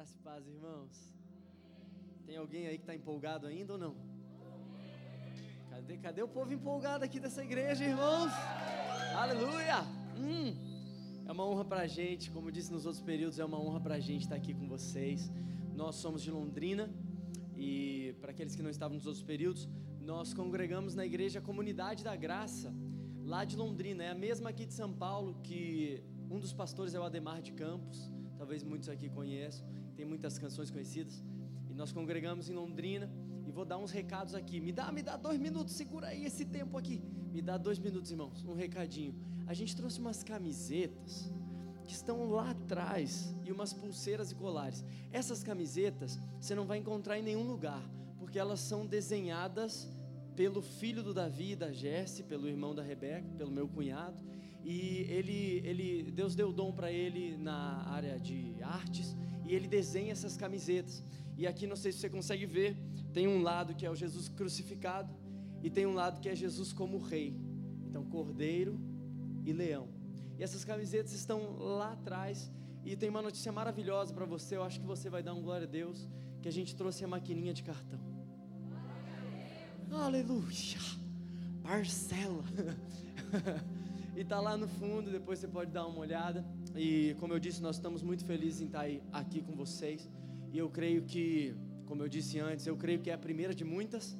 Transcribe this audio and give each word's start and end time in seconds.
Graça 0.00 0.16
e 0.16 0.22
paz, 0.22 0.46
irmãos. 0.48 1.14
Tem 2.24 2.34
alguém 2.38 2.66
aí 2.66 2.78
que 2.78 2.84
está 2.84 2.94
empolgado 2.94 3.46
ainda 3.46 3.74
ou 3.74 3.78
não? 3.78 3.94
Cadê, 5.68 5.98
cadê 5.98 6.22
o 6.22 6.28
povo 6.36 6.54
empolgado 6.54 7.04
aqui 7.04 7.20
dessa 7.20 7.44
igreja, 7.44 7.84
irmãos? 7.84 8.32
Aleluia! 9.14 9.82
Hum, 10.16 10.54
é 11.26 11.30
uma 11.30 11.44
honra 11.46 11.66
para 11.66 11.82
a 11.82 11.86
gente, 11.86 12.30
como 12.30 12.50
disse 12.50 12.72
nos 12.72 12.86
outros 12.86 13.04
períodos, 13.04 13.38
é 13.38 13.44
uma 13.44 13.60
honra 13.60 13.78
para 13.78 13.96
a 13.96 14.00
gente 14.00 14.22
estar 14.22 14.36
aqui 14.36 14.54
com 14.54 14.66
vocês. 14.66 15.30
Nós 15.74 15.96
somos 15.96 16.22
de 16.22 16.30
Londrina 16.30 16.88
e, 17.54 18.14
para 18.22 18.30
aqueles 18.30 18.56
que 18.56 18.62
não 18.62 18.70
estavam 18.70 18.96
nos 18.96 19.04
outros 19.04 19.22
períodos, 19.22 19.68
nós 20.00 20.32
congregamos 20.32 20.94
na 20.94 21.04
igreja 21.04 21.42
Comunidade 21.42 22.02
da 22.02 22.16
Graça, 22.16 22.72
lá 23.22 23.44
de 23.44 23.54
Londrina. 23.54 24.02
É 24.02 24.08
a 24.08 24.14
mesma 24.14 24.48
aqui 24.48 24.64
de 24.64 24.72
São 24.72 24.90
Paulo, 24.90 25.38
que 25.42 26.02
um 26.30 26.40
dos 26.40 26.54
pastores 26.54 26.94
é 26.94 26.98
o 26.98 27.02
Ademar 27.02 27.42
de 27.42 27.52
Campos, 27.52 28.10
talvez 28.38 28.62
muitos 28.62 28.88
aqui 28.88 29.10
conheçam, 29.10 29.68
tem 30.00 30.08
muitas 30.08 30.38
canções 30.38 30.70
conhecidas. 30.70 31.22
E 31.68 31.74
nós 31.74 31.92
congregamos 31.92 32.48
em 32.48 32.54
Londrina 32.54 33.06
e 33.46 33.52
vou 33.52 33.66
dar 33.66 33.76
uns 33.76 33.90
recados 33.90 34.34
aqui. 34.34 34.58
Me 34.58 34.72
dá, 34.72 34.90
me 34.90 35.02
dá 35.02 35.14
dois 35.14 35.38
minutos, 35.38 35.74
segura 35.74 36.06
aí 36.06 36.24
esse 36.24 36.46
tempo 36.46 36.78
aqui. 36.78 37.02
Me 37.30 37.42
dá 37.42 37.58
dois 37.58 37.78
minutos, 37.78 38.10
irmãos, 38.10 38.42
um 38.46 38.54
recadinho. 38.54 39.14
A 39.46 39.52
gente 39.52 39.76
trouxe 39.76 40.00
umas 40.00 40.22
camisetas 40.22 41.30
que 41.84 41.92
estão 41.92 42.30
lá 42.30 42.52
atrás 42.52 43.36
e 43.44 43.52
umas 43.52 43.74
pulseiras 43.74 44.32
e 44.32 44.34
colares. 44.34 44.82
Essas 45.12 45.42
camisetas 45.42 46.18
você 46.40 46.54
não 46.54 46.64
vai 46.64 46.78
encontrar 46.78 47.18
em 47.18 47.22
nenhum 47.22 47.46
lugar, 47.46 47.82
porque 48.18 48.38
elas 48.38 48.60
são 48.60 48.86
desenhadas 48.86 49.86
pelo 50.34 50.62
filho 50.62 51.02
do 51.02 51.12
Davi, 51.12 51.54
da 51.54 51.72
Jesse, 51.72 52.22
pelo 52.22 52.48
irmão 52.48 52.74
da 52.74 52.82
Rebeca, 52.82 53.28
pelo 53.36 53.50
meu 53.50 53.68
cunhado 53.68 54.24
e 54.64 55.06
ele, 55.08 55.62
ele, 55.64 56.10
Deus 56.10 56.34
deu 56.34 56.52
dom 56.52 56.70
para 56.72 56.92
ele 56.92 57.36
na 57.36 57.82
área 57.88 58.18
de 58.18 58.54
artes 58.62 59.16
e 59.50 59.54
ele 59.54 59.66
desenha 59.66 60.12
essas 60.12 60.36
camisetas. 60.36 61.02
E 61.36 61.44
aqui 61.44 61.66
não 61.66 61.74
sei 61.74 61.90
se 61.90 61.98
você 61.98 62.08
consegue 62.08 62.46
ver, 62.46 62.76
tem 63.12 63.26
um 63.26 63.42
lado 63.42 63.74
que 63.74 63.84
é 63.84 63.90
o 63.90 63.96
Jesus 63.96 64.28
crucificado 64.28 65.12
e 65.60 65.68
tem 65.68 65.86
um 65.86 65.92
lado 65.92 66.20
que 66.20 66.28
é 66.28 66.36
Jesus 66.36 66.72
como 66.72 66.98
rei. 66.98 67.36
Então, 67.84 68.04
cordeiro 68.04 68.80
e 69.44 69.52
leão. 69.52 69.88
E 70.38 70.42
essas 70.44 70.64
camisetas 70.64 71.12
estão 71.12 71.56
lá 71.58 71.94
atrás 71.94 72.48
e 72.84 72.94
tem 72.94 73.08
uma 73.08 73.20
notícia 73.20 73.50
maravilhosa 73.50 74.14
para 74.14 74.24
você. 74.24 74.56
Eu 74.56 74.62
acho 74.62 74.78
que 74.78 74.86
você 74.86 75.10
vai 75.10 75.20
dar 75.20 75.34
um 75.34 75.42
glória 75.42 75.66
a 75.66 75.70
Deus 75.70 76.08
que 76.40 76.46
a 76.46 76.52
gente 76.52 76.76
trouxe 76.76 77.04
a 77.04 77.08
maquininha 77.08 77.52
de 77.52 77.64
cartão. 77.64 77.98
Aleluia! 79.90 80.78
Parcela. 81.60 82.44
e 84.14 84.20
está 84.20 84.38
lá 84.38 84.56
no 84.56 84.68
fundo, 84.68 85.10
depois 85.10 85.40
você 85.40 85.48
pode 85.48 85.72
dar 85.72 85.88
uma 85.88 85.98
olhada. 85.98 86.46
E 86.76 87.16
como 87.18 87.32
eu 87.32 87.38
disse, 87.38 87.60
nós 87.60 87.76
estamos 87.76 88.02
muito 88.02 88.24
felizes 88.24 88.60
em 88.60 88.66
estar 88.66 88.86
aqui 89.12 89.40
com 89.42 89.54
vocês. 89.54 90.08
E 90.52 90.58
eu 90.58 90.68
creio 90.68 91.02
que, 91.02 91.54
como 91.86 92.02
eu 92.02 92.08
disse 92.08 92.38
antes, 92.38 92.66
eu 92.66 92.76
creio 92.76 93.00
que 93.00 93.10
é 93.10 93.14
a 93.14 93.18
primeira 93.18 93.54
de 93.54 93.64
muitas. 93.64 94.16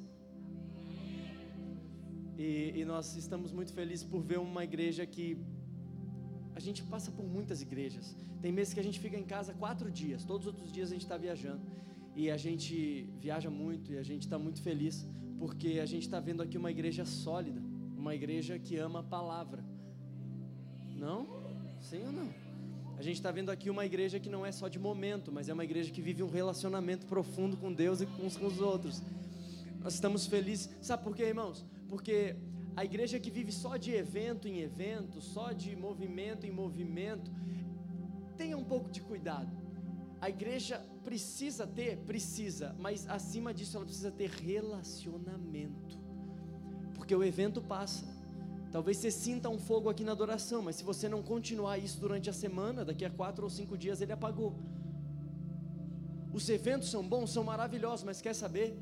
E, 2.37 2.73
e 2.75 2.85
nós 2.85 3.15
estamos 3.15 3.51
muito 3.51 3.73
felizes 3.73 4.03
por 4.03 4.21
ver 4.21 4.39
uma 4.39 4.63
igreja 4.63 5.05
que 5.05 5.37
a 6.55 6.59
gente 6.59 6.83
passa 6.83 7.11
por 7.11 7.25
muitas 7.25 7.61
igrejas. 7.61 8.15
Tem 8.41 8.51
meses 8.51 8.73
que 8.73 8.79
a 8.79 8.83
gente 8.83 8.99
fica 8.99 9.17
em 9.17 9.23
casa 9.23 9.53
quatro 9.53 9.89
dias, 9.89 10.23
todos 10.23 10.47
os 10.47 10.53
outros 10.53 10.71
dias 10.71 10.89
a 10.89 10.93
gente 10.93 11.03
está 11.03 11.17
viajando. 11.17 11.61
E 12.15 12.29
a 12.29 12.37
gente 12.37 13.07
viaja 13.19 13.49
muito 13.49 13.93
e 13.93 13.97
a 13.97 14.03
gente 14.03 14.23
está 14.23 14.37
muito 14.37 14.61
feliz 14.61 15.07
porque 15.39 15.79
a 15.79 15.85
gente 15.85 16.03
está 16.03 16.19
vendo 16.19 16.43
aqui 16.43 16.57
uma 16.57 16.69
igreja 16.69 17.05
sólida, 17.05 17.61
uma 17.97 18.13
igreja 18.13 18.59
que 18.59 18.77
ama 18.77 18.99
a 18.99 19.03
palavra. 19.03 19.63
Não? 20.95 21.25
Sim 21.79 22.05
ou 22.05 22.11
não? 22.11 22.40
A 23.01 23.03
gente 23.03 23.15
está 23.15 23.31
vendo 23.31 23.49
aqui 23.49 23.67
uma 23.67 23.83
igreja 23.83 24.19
que 24.19 24.29
não 24.29 24.45
é 24.45 24.51
só 24.51 24.67
de 24.67 24.77
momento, 24.77 25.31
mas 25.31 25.49
é 25.49 25.53
uma 25.53 25.63
igreja 25.63 25.89
que 25.89 26.03
vive 26.03 26.21
um 26.21 26.29
relacionamento 26.29 27.07
profundo 27.07 27.57
com 27.57 27.73
Deus 27.73 27.99
e 27.99 28.05
uns 28.23 28.37
com 28.37 28.45
os 28.45 28.61
outros. 28.61 29.01
Nós 29.79 29.95
estamos 29.95 30.27
felizes. 30.27 30.69
Sabe 30.83 31.03
por 31.03 31.15
quê, 31.15 31.23
irmãos? 31.23 31.65
Porque 31.89 32.35
a 32.75 32.85
igreja 32.85 33.19
que 33.19 33.31
vive 33.31 33.51
só 33.51 33.75
de 33.75 33.89
evento 33.89 34.47
em 34.47 34.59
evento, 34.59 35.19
só 35.19 35.51
de 35.51 35.75
movimento 35.75 36.45
em 36.45 36.51
movimento, 36.51 37.31
tenha 38.37 38.55
um 38.55 38.63
pouco 38.63 38.91
de 38.91 39.01
cuidado. 39.01 39.49
A 40.21 40.29
igreja 40.29 40.79
precisa 41.03 41.65
ter, 41.65 41.97
precisa, 42.05 42.75
mas 42.77 43.09
acima 43.09 43.51
disso 43.51 43.77
ela 43.77 43.85
precisa 43.87 44.11
ter 44.11 44.29
relacionamento. 44.29 45.97
Porque 46.93 47.15
o 47.15 47.23
evento 47.23 47.63
passa, 47.63 48.05
Talvez 48.71 48.97
você 48.97 49.11
sinta 49.11 49.49
um 49.49 49.59
fogo 49.59 49.89
aqui 49.89 50.03
na 50.03 50.13
adoração, 50.13 50.61
mas 50.61 50.77
se 50.77 50.83
você 50.83 51.09
não 51.09 51.21
continuar 51.21 51.77
isso 51.77 51.99
durante 51.99 52.29
a 52.29 52.33
semana, 52.33 52.85
daqui 52.85 53.03
a 53.03 53.09
quatro 53.09 53.43
ou 53.43 53.49
cinco 53.49 53.77
dias 53.77 53.99
ele 53.99 54.13
apagou. 54.13 54.55
Os 56.31 56.47
eventos 56.47 56.89
são 56.89 57.05
bons, 57.05 57.31
são 57.31 57.43
maravilhosos, 57.43 58.05
mas 58.05 58.21
quer 58.21 58.33
saber? 58.33 58.77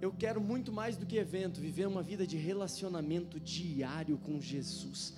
Eu 0.00 0.12
quero 0.12 0.40
muito 0.40 0.72
mais 0.72 0.96
do 0.96 1.06
que 1.06 1.16
evento, 1.16 1.60
viver 1.60 1.86
uma 1.86 2.02
vida 2.02 2.26
de 2.26 2.36
relacionamento 2.36 3.38
diário 3.38 4.18
com 4.18 4.40
Jesus, 4.40 5.14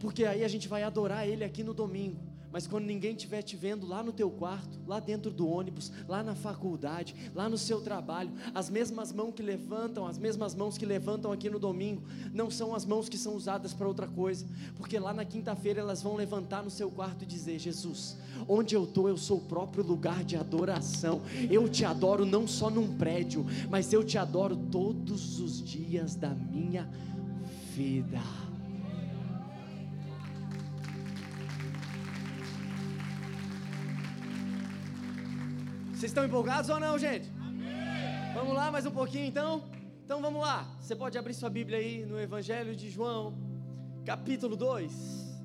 porque 0.00 0.24
aí 0.24 0.42
a 0.44 0.48
gente 0.48 0.66
vai 0.66 0.82
adorar 0.82 1.26
Ele 1.26 1.44
aqui 1.44 1.62
no 1.62 1.72
domingo, 1.72 2.20
mas 2.52 2.66
quando 2.66 2.84
ninguém 2.84 3.12
estiver 3.12 3.40
te 3.40 3.56
vendo 3.56 3.86
lá 3.86 4.02
no 4.02 4.12
teu 4.12 4.30
quarto, 4.30 4.78
lá 4.86 5.00
dentro 5.00 5.30
do 5.30 5.48
ônibus, 5.48 5.90
lá 6.06 6.22
na 6.22 6.34
faculdade, 6.34 7.14
lá 7.34 7.48
no 7.48 7.56
seu 7.56 7.80
trabalho, 7.80 8.30
as 8.54 8.68
mesmas 8.68 9.10
mãos 9.10 9.32
que 9.34 9.42
levantam, 9.42 10.06
as 10.06 10.18
mesmas 10.18 10.54
mãos 10.54 10.76
que 10.76 10.84
levantam 10.84 11.32
aqui 11.32 11.48
no 11.48 11.58
domingo, 11.58 12.02
não 12.32 12.50
são 12.50 12.74
as 12.74 12.84
mãos 12.84 13.08
que 13.08 13.16
são 13.16 13.34
usadas 13.34 13.72
para 13.72 13.88
outra 13.88 14.06
coisa, 14.06 14.46
porque 14.76 14.98
lá 14.98 15.14
na 15.14 15.24
quinta-feira 15.24 15.80
elas 15.80 16.02
vão 16.02 16.14
levantar 16.14 16.62
no 16.62 16.70
seu 16.70 16.90
quarto 16.90 17.22
e 17.22 17.26
dizer: 17.26 17.58
Jesus, 17.58 18.18
onde 18.46 18.74
eu 18.74 18.84
estou, 18.84 19.08
eu 19.08 19.16
sou 19.16 19.38
o 19.38 19.42
próprio 19.42 19.82
lugar 19.82 20.22
de 20.22 20.36
adoração. 20.36 21.22
Eu 21.50 21.68
te 21.68 21.84
adoro 21.86 22.26
não 22.26 22.46
só 22.46 22.68
num 22.68 22.96
prédio, 22.98 23.46
mas 23.70 23.92
eu 23.92 24.04
te 24.04 24.18
adoro 24.18 24.56
todos 24.56 25.40
os 25.40 25.62
dias 25.62 26.14
da 26.14 26.30
minha 26.30 26.88
vida. 27.74 28.20
Vocês 36.02 36.10
estão 36.10 36.24
empolgados 36.24 36.68
ou 36.68 36.80
não, 36.80 36.98
gente? 36.98 37.30
Amém. 37.38 38.34
Vamos 38.34 38.54
lá 38.54 38.72
mais 38.72 38.84
um 38.84 38.90
pouquinho 38.90 39.24
então? 39.24 39.62
Então 40.04 40.20
vamos 40.20 40.40
lá. 40.40 40.68
Você 40.80 40.96
pode 40.96 41.16
abrir 41.16 41.32
sua 41.32 41.48
Bíblia 41.48 41.78
aí 41.78 42.04
no 42.04 42.18
Evangelho 42.18 42.74
de 42.74 42.90
João, 42.90 43.32
capítulo 44.04 44.56
2. 44.56 44.92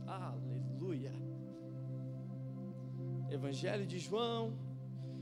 Aleluia. 0.08 1.14
Evangelho 3.30 3.86
de 3.86 4.00
João, 4.00 4.58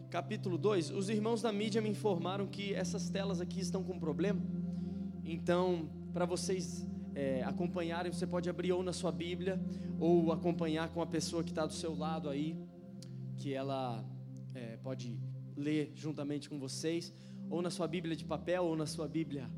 capítulo 0.09 0.57
2. 0.57 0.91
Os 0.91 1.09
irmãos 1.09 1.41
da 1.41 1.51
mídia 1.51 1.81
me 1.81 1.90
informaram 1.90 2.47
que 2.47 2.74
essas 2.74 3.09
telas 3.09 3.41
aqui 3.41 3.59
estão 3.59 3.84
com 3.84 4.00
problema. 4.00 4.40
Então, 5.25 5.90
para 6.13 6.24
vocês 6.24 6.88
é, 7.13 7.44
acompanharem, 7.44 8.09
você 8.09 8.25
pode 8.25 8.50
abrir 8.50 8.72
ou 8.72 8.81
na 8.81 8.94
sua 8.94 9.12
Bíblia, 9.12 9.62
ou 10.00 10.31
acompanhar 10.31 10.88
com 10.94 11.01
a 11.01 11.06
pessoa 11.06 11.44
que 11.44 11.51
está 11.51 11.66
do 11.66 11.74
seu 11.74 11.94
lado 11.94 12.29
aí, 12.29 12.57
que 13.35 13.53
ela 13.53 14.01
é, 14.56 14.78
pode 14.78 15.20
ler 15.56 15.92
juntamente 15.94 16.50
com 16.50 16.58
vocês, 16.58 17.14
ou 17.50 17.62
na 17.62 17.70
sua 17.70 17.88
Bíblia 17.88 18.16
de 18.16 18.24
papel, 18.24 18.64
ou 18.64 18.76
na 18.76 18.86
sua 18.86 19.08
Bíblia 19.08 19.52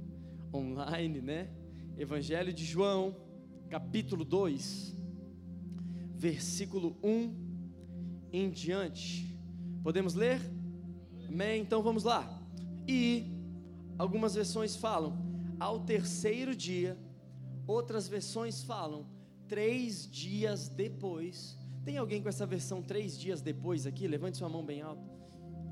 online, 0.54 1.22
né? 1.22 1.50
Evangelho 1.98 2.52
de 2.52 2.66
João, 2.66 3.16
capítulo 3.70 4.26
2, 4.26 4.98
versículo 6.16 6.98
1 7.04 8.30
em 8.32 8.50
diante. 8.50 9.38
Podemos 9.84 10.16
ler? 10.16 10.42
Amém? 11.28 11.62
Então 11.62 11.82
vamos 11.82 12.04
lá. 12.04 12.28
E 12.88 13.26
algumas 13.98 14.36
versões 14.36 14.76
falam 14.76 15.16
ao 15.60 15.80
terceiro 15.82 16.56
dia, 16.56 16.98
outras 17.66 18.08
versões 18.08 18.64
falam 18.64 19.06
três 19.48 20.10
dias 20.10 20.68
depois 20.68 21.57
tem 21.88 21.98
alguém 21.98 22.22
com 22.22 22.28
essa 22.28 22.46
versão 22.46 22.82
três 22.82 23.18
dias 23.18 23.40
depois 23.40 23.88
aqui? 23.88 24.10
Levante 24.10 24.38
sua 24.38 24.50
mão 24.50 24.62
bem 24.62 24.82
alta. 24.82 25.10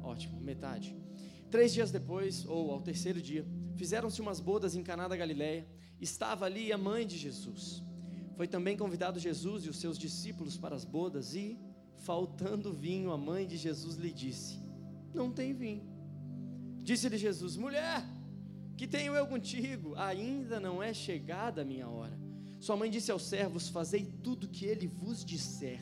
Ótimo, 0.02 0.40
metade. 0.40 0.96
Três 1.52 1.74
dias 1.74 1.92
depois, 1.92 2.46
ou 2.46 2.72
ao 2.72 2.82
terceiro 2.82 3.22
dia, 3.22 3.46
fizeram-se 3.76 4.22
umas 4.22 4.40
bodas 4.40 4.78
em 4.78 4.82
Caná 4.82 5.10
da 5.10 5.18
Galileia. 5.18 5.68
Estava 6.00 6.46
ali 6.46 6.72
a 6.72 6.78
mãe 6.78 7.06
de 7.06 7.18
Jesus. 7.18 7.84
Foi 8.38 8.48
também 8.48 8.78
convidado 8.78 9.20
Jesus 9.20 9.66
e 9.66 9.70
os 9.70 9.78
seus 9.78 10.00
discípulos 10.00 10.56
para 10.56 10.74
as 10.74 10.86
bodas 10.86 11.36
e, 11.36 11.60
faltando 11.98 12.72
vinho, 12.72 13.12
a 13.12 13.18
mãe 13.18 13.46
de 13.46 13.58
Jesus 13.58 13.98
lhe 13.98 14.14
disse: 14.14 14.58
Não 15.14 15.30
tem 15.30 15.54
vinho. 15.54 15.84
Disse-lhe 16.82 17.18
Jesus: 17.18 17.58
Mulher, 17.58 18.06
que 18.78 18.88
tenho 18.88 19.14
eu 19.16 19.28
contigo? 19.28 19.94
Ainda 19.98 20.62
não 20.62 20.82
é 20.82 20.94
chegada 20.94 21.64
a 21.64 21.66
minha 21.66 21.90
hora. 21.90 22.25
Sua 22.66 22.76
mãe 22.76 22.90
disse 22.90 23.12
aos 23.12 23.22
servos: 23.22 23.70
Fazei 23.70 24.04
tudo 24.24 24.46
o 24.46 24.48
que 24.48 24.66
ele 24.66 24.88
vos 24.88 25.24
disser. 25.24 25.80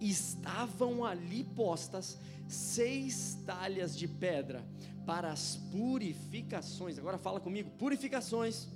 E 0.00 0.08
estavam 0.08 1.04
ali 1.04 1.42
postas 1.42 2.16
seis 2.48 3.36
talhas 3.44 3.98
de 3.98 4.06
pedra 4.06 4.64
para 5.04 5.32
as 5.32 5.56
purificações. 5.72 6.96
Agora 7.00 7.18
fala 7.18 7.40
comigo: 7.40 7.68
purificações. 7.70 8.68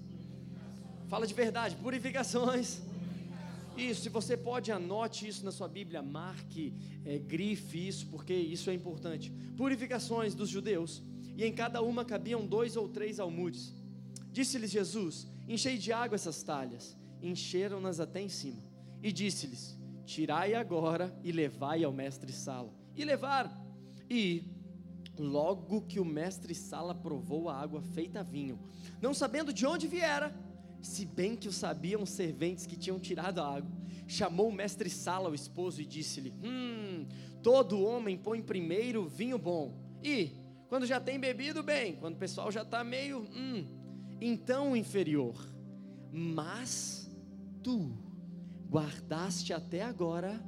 Fala 1.07 1.29
de 1.29 1.35
verdade, 1.35 1.77
purificações. 1.77 2.81
Isso, 3.77 4.03
se 4.03 4.09
você 4.09 4.37
pode, 4.37 4.73
anote 4.73 5.29
isso 5.29 5.45
na 5.45 5.53
sua 5.53 5.69
Bíblia, 5.69 6.03
marque, 6.03 6.75
é, 7.05 7.19
grife 7.19 7.87
isso, 7.87 8.09
porque 8.09 8.35
isso 8.35 8.69
é 8.69 8.75
importante. 8.75 9.31
Purificações 9.57 10.35
dos 10.35 10.49
judeus, 10.49 11.01
e 11.37 11.45
em 11.45 11.53
cada 11.53 11.81
uma 11.83 12.05
cabiam 12.05 12.45
dois 12.45 12.77
ou 12.77 12.89
três 12.89 13.21
almudes. 13.21 13.73
Disse-lhes 14.33 14.73
Jesus: 14.73 15.29
Enchei 15.49 15.79
de 15.79 15.93
água 15.93 16.17
essas 16.17 16.43
talhas. 16.43 16.97
Encheram-nas 17.25 18.01
até 18.01 18.21
em 18.21 18.29
cima. 18.29 18.63
E 19.03 19.11
disse-lhes: 19.11 19.79
Tirai 20.05 20.55
agora 20.55 21.19
e 21.25 21.33
levai 21.33 21.83
ao 21.83 21.93
mestre-sala. 21.93 22.73
E 22.95 23.05
levaram. 23.05 23.51
E 24.09 24.45
logo 25.19 25.83
que 25.83 25.99
o 25.99 26.05
mestre-sala 26.05 26.95
provou 26.95 27.49
a 27.49 27.57
água 27.57 27.81
feita 27.81 28.23
vinho, 28.23 28.59
não 29.01 29.15
sabendo 29.15 29.53
de 29.53 29.65
onde 29.65 29.87
viera, 29.87 30.35
se 30.83 31.07
bem 31.07 31.35
que 31.35 31.49
o 31.49 31.53
sabiam 31.53 32.03
os 32.03 32.11
serventes 32.11 32.67
que 32.67 32.77
tinham 32.77 32.99
tirado 32.99 33.41
a 33.41 33.57
água, 33.57 33.71
chamou 34.07 34.49
o 34.49 34.53
mestre 34.53 34.91
Sala, 34.91 35.31
o 35.31 35.35
esposo, 35.35 35.81
e 35.81 35.87
disse-lhe: 35.87 36.35
Hum, 36.45 37.07
todo 37.43 37.83
homem 37.83 38.19
põe 38.19 38.43
primeiro 38.43 39.09
vinho 39.09 39.39
bom, 39.39 39.75
e 40.03 40.33
quando 40.69 40.87
já 40.87 41.01
tem 41.01 41.19
bebido 41.19 41.63
bem, 41.63 41.97
quando 41.97 42.17
o 42.17 42.19
pessoal 42.19 42.53
já 42.53 42.63
está 42.63 42.85
meio, 42.85 43.21
hum, 43.35 43.65
então 44.21 44.77
inferior. 44.77 45.35
Mas 46.13 47.04
tu 47.65 47.91
guardaste 48.71 49.53
até 49.53 49.83
agora 49.83 50.41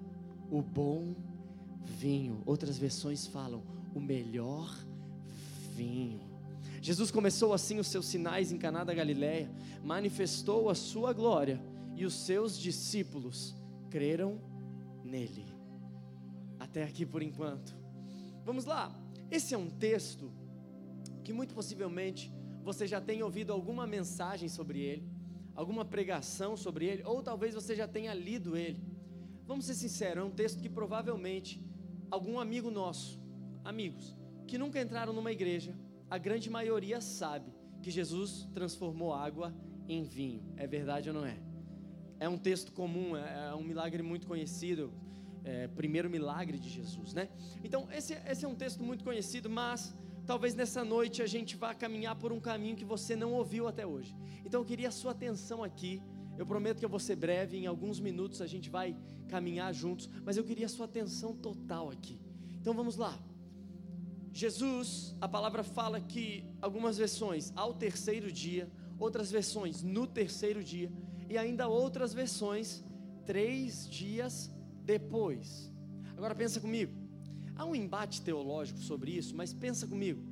o 0.51 0.61
bom 0.61 1.17
vinho. 1.83 2.43
Outras 2.45 2.77
versões 2.77 3.27
falam 3.27 3.63
o 3.95 4.01
melhor 4.01 4.73
vinho. 5.75 6.21
Jesus 6.83 7.11
começou 7.11 7.53
assim 7.55 7.79
os 7.79 7.89
seus 7.89 8.07
sinais 8.07 8.53
em 8.53 8.59
Caná 8.59 8.85
da 8.85 8.95
Galileia, 8.95 9.51
manifestou 9.83 10.69
a 10.69 10.75
sua 10.75 11.13
glória 11.13 11.61
e 11.97 12.05
os 12.05 12.15
seus 12.15 12.59
discípulos 12.59 13.57
creram 13.91 14.39
nele. 15.03 15.47
Até 16.61 16.85
aqui 16.85 17.07
por 17.07 17.23
enquanto. 17.23 17.75
Vamos 18.45 18.67
lá. 18.67 18.95
Esse 19.31 19.55
é 19.55 19.59
um 19.59 19.71
texto 19.71 20.31
que 21.25 21.33
muito 21.33 21.55
possivelmente 21.55 22.33
você 22.62 22.87
já 22.87 23.01
tenha 23.01 23.25
ouvido 23.25 23.53
alguma 23.53 23.87
mensagem 23.87 24.49
sobre 24.49 24.81
ele, 24.81 25.16
alguma 25.56 25.85
pregação 25.85 26.56
sobre 26.56 26.87
ele, 26.87 27.03
ou 27.05 27.23
talvez 27.23 27.55
você 27.55 27.75
já 27.75 27.88
tenha 27.88 28.12
lido 28.12 28.56
ele. 28.56 28.81
Vamos 29.47 29.64
ser 29.64 29.75
sinceros, 29.75 30.23
é 30.23 30.26
um 30.26 30.31
texto 30.31 30.61
que 30.61 30.69
provavelmente 30.69 31.64
algum 32.11 32.38
amigo 32.38 32.70
nosso, 32.70 33.20
amigos, 33.64 34.17
que 34.47 34.58
nunca 34.58 34.81
entraram 34.81 35.12
numa 35.12 35.32
igreja, 35.32 35.75
a 36.11 36.19
grande 36.19 36.50
maioria 36.50 37.00
sabe 37.00 37.53
que 37.82 37.91
Jesus 37.91 38.49
transformou 38.53 39.12
água 39.12 39.55
em 39.88 40.05
vinho. 40.05 40.43
É 40.56 40.67
verdade 40.67 41.08
ou 41.08 41.14
não 41.14 41.25
é? 41.25 41.38
É 42.19 42.29
um 42.29 42.38
texto 42.38 42.73
comum, 42.73 43.17
é, 43.17 43.50
é 43.50 43.55
um 43.55 43.62
milagre 43.62 44.02
muito 44.02 44.26
conhecido, 44.26 44.93
é, 45.44 45.69
primeiro 45.69 46.11
milagre 46.11 46.59
de 46.59 46.69
Jesus, 46.69 47.12
né? 47.14 47.29
Então, 47.62 47.88
esse, 47.93 48.14
esse 48.26 48.44
é 48.44 48.49
um 48.49 48.55
texto 48.55 48.82
muito 48.82 49.05
conhecido, 49.05 49.49
mas 49.49 49.94
talvez 50.26 50.55
nessa 50.55 50.84
noite 50.84 51.23
a 51.23 51.26
gente 51.26 51.56
vá 51.56 51.73
caminhar 51.75 52.17
por 52.17 52.32
um 52.32 52.40
caminho 52.40 52.76
que 52.76 52.84
você 52.84 53.14
não 53.14 53.32
ouviu 53.32 53.69
até 53.69 53.87
hoje. 53.87 54.14
Então, 54.44 54.61
eu 54.61 54.64
queria 54.64 54.88
a 54.88 54.90
sua 54.93 55.12
atenção 55.12 55.62
aqui. 55.62 56.02
Eu 56.37 56.44
prometo 56.44 56.78
que 56.78 56.84
eu 56.84 56.88
vou 56.88 56.99
ser 57.00 57.17
breve, 57.17 57.56
em 57.56 57.67
alguns 57.67 57.99
minutos 57.99 58.43
a 58.43 58.46
gente 58.46 58.69
vai 58.69 58.94
caminhar 59.28 59.73
juntos, 59.73 60.11
mas 60.25 60.37
eu 60.37 60.44
queria 60.44 60.67
a 60.67 60.69
sua 60.69 60.84
atenção 60.84 61.34
total 61.34 61.90
aqui. 61.90 62.20
Então, 62.61 62.75
vamos 62.75 62.96
lá. 62.96 63.19
Jesus, 64.32 65.17
a 65.20 65.28
palavra 65.28 65.62
fala 65.62 65.99
que 65.99 66.44
algumas 66.61 66.99
versões 66.99 67.52
ao 67.56 67.73
terceiro 67.73 68.31
dia, 68.31 68.70
outras 68.99 69.31
versões 69.31 69.82
no 69.82 70.06
terceiro 70.06 70.62
dia, 70.62 70.93
e 71.31 71.38
ainda 71.38 71.69
outras 71.69 72.12
versões 72.12 72.84
três 73.25 73.88
dias 73.88 74.50
depois. 74.84 75.73
Agora 76.17 76.34
pensa 76.34 76.61
comigo, 76.61 76.93
há 77.56 77.64
um 77.64 77.75
embate 77.75 78.23
teológico 78.23 78.79
sobre 78.79 79.12
isso, 79.12 79.35
mas 79.35 79.53
pensa 79.53 79.87
comigo, 79.87 80.23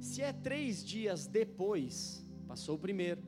se 0.00 0.20
é 0.20 0.32
três 0.32 0.84
dias 0.84 1.26
depois, 1.26 2.26
passou 2.46 2.74
o 2.74 2.78
primeiro, 2.78 3.22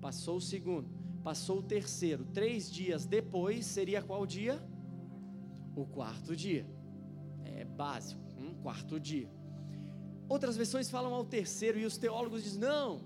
passou 0.00 0.36
o 0.36 0.40
segundo, 0.40 0.88
passou 1.22 1.58
o 1.58 1.62
terceiro, 1.62 2.24
três 2.26 2.70
dias 2.70 3.04
depois 3.04 3.66
seria 3.66 4.00
qual 4.02 4.24
dia? 4.24 4.62
O 5.74 5.84
quarto 5.84 6.36
dia. 6.36 6.66
É 7.44 7.64
básico, 7.64 8.22
um 8.38 8.54
quarto 8.54 8.98
dia. 8.98 9.28
Outras 10.28 10.56
versões 10.56 10.88
falam 10.88 11.12
ao 11.12 11.24
terceiro 11.24 11.78
e 11.78 11.84
os 11.84 11.98
teólogos 11.98 12.42
dizem: 12.42 12.60
não, 12.60 13.02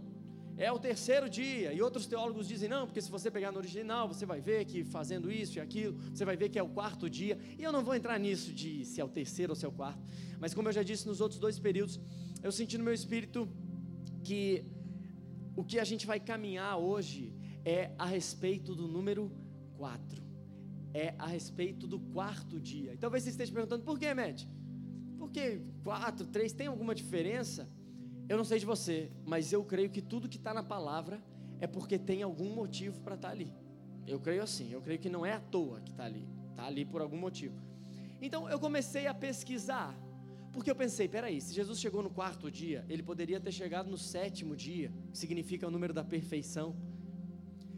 é 0.58 0.70
o 0.72 0.78
terceiro 0.78 1.30
dia. 1.30 1.72
E 1.72 1.80
outros 1.80 2.06
teólogos 2.06 2.48
dizem: 2.48 2.68
não, 2.68 2.84
porque 2.86 3.00
se 3.00 3.10
você 3.10 3.30
pegar 3.30 3.52
no 3.52 3.58
original, 3.58 4.08
você 4.08 4.26
vai 4.26 4.40
ver 4.40 4.64
que 4.64 4.84
fazendo 4.84 5.30
isso 5.30 5.58
e 5.58 5.60
aquilo, 5.60 5.96
você 6.12 6.24
vai 6.24 6.36
ver 6.36 6.48
que 6.48 6.58
é 6.58 6.62
o 6.62 6.68
quarto 6.68 7.08
dia. 7.08 7.38
E 7.56 7.62
eu 7.62 7.72
não 7.72 7.84
vou 7.84 7.94
entrar 7.94 8.18
nisso 8.18 8.52
de 8.52 8.84
se 8.84 9.00
é 9.00 9.04
o 9.04 9.08
terceiro 9.08 9.52
ou 9.52 9.56
se 9.56 9.64
é 9.64 9.68
o 9.68 9.72
quarto. 9.72 10.02
Mas 10.38 10.52
como 10.52 10.68
eu 10.68 10.72
já 10.72 10.82
disse 10.82 11.06
nos 11.06 11.20
outros 11.20 11.40
dois 11.40 11.58
períodos, 11.58 12.00
eu 12.42 12.50
senti 12.50 12.76
no 12.76 12.84
meu 12.84 12.92
espírito 12.92 13.48
que 14.24 14.64
o 15.56 15.64
que 15.64 15.78
a 15.78 15.84
gente 15.84 16.06
vai 16.06 16.18
caminhar 16.18 16.76
hoje 16.76 17.32
é 17.64 17.92
a 17.96 18.06
respeito 18.06 18.74
do 18.74 18.88
número 18.88 19.30
4. 19.76 20.22
É 20.92 21.14
a 21.18 21.26
respeito 21.26 21.86
do 21.86 22.00
quarto 22.00 22.60
dia. 22.60 22.94
E 22.94 22.96
talvez 22.96 23.22
você 23.22 23.30
esteja 23.30 23.52
perguntando, 23.52 23.84
por 23.84 23.98
que, 23.98 24.12
Matt? 24.12 24.44
Porque 25.18 25.60
quatro, 25.84 26.26
três, 26.26 26.52
tem 26.52 26.66
alguma 26.66 26.94
diferença? 26.94 27.68
Eu 28.28 28.36
não 28.36 28.44
sei 28.44 28.58
de 28.58 28.66
você, 28.66 29.10
mas 29.24 29.52
eu 29.52 29.64
creio 29.64 29.88
que 29.88 30.02
tudo 30.02 30.28
que 30.28 30.36
está 30.36 30.52
na 30.52 30.62
palavra 30.62 31.22
é 31.60 31.66
porque 31.66 31.98
tem 31.98 32.22
algum 32.22 32.54
motivo 32.54 33.00
para 33.00 33.14
estar 33.14 33.28
tá 33.28 33.34
ali. 33.34 33.52
Eu 34.06 34.20
creio 34.20 34.42
assim, 34.42 34.70
eu 34.72 34.82
creio 34.82 34.98
que 34.98 35.08
não 35.08 35.24
é 35.24 35.32
à 35.32 35.40
toa 35.40 35.80
que 35.80 35.90
está 35.90 36.04
ali, 36.04 36.28
está 36.50 36.64
ali 36.64 36.84
por 36.84 37.00
algum 37.00 37.16
motivo. 37.16 37.58
Então 38.20 38.48
eu 38.48 38.58
comecei 38.58 39.06
a 39.06 39.14
pesquisar, 39.14 39.94
porque 40.52 40.70
eu 40.70 40.76
pensei, 40.76 41.08
peraí, 41.08 41.40
se 41.40 41.54
Jesus 41.54 41.78
chegou 41.80 42.02
no 42.02 42.10
quarto 42.10 42.50
dia, 42.50 42.84
ele 42.88 43.02
poderia 43.02 43.40
ter 43.40 43.52
chegado 43.52 43.90
no 43.90 43.96
sétimo 43.96 44.54
dia, 44.54 44.92
que 45.10 45.18
significa 45.18 45.66
o 45.66 45.70
número 45.70 45.94
da 45.94 46.04
perfeição. 46.04 46.76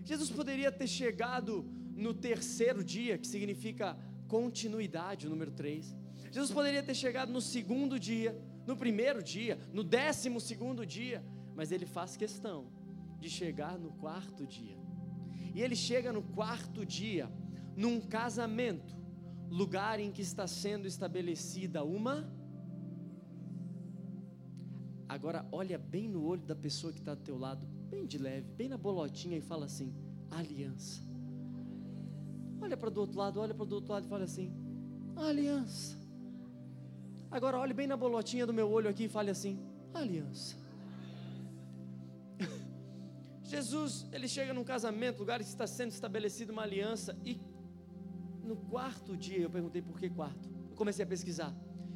Jesus 0.04 0.30
poderia 0.30 0.72
ter 0.72 0.86
chegado 0.86 1.64
no 1.94 2.12
terceiro 2.12 2.82
dia, 2.82 3.18
que 3.18 3.26
significa 3.26 3.96
continuidade, 4.26 5.26
o 5.26 5.30
número 5.30 5.50
três. 5.50 5.94
Jesus 6.30 6.50
poderia 6.50 6.82
ter 6.82 6.94
chegado 6.94 7.32
no 7.32 7.40
segundo 7.40 7.98
dia, 7.98 8.36
no 8.70 8.76
primeiro 8.76 9.20
dia, 9.20 9.58
no 9.72 9.82
décimo 9.82 10.40
segundo 10.40 10.86
dia, 10.86 11.24
mas 11.56 11.72
ele 11.72 11.84
faz 11.84 12.16
questão 12.16 12.58
de 13.18 13.28
chegar 13.28 13.76
no 13.76 13.90
quarto 13.94 14.46
dia. 14.46 14.78
E 15.52 15.60
ele 15.60 15.74
chega 15.74 16.12
no 16.12 16.22
quarto 16.22 16.86
dia, 16.86 17.28
num 17.76 18.00
casamento, 18.00 18.96
lugar 19.50 19.98
em 19.98 20.12
que 20.12 20.22
está 20.22 20.46
sendo 20.46 20.86
estabelecida 20.86 21.82
uma. 21.82 22.32
Agora 25.08 25.44
olha 25.50 25.76
bem 25.76 26.08
no 26.08 26.22
olho 26.22 26.42
da 26.42 26.54
pessoa 26.54 26.92
que 26.92 27.00
está 27.00 27.14
do 27.16 27.22
teu 27.22 27.36
lado, 27.36 27.66
bem 27.66 28.06
de 28.06 28.18
leve, 28.18 28.52
bem 28.52 28.68
na 28.68 28.78
bolotinha 28.78 29.36
e 29.36 29.40
fala 29.40 29.64
assim: 29.66 29.92
aliança. 30.30 31.02
Olha 32.62 32.76
para 32.76 32.90
do 32.90 33.00
outro 33.00 33.18
lado, 33.18 33.40
olha 33.40 33.52
para 33.52 33.66
do 33.66 33.74
outro 33.74 33.92
lado 33.92 34.06
e 34.06 34.08
fala 34.08 34.22
assim: 34.22 34.54
aliança. 35.16 35.99
Agora 37.30 37.58
olhe 37.58 37.72
bem 37.72 37.86
na 37.86 37.96
bolotinha 37.96 38.44
do 38.44 38.52
meu 38.52 38.68
olho 38.70 38.90
aqui 38.90 39.04
e 39.04 39.08
fale 39.08 39.30
assim: 39.30 39.58
aliança. 39.94 40.56
Jesus, 43.44 44.06
ele 44.12 44.26
chega 44.26 44.52
num 44.52 44.64
casamento, 44.64 45.20
lugar 45.20 45.38
que 45.38 45.46
está 45.46 45.66
sendo 45.66 45.92
estabelecida 45.92 46.52
uma 46.52 46.62
aliança, 46.62 47.16
e 47.24 47.40
no 48.42 48.56
quarto 48.56 49.16
dia 49.16 49.38
eu 49.38 49.50
perguntei 49.50 49.80
por 49.80 49.98
que 49.98 50.10
quarto. 50.10 50.50
Eu 50.70 50.76
comecei 50.76 51.04
a 51.04 51.08
pesquisar. 51.08 51.54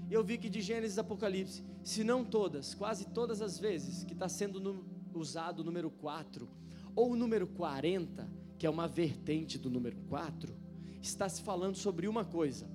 Eu 0.09 0.23
vi 0.23 0.39
que 0.39 0.49
de 0.49 0.61
Gênesis 0.61 0.99
Apocalipse, 0.99 1.65
se 1.83 2.05
não 2.05 2.25
todas, 2.25 2.75
quase 2.75 3.07
todas 3.07 3.43
as 3.43 3.59
vezes 3.59 4.05
que 4.05 4.13
está 4.13 4.29
sendo 4.29 4.61
no, 4.61 4.85
usado 5.15 5.61
o 5.61 5.65
número 5.65 5.91
4, 5.91 6.49
ou 6.95 7.13
o 7.13 7.17
número 7.17 7.47
40, 7.49 8.31
que 8.57 8.67
é 8.67 8.71
uma 8.71 8.87
vertente 8.87 9.59
do 9.59 9.69
número 9.69 9.97
4, 10.09 10.55
está 11.03 11.29
se 11.29 11.43
falando 11.43 11.75
sobre 11.75 12.07
uma 12.07 12.25
coisa: 12.25 12.71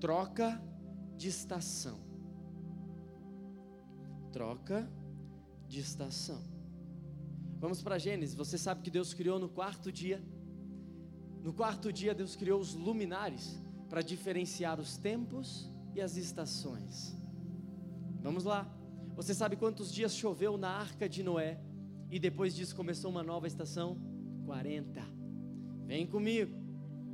troca 0.00 0.62
de 1.20 1.28
estação. 1.28 1.98
Troca 4.32 4.90
de 5.68 5.78
estação. 5.78 6.42
Vamos 7.58 7.82
para 7.82 7.98
Gênesis. 7.98 8.34
Você 8.34 8.56
sabe 8.56 8.80
que 8.80 8.90
Deus 8.90 9.12
criou 9.12 9.38
no 9.38 9.50
quarto 9.50 9.92
dia. 9.92 10.22
No 11.42 11.52
quarto 11.52 11.92
dia, 11.92 12.14
Deus 12.14 12.36
criou 12.36 12.58
os 12.58 12.74
luminares 12.74 13.60
para 13.90 14.00
diferenciar 14.00 14.80
os 14.80 14.96
tempos 14.96 15.70
e 15.94 16.00
as 16.00 16.16
estações. 16.16 17.14
Vamos 18.22 18.44
lá. 18.44 18.66
Você 19.14 19.34
sabe 19.34 19.56
quantos 19.56 19.92
dias 19.92 20.14
choveu 20.14 20.56
na 20.56 20.70
arca 20.70 21.06
de 21.06 21.22
Noé 21.22 21.60
e 22.10 22.18
depois 22.18 22.54
disso 22.54 22.74
começou 22.74 23.10
uma 23.10 23.22
nova 23.22 23.46
estação? 23.46 23.98
40. 24.46 25.02
Vem 25.86 26.06
comigo. 26.06 26.59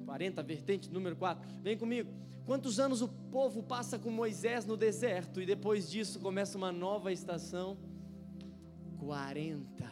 40, 0.07 0.43
vertente 0.43 0.91
número 0.91 1.17
4. 1.17 1.47
Vem 1.63 1.77
comigo. 1.77 2.11
Quantos 2.47 2.79
anos 2.79 3.03
o 3.03 3.09
povo 3.09 3.63
passa 3.63 3.99
com 3.99 4.09
Moisés 4.09 4.65
no 4.65 4.77
deserto 4.77 5.43
e 5.43 5.47
depois 5.47 5.91
disso 5.91 6.21
começa 6.21 6.57
uma 6.57 6.71
nova 6.71 7.13
estação? 7.13 7.77
40. 8.99 9.85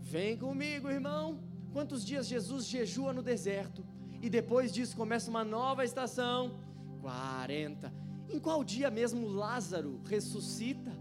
Vem 0.00 0.36
comigo, 0.36 0.88
irmão. 0.88 1.40
Quantos 1.72 2.04
dias 2.04 2.28
Jesus 2.28 2.66
jejua 2.66 3.12
no 3.12 3.22
deserto 3.22 3.84
e 4.22 4.30
depois 4.30 4.72
disso 4.72 4.96
começa 4.96 5.30
uma 5.30 5.44
nova 5.44 5.84
estação, 5.84 6.60
40. 7.00 7.92
Em 8.28 8.38
qual 8.38 8.62
dia 8.62 8.90
mesmo 8.90 9.26
Lázaro 9.26 10.00
ressuscita? 10.04 10.92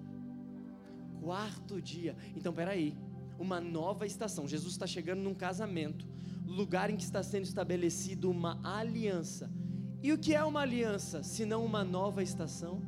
Quarto 1.22 1.80
dia. 1.82 2.16
Então, 2.36 2.52
peraí, 2.52 2.98
uma 3.38 3.62
nova 3.62 4.06
estação. 4.06 4.48
Jesus 4.48 4.74
está 4.74 4.88
chegando 4.88 5.22
num 5.22 5.36
casamento, 5.36 6.08
lugar 6.50 6.90
em 6.90 6.98
que 6.98 7.04
está 7.04 7.22
sendo 7.22 7.44
estabelecida 7.44 8.28
uma 8.28 8.60
aliança. 8.64 9.52
E 10.02 10.12
o 10.12 10.18
que 10.18 10.34
é 10.34 10.44
uma 10.44 10.62
aliança, 10.62 11.22
se 11.22 11.46
não 11.46 11.64
uma 11.64 11.84
nova 11.84 12.24
estação? 12.24 12.82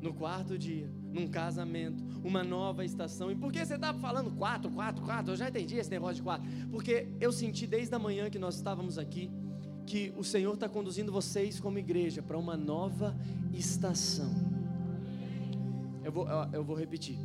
No 0.00 0.14
quarto 0.14 0.56
dia, 0.56 0.90
num 1.12 1.28
casamento, 1.28 2.02
uma 2.24 2.42
nova 2.42 2.84
estação. 2.84 3.30
E 3.30 3.34
por 3.34 3.52
que 3.52 3.64
você 3.64 3.74
está 3.74 3.92
falando 3.92 4.30
quatro, 4.30 4.70
quatro, 4.70 5.04
quatro? 5.04 5.32
Eu 5.32 5.36
já 5.36 5.48
entendi 5.48 5.76
esse 5.76 5.90
negócio 5.90 6.16
de 6.16 6.22
quatro. 6.22 6.48
Porque 6.70 7.08
eu 7.20 7.32
senti 7.32 7.66
desde 7.66 7.94
a 7.94 7.98
manhã 7.98 8.30
que 8.30 8.38
nós 8.38 8.54
estávamos 8.56 8.96
aqui 8.96 9.30
que 9.86 10.14
o 10.16 10.22
Senhor 10.22 10.54
está 10.54 10.68
conduzindo 10.68 11.10
vocês 11.10 11.58
como 11.58 11.78
igreja 11.78 12.22
para 12.22 12.38
uma 12.38 12.56
nova 12.56 13.16
estação. 13.52 14.30
Eu 16.04 16.12
vou, 16.12 16.26
eu 16.52 16.64
vou 16.64 16.76
repetir. 16.76 17.18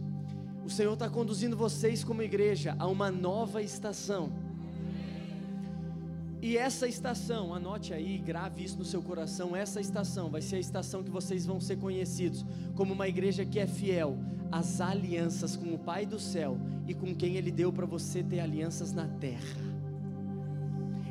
O 0.66 0.70
Senhor 0.70 0.94
está 0.94 1.08
conduzindo 1.08 1.56
vocês 1.56 2.04
como 2.04 2.24
igreja 2.24 2.76
a 2.80 2.88
uma 2.88 3.12
nova 3.12 3.62
estação. 3.62 4.32
E 6.42 6.58
essa 6.58 6.88
estação, 6.88 7.54
anote 7.54 7.94
aí, 7.94 8.18
grave 8.18 8.64
isso 8.64 8.80
no 8.80 8.84
seu 8.84 9.00
coração. 9.00 9.56
Essa 9.56 9.80
estação 9.80 10.28
vai 10.28 10.42
ser 10.42 10.56
a 10.56 10.60
estação 10.60 11.04
que 11.04 11.12
vocês 11.12 11.46
vão 11.46 11.60
ser 11.62 11.78
conhecidos 11.78 12.44
como 12.74 12.94
uma 12.94 13.08
igreja 13.08 13.46
que 13.46 13.60
é 13.60 13.68
fiel 13.68 14.18
às 14.52 14.82
alianças 14.82 15.56
com 15.56 15.72
o 15.72 15.78
Pai 15.78 16.04
do 16.04 16.20
céu 16.20 16.58
e 16.88 16.96
com 16.96 17.14
quem 17.14 17.36
Ele 17.36 17.52
deu 17.52 17.72
para 17.72 17.86
você 17.86 18.24
ter 18.24 18.40
alianças 18.40 18.92
na 18.92 19.08
terra. 19.08 19.75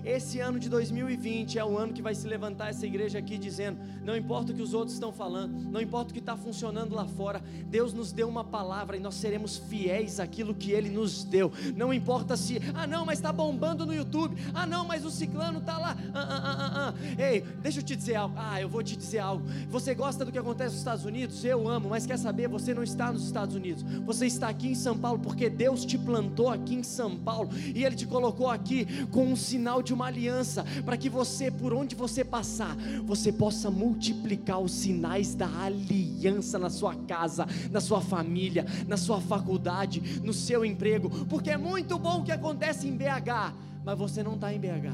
Esse 0.04 0.38
ano 0.38 0.58
de 0.58 0.68
2020 0.68 1.58
é 1.58 1.64
o 1.64 1.78
ano 1.78 1.92
que 1.94 2.02
vai 2.02 2.14
se 2.14 2.26
levantar 2.26 2.68
essa 2.68 2.86
igreja 2.86 3.18
aqui 3.18 3.38
dizendo: 3.38 3.78
não 4.02 4.14
importa 4.14 4.52
o 4.52 4.54
que 4.54 4.60
os 4.60 4.74
outros 4.74 4.92
estão 4.92 5.10
falando, 5.10 5.54
não 5.70 5.80
importa 5.80 6.10
o 6.10 6.12
que 6.12 6.20
está 6.20 6.36
funcionando 6.36 6.94
lá 6.94 7.06
fora, 7.06 7.42
Deus 7.66 7.94
nos 7.94 8.12
deu 8.12 8.28
uma 8.28 8.44
palavra 8.44 8.96
e 8.96 9.00
nós 9.00 9.14
seremos 9.14 9.56
fiéis 9.56 10.20
àquilo 10.20 10.54
que 10.54 10.72
Ele 10.72 10.90
nos 10.90 11.24
deu. 11.24 11.50
Não 11.74 11.92
importa 11.92 12.36
se, 12.36 12.60
ah 12.74 12.86
não, 12.86 13.06
mas 13.06 13.18
está 13.18 13.32
bombando 13.32 13.86
no 13.86 13.94
YouTube, 13.94 14.36
ah 14.52 14.66
não, 14.66 14.84
mas 14.84 15.06
o 15.06 15.10
ciclano 15.10 15.58
está 15.60 15.78
lá. 15.78 15.96
Ah, 16.12 16.20
ah, 16.20 16.42
ah, 16.44 16.56
ah, 16.58 16.94
ah. 16.94 17.22
Ei, 17.22 17.40
deixa 17.62 17.80
eu 17.80 17.82
te 17.82 17.96
dizer 17.96 18.16
algo. 18.16 18.34
Ah, 18.36 18.60
eu 18.60 18.68
vou 18.68 18.82
te 18.82 18.96
dizer 18.96 19.20
algo. 19.20 19.46
Você 19.70 19.94
gosta 19.94 20.22
do 20.22 20.30
que 20.30 20.38
acontece 20.38 20.70
nos 20.70 20.80
Estados 20.80 21.04
Unidos? 21.06 21.42
Eu 21.44 21.66
amo, 21.66 21.88
mas 21.88 22.04
quer 22.04 22.18
saber? 22.18 22.46
Você 22.48 22.74
não 22.74 22.82
está 22.82 23.10
nos 23.10 23.24
Estados 23.24 23.54
Unidos, 23.54 23.82
você 24.04 24.26
está 24.26 24.48
aqui 24.48 24.68
em 24.68 24.74
São 24.74 24.98
Paulo 24.98 25.18
porque 25.18 25.48
Deus 25.48 25.84
te 25.84 25.96
plantou 25.96 26.50
aqui 26.50 26.74
em 26.74 26.82
São 26.82 27.16
Paulo 27.16 27.48
e 27.74 27.84
Ele 27.84 27.96
te 27.96 28.06
colocou 28.06 28.50
aqui 28.50 29.06
com 29.06 29.24
um 29.32 29.36
sinal 29.36 29.82
de 29.82 29.93
uma 29.94 30.06
aliança, 30.06 30.64
para 30.84 30.96
que 30.96 31.08
você, 31.08 31.50
por 31.50 31.72
onde 31.72 31.94
você 31.94 32.24
passar, 32.24 32.76
você 33.04 33.32
possa 33.32 33.70
multiplicar 33.70 34.60
os 34.60 34.72
sinais 34.72 35.34
da 35.34 35.48
aliança 35.62 36.58
na 36.58 36.68
sua 36.68 36.94
casa, 36.94 37.46
na 37.70 37.80
sua 37.80 38.00
família, 38.00 38.66
na 38.86 38.96
sua 38.96 39.20
faculdade, 39.20 40.20
no 40.22 40.32
seu 40.32 40.64
emprego, 40.64 41.08
porque 41.26 41.50
é 41.50 41.56
muito 41.56 41.98
bom 41.98 42.20
o 42.20 42.24
que 42.24 42.32
acontece 42.32 42.86
em 42.86 42.96
BH, 42.96 43.54
mas 43.84 43.98
você 43.98 44.22
não 44.22 44.34
está 44.34 44.52
em 44.52 44.58
BH, 44.58 44.90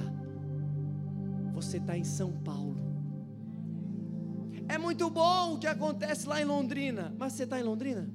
você 1.52 1.78
está 1.78 1.96
em 1.96 2.04
São 2.04 2.32
Paulo. 2.32 2.78
É 4.68 4.78
muito 4.78 5.10
bom 5.10 5.54
o 5.54 5.58
que 5.58 5.66
acontece 5.66 6.28
lá 6.28 6.40
em 6.40 6.44
Londrina, 6.44 7.12
mas 7.18 7.32
você 7.32 7.42
está 7.42 7.58
em 7.58 7.64
Londrina? 7.64 8.08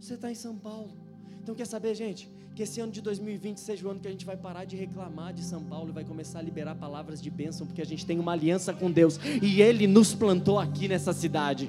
Você 0.00 0.14
está 0.14 0.32
em 0.32 0.34
São 0.34 0.56
Paulo. 0.58 0.90
Então 1.40 1.54
quer 1.54 1.66
saber, 1.66 1.94
gente? 1.94 2.33
Que 2.54 2.62
esse 2.62 2.80
ano 2.80 2.92
de 2.92 3.00
2020 3.00 3.58
seja 3.58 3.84
o 3.84 3.90
ano 3.90 3.98
que 3.98 4.06
a 4.06 4.10
gente 4.12 4.24
vai 4.24 4.36
parar 4.36 4.64
de 4.64 4.76
reclamar 4.76 5.34
de 5.34 5.42
São 5.42 5.60
Paulo 5.64 5.88
e 5.88 5.92
vai 5.92 6.04
começar 6.04 6.38
a 6.38 6.42
liberar 6.42 6.76
palavras 6.76 7.20
de 7.20 7.28
bênção, 7.28 7.66
porque 7.66 7.82
a 7.82 7.84
gente 7.84 8.06
tem 8.06 8.20
uma 8.20 8.30
aliança 8.30 8.72
com 8.72 8.88
Deus 8.88 9.18
e 9.42 9.60
Ele 9.60 9.88
nos 9.88 10.14
plantou 10.14 10.60
aqui 10.60 10.86
nessa 10.86 11.12
cidade. 11.12 11.68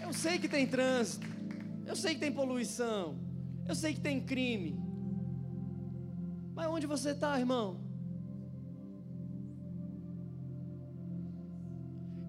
Eu 0.00 0.12
sei 0.12 0.40
que 0.40 0.48
tem 0.48 0.66
trânsito, 0.66 1.24
eu 1.86 1.94
sei 1.94 2.14
que 2.14 2.20
tem 2.20 2.32
poluição, 2.32 3.16
eu 3.68 3.76
sei 3.76 3.94
que 3.94 4.00
tem 4.00 4.20
crime, 4.20 4.76
mas 6.52 6.66
onde 6.66 6.86
você 6.86 7.10
está, 7.10 7.38
irmão? 7.38 7.91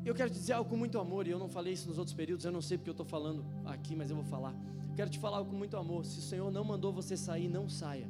Eu 0.06 0.14
quero 0.14 0.30
te 0.30 0.34
dizer 0.34 0.54
algo 0.54 0.70
com 0.70 0.76
muito 0.76 1.00
amor, 1.00 1.28
e 1.28 1.32
eu 1.32 1.40
não 1.40 1.48
falei 1.48 1.74
isso 1.74 1.88
nos 1.88 1.98
outros 1.98 2.14
períodos, 2.14 2.46
eu 2.46 2.52
não 2.52 2.62
sei 2.62 2.78
porque 2.78 2.90
eu 2.90 2.94
estou 2.94 3.06
falando 3.06 3.46
aqui, 3.66 3.96
mas 3.96 4.10
eu 4.10 4.16
vou 4.18 4.26
falar. 4.26 4.54
Quero 4.96 5.10
te 5.10 5.18
falar 5.18 5.38
algo 5.38 5.50
com 5.52 5.58
muito 5.58 5.78
amor. 5.78 6.06
Se 6.06 6.20
o 6.20 6.22
Senhor 6.22 6.52
não 6.52 6.64
mandou 6.64 6.92
você 6.92 7.16
sair, 7.16 7.48
não 7.48 7.70
saia. 7.70 8.08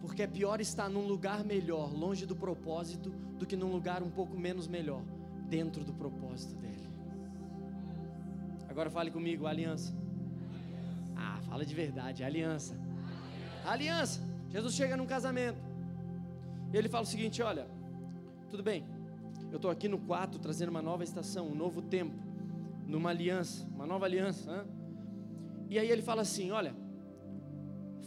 Porque 0.00 0.22
é 0.22 0.26
pior 0.26 0.60
estar 0.60 0.88
num 0.88 1.06
lugar 1.06 1.44
melhor, 1.44 1.92
longe 1.92 2.26
do 2.26 2.34
propósito, 2.34 3.10
do 3.38 3.46
que 3.46 3.56
num 3.56 3.70
lugar 3.70 4.02
um 4.02 4.10
pouco 4.10 4.36
menos 4.36 4.66
melhor, 4.66 5.02
dentro 5.48 5.84
do 5.84 5.92
propósito 5.92 6.54
dele. 6.56 6.88
Agora 8.68 8.90
fale 8.90 9.10
comigo, 9.10 9.46
aliança. 9.46 9.94
Ah, 11.16 11.38
fala 11.48 11.64
de 11.64 11.74
verdade, 11.74 12.24
aliança. 12.24 12.76
Aliança. 13.64 14.20
Jesus 14.50 14.74
chega 14.74 14.96
num 14.96 15.06
casamento. 15.06 15.58
Ele 16.72 16.88
fala 16.88 17.04
o 17.04 17.06
seguinte: 17.06 17.42
olha, 17.42 17.66
tudo 18.50 18.62
bem, 18.62 18.84
eu 19.50 19.56
estou 19.56 19.70
aqui 19.70 19.88
no 19.88 19.98
quarto 19.98 20.38
trazendo 20.38 20.68
uma 20.68 20.82
nova 20.82 21.02
estação, 21.02 21.48
um 21.48 21.54
novo 21.54 21.82
tempo, 21.82 22.14
numa 22.86 23.10
aliança, 23.10 23.66
uma 23.74 23.86
nova 23.86 24.04
aliança. 24.04 24.50
Hein? 24.52 24.80
E 25.68 25.78
aí 25.78 25.90
ele 25.90 26.02
fala 26.02 26.22
assim: 26.22 26.50
Olha, 26.50 26.74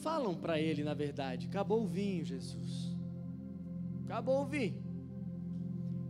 falam 0.02 0.36
para 0.36 0.60
ele 0.60 0.84
na 0.84 0.94
verdade, 0.94 1.48
acabou 1.48 1.84
o 1.84 1.88
vinho, 1.88 2.24
Jesus. 2.24 2.96
Acabou 4.06 4.42
o 4.42 4.46
vinho. 4.46 4.82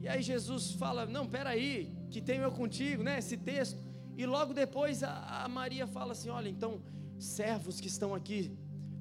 E 0.02 0.08
aí 0.08 0.22
Jesus 0.22 0.72
fala: 0.74 1.06
Não, 1.06 1.28
peraí, 1.28 1.92
que 2.10 2.22
tenho 2.22 2.44
eu 2.44 2.52
contigo, 2.52 3.04
né? 3.04 3.20
Esse 3.20 3.38
texto. 3.38 3.82
E 4.16 4.26
logo 4.26 4.54
depois 4.54 5.04
a, 5.04 5.44
a 5.44 5.48
Maria 5.48 5.88
fala 5.88 6.12
assim: 6.12 6.30
Olha, 6.30 6.50
então, 6.50 6.82
servos 7.18 7.80
que 7.80 7.88
estão 7.88 8.14
aqui, 8.14 8.52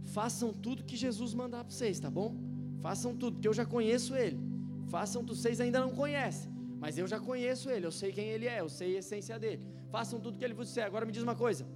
façam 0.05 0.53
tudo 0.53 0.85
que 0.85 0.97
Jesus 0.97 1.35
mandar 1.35 1.65
para 1.65 1.75
vocês, 1.75 2.01
tá 2.01 2.11
bom? 2.11 2.35
Façam 2.81 3.15
tudo, 3.17 3.35
porque 3.35 3.49
eu 3.49 3.55
já 3.55 3.65
conheço 3.67 4.15
ele. 4.17 4.52
Façam, 4.89 5.25
vocês 5.25 5.61
ainda 5.61 5.81
não 5.81 5.91
conhecem, 5.91 6.51
mas 6.79 6.99
eu 6.99 7.07
já 7.07 7.19
conheço 7.21 7.71
ele, 7.71 7.87
eu 7.87 7.93
sei 7.93 8.13
quem 8.13 8.27
ele 8.27 8.47
é, 8.47 8.61
eu 8.61 8.69
sei 8.69 8.97
a 8.97 8.99
essência 8.99 9.39
dele. 9.39 9.67
Façam 9.91 10.21
tudo 10.21 10.39
que 10.39 10.45
ele 10.45 10.55
vos 10.55 10.69
disser. 10.69 10.85
Agora 10.87 11.07
me 11.07 11.13
diz 11.13 11.23
uma 11.23 11.37
coisa: 11.37 11.67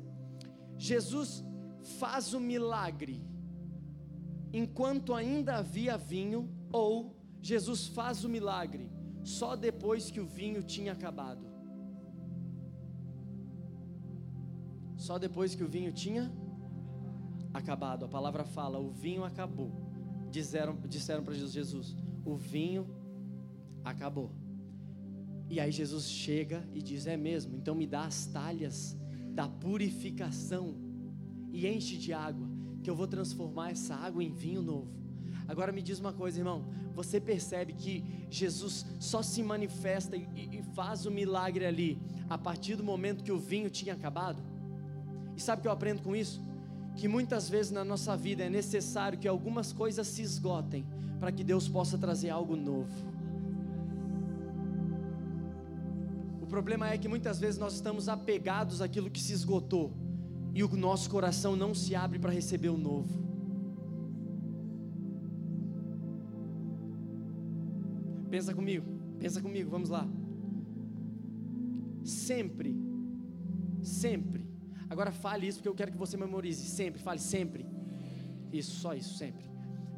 Jesus 0.76 1.44
faz 1.98 2.34
o 2.34 2.40
milagre 2.40 3.22
enquanto 4.52 5.14
ainda 5.14 5.56
havia 5.56 5.96
vinho, 5.96 6.50
ou 6.72 7.14
Jesus 7.40 7.86
faz 7.88 8.24
o 8.24 8.28
milagre 8.28 8.90
só 9.22 9.56
depois 9.56 10.10
que 10.10 10.20
o 10.20 10.26
vinho 10.26 10.62
tinha 10.62 10.92
acabado? 10.92 11.44
Só 14.96 15.18
depois 15.18 15.54
que 15.54 15.64
o 15.64 15.68
vinho 15.68 15.92
tinha 15.92 16.32
acabado. 17.52 18.04
A 18.04 18.08
palavra 18.08 18.44
fala: 18.44 18.78
o 18.78 18.90
vinho 18.90 19.24
acabou. 19.24 19.70
Disseram, 20.30 20.76
disseram 20.88 21.24
para 21.24 21.34
Jesus, 21.34 21.96
o 22.26 22.34
vinho 22.34 22.86
acabou. 23.84 24.32
E 25.48 25.60
aí 25.60 25.70
Jesus 25.70 26.10
chega 26.10 26.68
e 26.74 26.82
diz: 26.82 27.06
É 27.06 27.16
mesmo, 27.16 27.56
então 27.56 27.74
me 27.74 27.86
dá 27.86 28.04
as 28.04 28.26
talhas 28.26 28.96
da 29.32 29.48
purificação 29.48 30.74
e 31.52 31.66
enche 31.66 31.96
de 31.96 32.12
água, 32.12 32.48
que 32.82 32.90
eu 32.90 32.96
vou 32.96 33.06
transformar 33.06 33.70
essa 33.70 33.94
água 33.94 34.22
em 34.24 34.32
vinho 34.32 34.60
novo. 34.60 34.90
Agora 35.46 35.70
me 35.70 35.80
diz 35.80 36.00
uma 36.00 36.12
coisa, 36.12 36.40
irmão: 36.40 36.64
você 36.92 37.20
percebe 37.20 37.74
que 37.74 38.04
Jesus 38.28 38.84
só 38.98 39.22
se 39.22 39.40
manifesta 39.42 40.16
e, 40.16 40.26
e 40.34 40.62
faz 40.74 41.06
o 41.06 41.10
milagre 41.10 41.64
ali 41.64 41.98
a 42.28 42.36
partir 42.36 42.74
do 42.74 42.82
momento 42.82 43.22
que 43.22 43.30
o 43.30 43.38
vinho 43.38 43.70
tinha 43.70 43.94
acabado? 43.94 44.42
E 45.36 45.40
sabe 45.40 45.60
o 45.60 45.62
que 45.62 45.68
eu 45.68 45.72
aprendo 45.72 46.02
com 46.02 46.16
isso? 46.16 46.42
Que 46.96 47.06
muitas 47.06 47.48
vezes 47.48 47.70
na 47.70 47.84
nossa 47.84 48.16
vida 48.16 48.42
é 48.42 48.50
necessário 48.50 49.18
que 49.18 49.28
algumas 49.28 49.72
coisas 49.72 50.08
se 50.08 50.22
esgotem 50.22 50.84
para 51.18 51.32
que 51.32 51.42
Deus 51.42 51.68
possa 51.68 51.96
trazer 51.96 52.30
algo 52.30 52.56
novo. 52.56 52.92
O 56.40 56.46
problema 56.46 56.88
é 56.90 56.96
que 56.96 57.08
muitas 57.08 57.40
vezes 57.40 57.58
nós 57.58 57.74
estamos 57.74 58.08
apegados 58.08 58.80
àquilo 58.80 59.10
que 59.10 59.20
se 59.20 59.32
esgotou 59.32 59.92
e 60.54 60.62
o 60.62 60.76
nosso 60.76 61.10
coração 61.10 61.56
não 61.56 61.74
se 61.74 61.94
abre 61.94 62.18
para 62.18 62.32
receber 62.32 62.68
o 62.68 62.78
novo. 62.78 63.26
Pensa 68.30 68.54
comigo, 68.54 68.86
pensa 69.18 69.40
comigo, 69.40 69.70
vamos 69.70 69.88
lá. 69.88 70.08
Sempre, 72.04 72.76
sempre. 73.82 74.46
Agora 74.88 75.10
fale 75.10 75.48
isso 75.48 75.58
porque 75.58 75.68
eu 75.68 75.74
quero 75.74 75.92
que 75.92 75.98
você 75.98 76.16
memorize. 76.16 76.64
Sempre, 76.64 77.02
fale 77.02 77.18
sempre. 77.18 77.66
Isso, 78.52 78.76
só 78.76 78.94
isso, 78.94 79.14
sempre. 79.14 79.55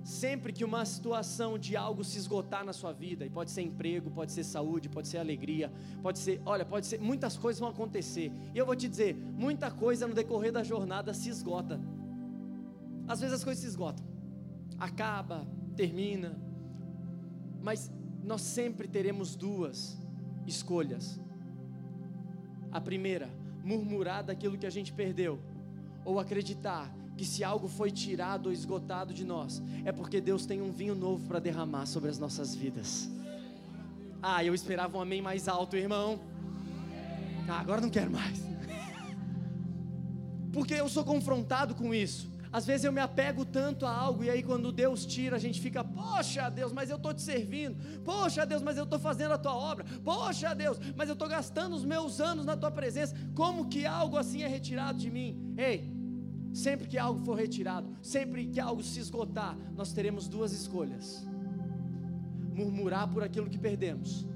Sempre 0.09 0.55
que 0.55 0.65
uma 0.65 0.87
situação 0.87 1.59
de 1.59 1.77
algo 1.77 2.03
se 2.03 2.17
esgotar 2.17 2.65
na 2.65 2.73
sua 2.73 2.93
vida, 2.95 3.27
e 3.27 3.29
pode 3.29 3.51
ser 3.51 3.61
emprego, 3.61 4.11
pode 4.11 4.33
ser 4.33 4.43
saúde, 4.43 4.89
pode 4.89 5.07
ser 5.07 5.19
alegria, 5.19 5.71
pode 6.03 6.19
ser, 6.19 6.41
olha, 6.47 6.65
pode 6.65 6.87
ser, 6.87 6.99
muitas 6.99 7.37
coisas 7.37 7.61
vão 7.61 7.69
acontecer. 7.69 8.33
E 8.55 8.57
eu 8.57 8.65
vou 8.65 8.75
te 8.75 8.89
dizer, 8.89 9.15
muita 9.15 9.71
coisa 9.71 10.09
no 10.09 10.15
decorrer 10.15 10.51
da 10.51 10.63
jornada 10.63 11.13
se 11.13 11.29
esgota. 11.29 11.79
Às 13.07 13.21
vezes 13.21 13.35
as 13.35 13.45
coisas 13.45 13.63
se 13.63 13.69
esgotam. 13.69 14.03
Acaba, 14.79 15.47
termina. 15.77 16.41
Mas 17.63 17.93
nós 18.25 18.41
sempre 18.41 18.89
teremos 18.89 19.37
duas 19.37 19.99
escolhas. 20.47 21.21
A 22.73 22.81
primeira, 22.81 23.29
murmurar 23.63 24.25
daquilo 24.25 24.57
que 24.57 24.67
a 24.67 24.71
gente 24.71 24.91
perdeu, 24.91 25.39
ou 26.03 26.19
acreditar 26.19 26.91
que 27.19 27.27
se 27.27 27.43
algo 27.43 27.67
foi 27.67 27.91
tirado 27.91 28.47
ou 28.47 28.53
esgotado 28.53 29.13
de 29.13 29.25
nós, 29.25 29.61
é 29.85 29.91
porque 29.91 30.21
Deus 30.21 30.47
tem 30.47 30.63
um 30.63 30.71
vinho 30.71 30.95
novo 30.95 31.27
para 31.27 31.41
derramar 31.41 31.85
sobre 31.85 32.09
as 32.09 32.17
nossas 32.17 32.55
vidas. 32.55 33.11
Ah, 34.23 34.45
eu 34.45 34.55
esperava 34.55 34.97
um 34.97 35.01
amém 35.01 35.21
mais 35.21 35.49
alto, 35.49 35.77
irmão. 35.77 36.21
Ah, 37.49 37.59
agora 37.59 37.81
não 37.81 37.91
quero 37.91 38.11
mais. 38.11 38.41
Porque 40.53 40.75
eu 40.75 40.89
sou 40.89 41.05
confrontado 41.05 41.75
com 41.75 41.93
isso. 41.93 42.31
Às 42.53 42.65
vezes 42.65 42.85
eu 42.85 42.93
me 42.93 43.01
apego 43.01 43.45
tanto 43.45 43.85
a 43.85 43.91
algo 43.91 44.25
e 44.25 44.31
aí 44.31 44.43
quando 44.43 44.73
Deus 44.73 45.05
tira, 45.05 45.37
a 45.37 45.39
gente 45.39 45.61
fica, 45.61 45.85
poxa 45.85 46.49
Deus, 46.49 46.73
mas 46.73 46.89
eu 46.89 46.97
estou 46.97 47.13
te 47.13 47.21
servindo. 47.21 48.01
Poxa 48.03 48.47
Deus, 48.47 48.63
mas 48.63 48.77
eu 48.77 48.85
estou 48.85 48.99
fazendo 48.99 49.33
a 49.33 49.39
tua 49.39 49.55
obra. 49.55 49.85
Poxa 50.05 50.55
Deus, 50.55 50.79
mas 50.97 51.09
eu 51.09 51.13
estou 51.15 51.29
gastando 51.29 51.75
os 51.75 51.85
meus 51.85 52.21
anos 52.21 52.47
na 52.47 52.57
tua 52.57 52.71
presença. 52.71 53.15
Como 53.35 53.69
que 53.69 53.85
algo 53.85 54.17
assim 54.17 54.43
é 54.43 54.47
retirado 54.47 54.99
de 54.99 55.11
mim? 55.11 55.55
Ei, 55.59 55.98
Sempre 56.53 56.87
que 56.89 56.99
algo 56.99 57.21
for 57.25 57.35
retirado, 57.35 57.89
sempre 58.03 58.47
que 58.47 58.59
algo 58.59 58.83
se 58.83 58.99
esgotar, 58.99 59.57
nós 59.77 59.93
teremos 59.93 60.29
duas 60.29 60.53
escolhas: 60.53 61.27
murmurar 62.55 63.09
por 63.09 63.23
aquilo 63.23 63.49
que 63.49 63.59
perdemos. 63.59 64.27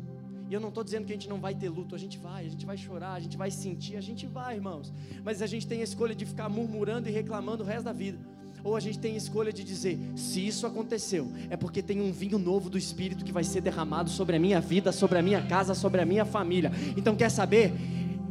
E 0.49 0.55
eu 0.55 0.61
não 0.61 0.69
estou 0.69 0.85
dizendo 0.85 1.07
que 1.07 1.13
a 1.13 1.17
gente 1.17 1.31
não 1.31 1.41
vai 1.41 1.55
ter 1.55 1.71
luto, 1.71 1.95
a 1.95 1.99
gente 1.99 2.19
vai, 2.19 2.45
a 2.45 2.49
gente 2.49 2.67
vai 2.67 2.77
chorar, 2.77 3.15
a 3.15 3.21
gente 3.21 3.39
vai 3.39 3.51
sentir, 3.51 3.97
a 3.97 4.03
gente 4.03 4.27
vai, 4.27 4.57
irmãos. 4.57 4.93
Mas 5.25 5.41
a 5.41 5.47
gente 5.47 5.67
tem 5.67 5.81
a 5.81 5.85
escolha 5.85 6.15
de 6.15 6.27
ficar 6.27 6.49
murmurando 6.49 7.09
e 7.09 7.13
reclamando 7.13 7.63
o 7.63 7.67
resto 7.67 7.85
da 7.85 7.93
vida. 7.93 8.19
Ou 8.65 8.77
a 8.77 8.81
gente 8.81 8.99
tem 8.99 9.15
a 9.15 9.17
escolha 9.17 9.53
de 9.53 9.65
dizer: 9.65 9.99
se 10.15 10.47
isso 10.47 10.67
aconteceu, 10.67 11.33
é 11.51 11.57
porque 11.57 11.83
tem 11.83 12.01
um 12.01 12.13
vinho 12.13 12.39
novo 12.39 12.71
do 12.71 12.79
Espírito 12.79 13.25
que 13.25 13.33
vai 13.33 13.45
ser 13.45 13.61
derramado 13.61 14.11
sobre 14.11 14.37
a 14.37 14.39
minha 14.39 14.61
vida, 14.61 14.93
sobre 14.93 15.19
a 15.19 15.23
minha 15.23 15.43
casa, 15.43 15.75
sobre 15.75 16.01
a 16.01 16.07
minha 16.07 16.25
família. 16.25 16.71
Então, 16.97 17.17
quer 17.17 17.31
saber? 17.31 17.73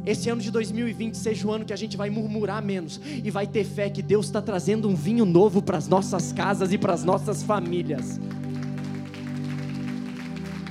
Esse 0.04 0.28
ano 0.28 0.40
de 0.40 0.50
2020 0.50 1.14
seja 1.16 1.46
o 1.46 1.52
ano 1.52 1.64
que 1.64 1.72
a 1.72 1.76
gente 1.76 1.96
vai 1.96 2.10
murmurar 2.10 2.62
menos 2.62 3.00
e 3.04 3.30
vai 3.30 3.46
ter 3.46 3.64
fé 3.64 3.88
que 3.88 4.02
Deus 4.02 4.26
está 4.26 4.42
trazendo 4.42 4.88
um 4.88 4.96
vinho 4.96 5.24
novo 5.24 5.62
para 5.62 5.78
as 5.78 5.86
nossas 5.86 6.32
casas 6.32 6.72
e 6.72 6.78
para 6.78 6.92
as 6.92 7.04
nossas 7.04 7.42
famílias. 7.42 8.18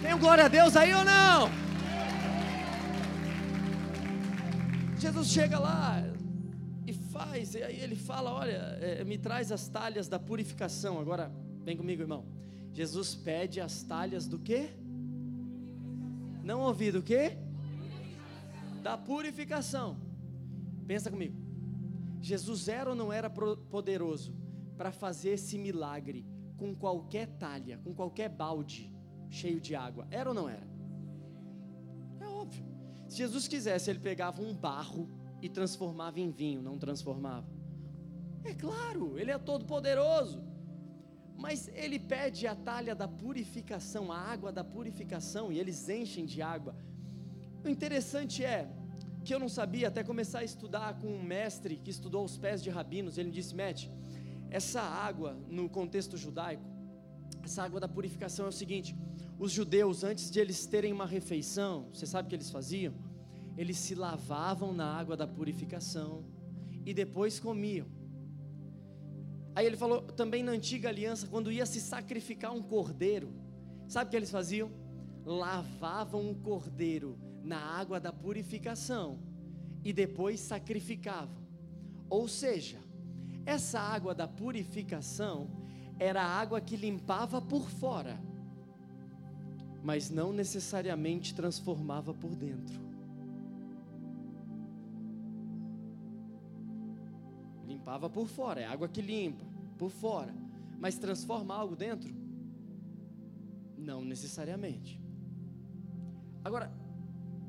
Tem 0.01 0.17
glória 0.17 0.45
a 0.45 0.47
Deus 0.49 0.75
aí 0.75 0.93
ou 0.93 1.05
não? 1.05 1.49
Jesus 4.99 5.29
chega 5.29 5.57
lá 5.57 6.03
e 6.85 6.93
faz, 6.93 7.55
e 7.55 7.63
aí 7.63 7.79
ele 7.79 7.95
fala: 7.95 8.33
Olha, 8.33 8.77
é, 8.81 9.03
me 9.03 9.17
traz 9.17 9.51
as 9.51 9.67
talhas 9.67 10.07
da 10.07 10.19
purificação. 10.19 10.99
Agora, 10.99 11.31
vem 11.63 11.77
comigo, 11.77 12.01
irmão. 12.01 12.25
Jesus 12.73 13.15
pede 13.15 13.59
as 13.59 13.81
talhas 13.81 14.27
do 14.27 14.37
quê? 14.37 14.69
Não 16.43 16.59
ouvi 16.61 16.91
do 16.91 17.01
quê? 17.01 17.37
Da 18.81 18.97
purificação. 18.97 19.97
Pensa 20.87 21.09
comigo. 21.09 21.39
Jesus 22.19 22.67
era 22.67 22.89
ou 22.89 22.95
não 22.95 23.13
era 23.13 23.29
poderoso 23.29 24.35
para 24.77 24.91
fazer 24.91 25.31
esse 25.31 25.57
milagre 25.57 26.25
com 26.57 26.75
qualquer 26.75 27.27
talha, 27.37 27.79
com 27.83 27.93
qualquer 27.93 28.29
balde 28.29 28.93
cheio 29.29 29.59
de 29.59 29.75
água? 29.75 30.07
Era 30.11 30.29
ou 30.29 30.35
não 30.35 30.49
era? 30.49 30.67
É 32.19 32.27
óbvio. 32.27 32.65
Se 33.07 33.17
Jesus 33.17 33.47
quisesse, 33.47 33.89
ele 33.89 33.99
pegava 33.99 34.41
um 34.41 34.53
barro 34.53 35.09
e 35.41 35.49
transformava 35.49 36.19
em 36.19 36.29
vinho, 36.29 36.61
não 36.61 36.77
transformava. 36.77 37.47
É 38.43 38.53
claro, 38.53 39.17
ele 39.17 39.31
é 39.31 39.37
todo 39.37 39.65
poderoso. 39.65 40.43
Mas 41.37 41.67
ele 41.73 41.97
pede 41.97 42.45
a 42.45 42.55
talha 42.55 42.93
da 42.93 43.07
purificação, 43.07 44.11
a 44.11 44.17
água 44.17 44.51
da 44.51 44.63
purificação, 44.63 45.51
e 45.51 45.59
eles 45.59 45.89
enchem 45.89 46.23
de 46.23 46.39
água 46.39 46.75
o 47.63 47.69
interessante 47.69 48.43
é 48.43 48.67
que 49.23 49.33
eu 49.33 49.39
não 49.39 49.49
sabia 49.49 49.87
até 49.87 50.03
começar 50.03 50.39
a 50.39 50.43
estudar 50.43 50.97
com 50.99 51.07
um 51.07 51.21
mestre 51.23 51.77
que 51.77 51.91
estudou 51.91 52.25
os 52.25 52.37
pés 52.37 52.61
de 52.61 52.69
rabinos. 52.69 53.17
Ele 53.17 53.29
disse: 53.29 53.55
Mete, 53.55 53.89
essa 54.49 54.81
água 54.81 55.37
no 55.49 55.69
contexto 55.69 56.17
judaico, 56.17 56.63
essa 57.43 57.63
água 57.63 57.79
da 57.79 57.87
purificação 57.87 58.45
é 58.45 58.49
o 58.49 58.51
seguinte: 58.51 58.95
os 59.37 59.51
judeus, 59.51 60.03
antes 60.03 60.29
de 60.31 60.39
eles 60.39 60.65
terem 60.65 60.91
uma 60.91 61.05
refeição, 61.05 61.87
você 61.93 62.05
sabe 62.05 62.27
o 62.27 62.29
que 62.29 62.35
eles 62.35 62.49
faziam? 62.49 62.93
Eles 63.57 63.77
se 63.77 63.93
lavavam 63.93 64.73
na 64.73 64.85
água 64.85 65.15
da 65.15 65.27
purificação 65.27 66.23
e 66.85 66.93
depois 66.93 67.39
comiam. 67.39 67.87
Aí 69.53 69.65
ele 69.65 69.75
falou 69.75 70.01
também 70.01 70.41
na 70.41 70.53
antiga 70.53 70.89
aliança, 70.89 71.27
quando 71.27 71.51
ia 71.51 71.65
se 71.65 71.81
sacrificar 71.81 72.53
um 72.53 72.63
cordeiro, 72.63 73.33
sabe 73.87 74.07
o 74.07 74.11
que 74.11 74.15
eles 74.15 74.31
faziam? 74.31 74.71
Lavavam 75.25 76.31
o 76.31 76.35
cordeiro 76.35 77.19
na 77.43 77.57
água 77.57 77.99
da 77.99 78.11
purificação 78.13 79.19
e 79.83 79.91
depois 79.91 80.39
sacrificavam. 80.39 81.41
Ou 82.09 82.27
seja, 82.27 82.79
essa 83.45 83.79
água 83.79 84.13
da 84.13 84.27
purificação 84.27 85.49
era 85.97 86.21
a 86.21 86.39
água 86.39 86.59
que 86.59 86.75
limpava 86.75 87.41
por 87.41 87.69
fora, 87.69 88.19
mas 89.83 90.09
não 90.09 90.31
necessariamente 90.31 91.33
transformava 91.33 92.13
por 92.13 92.35
dentro. 92.35 92.79
Limpava 97.67 98.09
por 98.09 98.27
fora, 98.27 98.61
é 98.61 98.65
água 98.65 98.87
que 98.87 99.01
limpa 99.01 99.45
por 99.77 99.89
fora, 99.89 100.33
mas 100.79 100.97
transforma 100.97 101.55
algo 101.55 101.75
dentro? 101.75 102.13
Não 103.77 104.03
necessariamente. 104.03 105.01
Agora, 106.43 106.71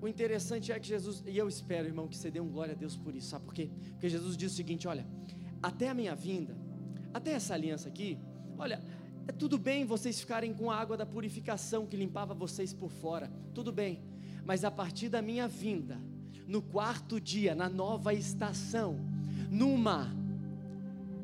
o 0.02 0.08
interessante 0.08 0.72
é 0.72 0.80
que 0.80 0.88
Jesus, 0.88 1.22
e 1.24 1.38
eu 1.38 1.48
espero, 1.48 1.86
irmão, 1.86 2.08
que 2.08 2.16
você 2.16 2.28
dê 2.28 2.40
um 2.40 2.48
glória 2.48 2.74
a 2.74 2.76
Deus 2.76 2.96
por 2.96 3.14
isso, 3.14 3.28
sabe 3.28 3.44
por 3.44 3.54
quê? 3.54 3.70
Porque 3.92 4.08
Jesus 4.08 4.36
diz 4.36 4.52
o 4.52 4.56
seguinte: 4.56 4.88
olha, 4.88 5.06
até 5.62 5.88
a 5.88 5.94
minha 5.94 6.12
vinda, 6.12 6.56
até 7.14 7.30
essa 7.30 7.54
aliança 7.54 7.88
aqui, 7.88 8.18
olha, 8.58 8.82
é 9.28 9.30
tudo 9.30 9.56
bem 9.56 9.84
vocês 9.84 10.18
ficarem 10.18 10.52
com 10.52 10.72
a 10.72 10.76
água 10.76 10.96
da 10.96 11.06
purificação 11.06 11.86
que 11.86 11.96
limpava 11.96 12.34
vocês 12.34 12.72
por 12.72 12.90
fora, 12.90 13.30
tudo 13.54 13.70
bem, 13.70 14.02
mas 14.44 14.64
a 14.64 14.72
partir 14.72 15.08
da 15.08 15.22
minha 15.22 15.46
vinda, 15.46 16.00
no 16.48 16.60
quarto 16.60 17.20
dia, 17.20 17.54
na 17.54 17.68
nova 17.68 18.12
estação, 18.12 18.98
numa 19.48 20.12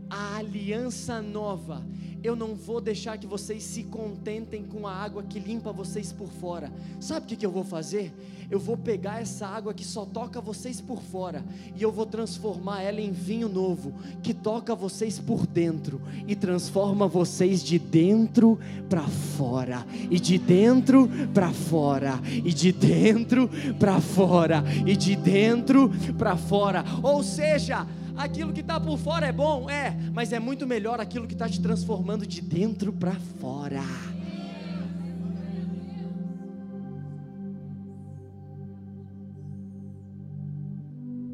a 0.09 0.37
aliança 0.37 1.21
nova, 1.21 1.85
eu 2.23 2.35
não 2.35 2.55
vou 2.55 2.81
deixar 2.81 3.17
que 3.19 3.27
vocês 3.27 3.63
se 3.63 3.85
contentem 3.85 4.65
com 4.65 4.87
a 4.87 4.93
água 4.93 5.23
que 5.23 5.39
limpa 5.39 5.73
vocês 5.73 6.13
por 6.13 6.29
fora. 6.29 6.73
Sabe 7.01 7.33
o 7.33 7.37
que, 7.37 7.47
eu 7.47 7.51
vou 7.51 7.65
fazer? 7.65 8.13
Eu 8.51 8.59
vou 8.59 8.77
pegar 8.77 9.21
essa 9.21 9.47
água 9.47 9.75
que 9.75 9.85
só 9.85 10.07
toca 10.07 10.41
vocês 10.41 10.81
por 10.81 11.03
fora 11.03 11.45
e 11.77 11.83
eu 11.83 11.93
vou 11.93 12.07
transformar 12.07 12.83
ela 12.83 13.01
em 13.01 13.13
vinho 13.13 13.49
novo, 13.49 13.93
que 14.23 14.33
toca 14.33 14.75
vocês 14.75 15.19
por 15.19 15.47
dentro 15.47 16.01
e 16.27 16.35
transforma 16.35 17.07
vocês 17.07 17.63
de 17.63 17.79
dentro 17.79 18.59
para 18.89 19.07
fora, 19.07 19.87
e 20.11 20.19
de 20.19 20.39
dentro 20.39 21.09
para 21.35 21.53
fora, 21.53 22.21
e 22.25 22.53
de 22.53 22.73
dentro 22.73 23.51
para 23.79 24.01
fora, 24.01 24.65
e 24.87 24.97
de 24.97 25.15
dentro 25.15 25.91
para 26.17 26.37
fora. 26.37 26.85
Ou 27.03 27.23
seja, 27.23 27.87
aquilo 28.19 28.53
que 28.53 28.61
está 28.61 28.81
por 28.81 28.99
fora 28.99 29.27
é 29.27 29.33
bom, 29.33 29.71
é, 29.71 29.97
mas 30.13 30.33
é 30.33 30.41
muito 30.41 30.67
melhor 30.67 31.01
aquilo 31.01 31.27
que 31.27 31.35
está 31.35 31.49
te 31.49 31.63
transformando 31.63 32.27
de 32.27 32.41
dentro 32.43 32.93
para 32.93 33.15
fora. 33.15 33.81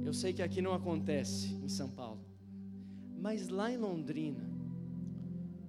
Eu 0.04 0.12
sei 0.12 0.32
que 0.32 0.42
aqui 0.42 0.60
não 0.60 0.74
acontece 0.74 1.58
em 1.64 1.68
São 1.68 1.88
Paulo, 1.88 2.20
mas 3.18 3.48
lá 3.48 3.72
em 3.72 3.78
Londrina, 3.78 4.48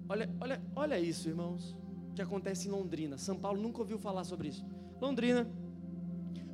olha, 0.08 0.30
olha, 0.40 0.62
olha 0.76 1.00
isso, 1.00 1.28
irmãos, 1.28 1.74
que 2.14 2.20
acontece 2.22 2.68
em 2.68 2.70
Londrina. 2.70 3.16
São 3.16 3.36
Paulo 3.36 3.60
nunca 3.60 3.80
ouviu 3.80 3.98
falar 3.98 4.24
sobre 4.24 4.48
isso. 4.48 4.64
Londrina, 5.00 5.50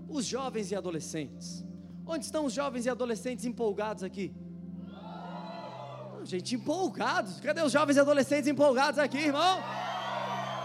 os 0.09 0.25
jovens 0.25 0.71
e 0.71 0.77
adolescentes. 0.77 1.65
Onde 2.07 2.25
estão 2.25 2.47
os 2.47 2.53
jovens 2.53 2.87
e 2.87 2.91
adolescentes 2.91 3.45
empolgados 3.45 4.03
aqui? 4.03 4.33
Gente, 6.25 6.55
empolgados. 6.55 7.41
Cadê 7.41 7.63
os 7.63 7.73
jovens 7.73 7.97
e 7.97 8.01
adolescentes 8.01 8.49
empolgados 8.49 8.99
aqui, 8.99 9.19
irmão? 9.19 9.59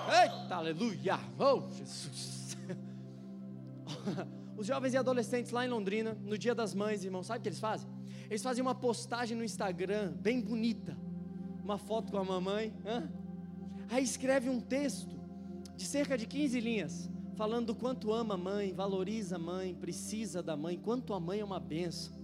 Eita, 0.10 0.56
aleluia! 0.56 1.20
Oh, 1.38 1.62
Jesus! 1.70 2.58
Os 4.58 4.66
jovens 4.66 4.94
e 4.94 4.98
adolescentes 4.98 5.52
lá 5.52 5.66
em 5.66 5.70
Londrina, 5.70 6.18
no 6.24 6.38
Dia 6.38 6.56
das 6.56 6.74
Mães, 6.74 7.04
irmão, 7.04 7.22
sabe 7.22 7.40
o 7.40 7.42
que 7.44 7.50
eles 7.50 7.60
fazem? 7.60 7.88
Eles 8.30 8.42
fazem 8.42 8.62
uma 8.62 8.74
postagem 8.74 9.38
no 9.38 9.44
Instagram, 9.44 10.14
bem 10.14 10.42
bonita, 10.42 10.98
uma 11.64 11.78
foto 11.78 12.12
com 12.12 12.18
a 12.18 12.24
mamãe, 12.24 12.74
hein? 12.86 13.10
Aí 13.90 14.04
escreve 14.04 14.50
um 14.50 14.60
texto 14.60 15.16
de 15.76 15.86
cerca 15.86 16.18
de 16.18 16.26
15 16.26 16.60
linhas, 16.60 17.10
falando 17.36 17.68
do 17.68 17.76
quanto 17.76 18.12
ama 18.12 18.34
a 18.34 18.38
mãe, 18.38 18.74
valoriza 18.74 19.36
a 19.36 19.40
mãe, 19.40 19.76
precisa 19.76 20.42
da 20.42 20.58
mãe, 20.58 20.78
quanto 20.78 21.14
a 21.14 21.20
mãe 21.20 21.40
é 21.40 21.46
uma 21.46 21.60
benção. 21.60 22.18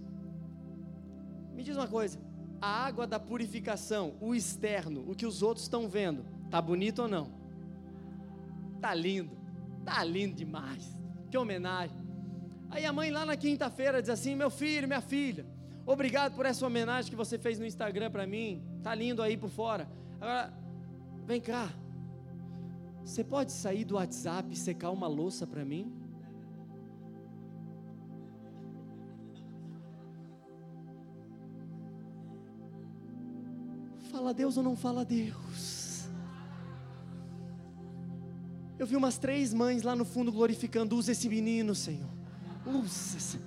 Me 1.52 1.62
diz 1.62 1.76
uma 1.76 1.86
coisa, 1.86 2.18
a 2.64 2.86
água 2.86 3.06
da 3.06 3.20
purificação, 3.20 4.14
o 4.22 4.34
externo, 4.34 5.04
o 5.06 5.14
que 5.14 5.26
os 5.26 5.42
outros 5.42 5.66
estão 5.66 5.86
vendo, 5.86 6.24
tá 6.50 6.62
bonito 6.62 7.02
ou 7.02 7.08
não? 7.08 7.30
Tá 8.80 8.94
lindo, 8.94 9.36
tá 9.84 10.02
lindo 10.02 10.34
demais. 10.34 10.98
Que 11.30 11.36
homenagem. 11.36 11.94
Aí 12.70 12.86
a 12.86 12.92
mãe 12.92 13.10
lá 13.10 13.26
na 13.26 13.36
quinta-feira 13.36 14.00
diz 14.00 14.08
assim: 14.08 14.34
"Meu 14.34 14.48
filho, 14.48 14.88
minha 14.88 15.02
filha, 15.02 15.44
obrigado 15.84 16.34
por 16.34 16.46
essa 16.46 16.66
homenagem 16.66 17.10
que 17.10 17.16
você 17.16 17.38
fez 17.38 17.58
no 17.58 17.66
Instagram 17.66 18.10
para 18.10 18.26
mim. 18.26 18.62
Tá 18.82 18.94
lindo 18.94 19.20
aí 19.20 19.36
por 19.36 19.50
fora. 19.50 19.86
Agora 20.18 20.50
vem 21.26 21.42
cá. 21.42 21.68
Você 23.04 23.22
pode 23.22 23.52
sair 23.52 23.84
do 23.84 23.96
WhatsApp 23.96 24.50
e 24.50 24.56
secar 24.56 24.90
uma 24.90 25.06
louça 25.06 25.46
para 25.46 25.66
mim?" 25.66 26.03
Fala 34.14 34.32
Deus 34.32 34.56
ou 34.56 34.62
não 34.62 34.76
fala 34.76 35.04
Deus? 35.04 36.08
Eu 38.78 38.86
vi 38.86 38.94
umas 38.94 39.18
três 39.18 39.52
mães 39.52 39.82
lá 39.82 39.96
no 39.96 40.04
fundo 40.04 40.30
glorificando. 40.30 40.94
Usa 40.94 41.10
esse 41.10 41.28
menino, 41.28 41.74
Senhor. 41.74 42.08
Usa, 42.64 43.40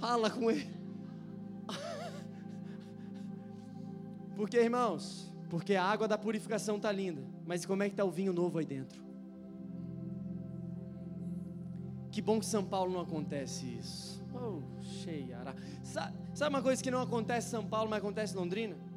fala 0.00 0.28
com 0.28 0.50
ele. 0.50 0.68
Porque, 4.34 4.56
irmãos, 4.56 5.32
porque 5.48 5.76
a 5.76 5.84
água 5.84 6.08
da 6.08 6.18
purificação 6.18 6.78
está 6.78 6.90
linda, 6.90 7.22
mas 7.46 7.64
como 7.64 7.84
é 7.84 7.88
que 7.88 7.92
está 7.92 8.04
o 8.04 8.10
vinho 8.10 8.32
novo 8.32 8.58
aí 8.58 8.66
dentro? 8.66 9.00
Que 12.10 12.20
bom 12.20 12.40
que 12.40 12.46
São 12.46 12.64
Paulo 12.64 12.92
não 12.92 13.00
acontece 13.00 13.66
isso. 13.66 14.20
Oh, 14.34 14.60
cheia. 14.82 15.38
Sabe, 15.84 16.16
sabe 16.34 16.56
uma 16.56 16.62
coisa 16.62 16.82
que 16.82 16.90
não 16.90 17.00
acontece 17.00 17.46
em 17.46 17.50
São 17.50 17.64
Paulo, 17.64 17.88
mas 17.88 18.00
acontece 18.00 18.34
em 18.34 18.36
Londrina? 18.36 18.87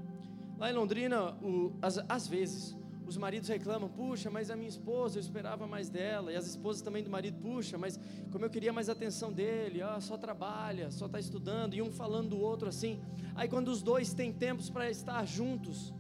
Lá 0.62 0.70
em 0.70 0.76
Londrina, 0.76 1.32
o, 1.42 1.74
às, 1.82 1.98
às 2.08 2.28
vezes, 2.28 2.78
os 3.08 3.18
maridos 3.18 3.50
reclamam, 3.50 3.90
puxa, 3.90 4.30
mas 4.30 4.52
a 4.52 4.56
minha 4.56 4.70
esposa, 4.70 5.18
eu 5.18 5.20
esperava 5.20 5.66
mais 5.66 5.90
dela, 5.90 6.32
e 6.32 6.36
as 6.36 6.46
esposas 6.46 6.84
também 6.84 7.04
do 7.04 7.10
marido, 7.10 7.36
puxa, 7.42 7.80
mas 7.80 8.00
como 8.32 8.46
eu 8.46 8.50
queria 8.52 8.72
mais 8.72 8.88
atenção 8.88 9.34
dele, 9.34 9.82
ah, 9.82 10.00
só 10.00 10.18
trabalha, 10.18 10.92
só 10.92 11.08
está 11.08 11.20
estudando, 11.20 11.74
e 11.74 11.82
um 11.82 11.92
falando 11.92 12.30
do 12.30 12.40
outro 12.40 12.70
assim. 12.70 13.02
Aí 13.34 13.50
quando 13.50 13.70
os 13.70 13.82
dois 13.82 14.14
têm 14.14 14.32
tempos 14.32 14.70
para 14.70 14.88
estar 14.88 15.26
juntos, 15.26 15.96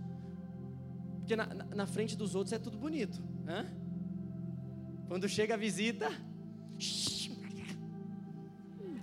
porque 1.17 1.35
na, 1.35 1.47
na, 1.47 1.65
na, 1.65 1.87
frente 1.87 2.15
dos 2.15 2.35
outros 2.35 2.53
é 2.53 2.59
tudo 2.59 2.77
bonito, 2.77 3.19
né? 3.43 3.67
Quando 5.07 5.27
chega 5.27 5.55
a 5.55 5.57
visita, 5.57 6.07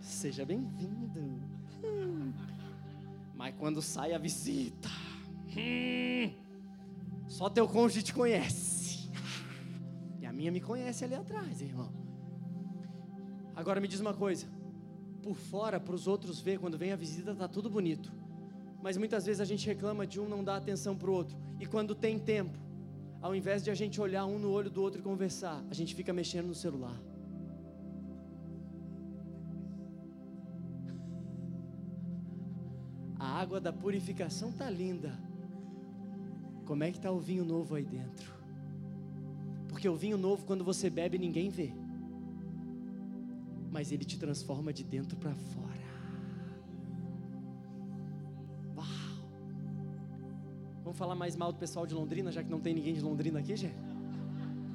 seja 0.00 0.44
bem-vindo. 0.44 1.42
Mas 3.34 3.56
quando 3.58 3.82
sai 3.82 4.14
a 4.14 4.18
visita, 4.18 4.88
Hum, 5.56 6.32
só 7.26 7.48
teu 7.48 7.66
cônjuge 7.68 8.02
te 8.02 8.14
conhece. 8.14 9.10
E 10.20 10.26
a 10.26 10.32
minha 10.32 10.50
me 10.50 10.60
conhece 10.60 11.04
ali 11.04 11.14
atrás, 11.14 11.60
irmão. 11.60 11.92
Agora 13.54 13.80
me 13.80 13.88
diz 13.88 14.00
uma 14.00 14.14
coisa: 14.14 14.46
por 15.22 15.34
fora, 15.34 15.80
para 15.80 15.94
os 15.94 16.06
outros 16.06 16.40
ver, 16.40 16.58
quando 16.58 16.78
vem 16.78 16.92
a 16.92 16.96
visita, 16.96 17.34
tá 17.34 17.48
tudo 17.48 17.68
bonito. 17.68 18.12
Mas 18.82 18.96
muitas 18.96 19.26
vezes 19.26 19.40
a 19.40 19.44
gente 19.44 19.66
reclama 19.66 20.06
de 20.06 20.20
um 20.20 20.28
não 20.28 20.44
dar 20.44 20.56
atenção 20.56 20.96
para 20.96 21.10
o 21.10 21.12
outro. 21.12 21.36
E 21.58 21.66
quando 21.66 21.94
tem 21.94 22.18
tempo, 22.18 22.56
ao 23.20 23.34
invés 23.34 23.64
de 23.64 23.70
a 23.70 23.74
gente 23.74 24.00
olhar 24.00 24.24
um 24.26 24.38
no 24.38 24.50
olho 24.50 24.70
do 24.70 24.80
outro 24.80 25.00
e 25.00 25.02
conversar, 25.02 25.64
a 25.68 25.74
gente 25.74 25.94
fica 25.94 26.12
mexendo 26.12 26.46
no 26.46 26.54
celular. 26.54 26.98
A 33.18 33.40
água 33.40 33.60
da 33.60 33.72
purificação 33.72 34.52
tá 34.52 34.70
linda 34.70 35.27
como 36.68 36.84
é 36.84 36.90
que 36.90 36.98
está 36.98 37.10
o 37.10 37.18
vinho 37.18 37.46
novo 37.46 37.74
aí 37.76 37.82
dentro? 37.82 38.30
Porque 39.70 39.88
o 39.88 39.96
vinho 39.96 40.18
novo, 40.18 40.44
quando 40.44 40.62
você 40.62 40.90
bebe, 40.90 41.16
ninguém 41.16 41.48
vê. 41.48 41.72
Mas 43.72 43.90
ele 43.90 44.04
te 44.04 44.18
transforma 44.18 44.70
de 44.70 44.84
dentro 44.84 45.16
para 45.16 45.34
fora. 45.34 45.88
Uau! 48.76 48.86
Vamos 50.84 50.98
falar 50.98 51.14
mais 51.14 51.34
mal 51.34 51.50
do 51.50 51.58
pessoal 51.58 51.86
de 51.86 51.94
Londrina, 51.94 52.30
já 52.30 52.44
que 52.44 52.50
não 52.50 52.60
tem 52.60 52.74
ninguém 52.74 52.92
de 52.92 53.00
Londrina 53.00 53.38
aqui, 53.38 53.56
gente? 53.56 53.74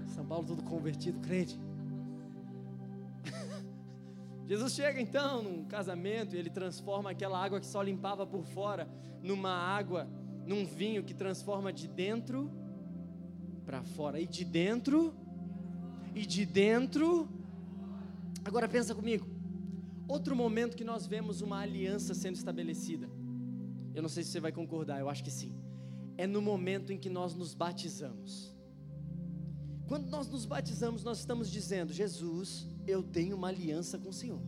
São 0.08 0.26
Paulo 0.26 0.48
todo 0.48 0.64
convertido, 0.64 1.20
crente. 1.20 1.60
Jesus 4.48 4.74
chega 4.74 5.00
então 5.00 5.44
num 5.44 5.64
casamento 5.66 6.36
e 6.36 6.40
ele 6.40 6.50
transforma 6.50 7.12
aquela 7.12 7.38
água 7.38 7.60
que 7.60 7.68
só 7.68 7.84
limpava 7.84 8.26
por 8.26 8.44
fora 8.46 8.90
numa 9.22 9.52
água 9.52 10.10
num 10.46 10.66
vinho 10.66 11.04
que 11.04 11.14
transforma 11.14 11.72
de 11.72 11.88
dentro 11.88 12.52
para 13.66 13.84
fora 13.84 14.20
e 14.20 14.28
de 14.28 14.44
dentro 14.44 15.14
e 16.14 16.26
de 16.26 16.46
dentro. 16.46 17.28
Agora 18.44 18.68
pensa 18.68 18.94
comigo. 18.94 19.28
Outro 20.08 20.36
momento 20.36 20.76
que 20.76 20.84
nós 20.84 21.08
vemos 21.08 21.42
uma 21.42 21.60
aliança 21.60 22.14
sendo 22.14 22.36
estabelecida. 22.36 23.10
Eu 23.96 24.02
não 24.02 24.10
sei 24.10 24.24
se 24.24 24.32
você 24.32 24.40
vai 24.40 24.52
concordar, 24.52 25.00
eu 25.00 25.10
acho 25.10 25.24
que 25.24 25.32
sim. 25.32 25.54
É 26.18 26.28
no 26.28 26.42
momento 26.42 26.92
em 26.92 26.98
que 26.98 27.10
nós 27.10 27.34
nos 27.34 27.54
batizamos. 27.54 28.54
Quando 29.88 30.10
nós 30.10 30.28
nos 30.28 30.46
batizamos, 30.46 31.04
nós 31.04 31.20
estamos 31.20 31.50
dizendo: 31.50 31.94
Jesus, 31.94 32.68
eu 32.86 33.02
tenho 33.02 33.36
uma 33.36 33.48
aliança 33.48 33.98
com 33.98 34.10
o 34.10 34.14
Senhor. 34.14 34.42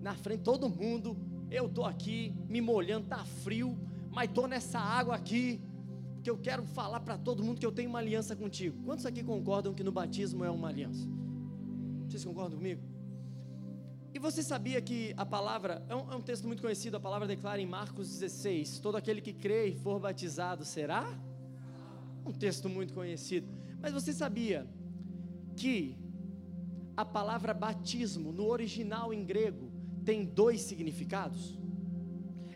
Na 0.00 0.14
frente 0.14 0.42
todo 0.42 0.68
mundo, 0.68 1.16
eu 1.50 1.66
estou 1.66 1.84
aqui 1.84 2.34
me 2.48 2.60
molhando, 2.60 3.04
está 3.04 3.24
frio, 3.24 3.76
mas 4.10 4.28
estou 4.28 4.46
nessa 4.46 4.78
água 4.78 5.14
aqui, 5.14 5.60
porque 6.14 6.30
eu 6.30 6.38
quero 6.38 6.64
falar 6.64 7.00
para 7.00 7.16
todo 7.16 7.42
mundo 7.42 7.58
que 7.58 7.66
eu 7.66 7.72
tenho 7.72 7.88
uma 7.88 7.98
aliança 7.98 8.36
contigo. 8.36 8.82
Quantos 8.84 9.06
aqui 9.06 9.22
concordam 9.22 9.72
que 9.72 9.82
no 9.82 9.92
batismo 9.92 10.44
é 10.44 10.50
uma 10.50 10.68
aliança? 10.68 11.08
Vocês 12.06 12.24
concordam 12.24 12.58
comigo? 12.58 12.82
E 14.12 14.18
você 14.18 14.42
sabia 14.42 14.80
que 14.82 15.14
a 15.16 15.24
palavra, 15.24 15.84
é 15.88 15.94
um, 15.94 16.12
é 16.12 16.16
um, 16.16 16.20
texto 16.20 16.46
muito 16.46 16.60
conhecido, 16.60 16.96
a 16.96 17.00
palavra 17.00 17.28
declara 17.28 17.60
em 17.60 17.66
Marcos 17.66 18.18
16: 18.18 18.80
todo 18.80 18.96
aquele 18.96 19.20
que 19.20 19.32
crê 19.32 19.68
e 19.68 19.74
for 19.74 20.00
batizado 20.00 20.64
será? 20.64 21.16
Um 22.26 22.32
texto 22.32 22.68
muito 22.68 22.92
conhecido. 22.92 23.46
Mas 23.80 23.92
você 23.92 24.12
sabia 24.12 24.66
que 25.56 25.96
a 26.96 27.04
palavra 27.04 27.54
batismo, 27.54 28.32
no 28.32 28.46
original 28.48 29.14
em 29.14 29.24
grego, 29.24 29.70
tem 30.04 30.24
dois 30.24 30.62
significados? 30.62 31.56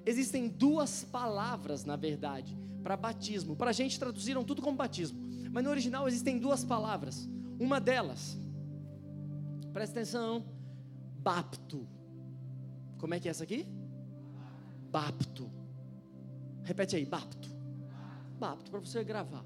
Existem 0.06 0.48
duas 0.48 1.04
palavras, 1.04 1.84
na 1.84 1.96
verdade, 1.96 2.56
para 2.82 2.96
batismo. 2.96 3.56
Para 3.56 3.70
a 3.70 3.72
gente 3.72 3.98
traduziram 3.98 4.44
tudo 4.44 4.60
como 4.60 4.76
batismo, 4.76 5.18
mas 5.50 5.64
no 5.64 5.70
original 5.70 6.06
existem 6.06 6.38
duas 6.38 6.64
palavras. 6.64 7.28
Uma 7.58 7.80
delas, 7.80 8.36
presta 9.72 10.00
atenção, 10.00 10.44
bapto. 11.18 11.88
Como 12.98 13.14
é 13.14 13.20
que 13.20 13.28
é 13.28 13.30
essa 13.30 13.44
aqui? 13.44 13.66
Bapto. 14.90 15.50
Repete 16.62 16.96
aí, 16.96 17.04
bapto. 17.04 17.48
Bapto, 18.38 18.70
para 18.70 18.80
você 18.80 19.02
gravar. 19.02 19.44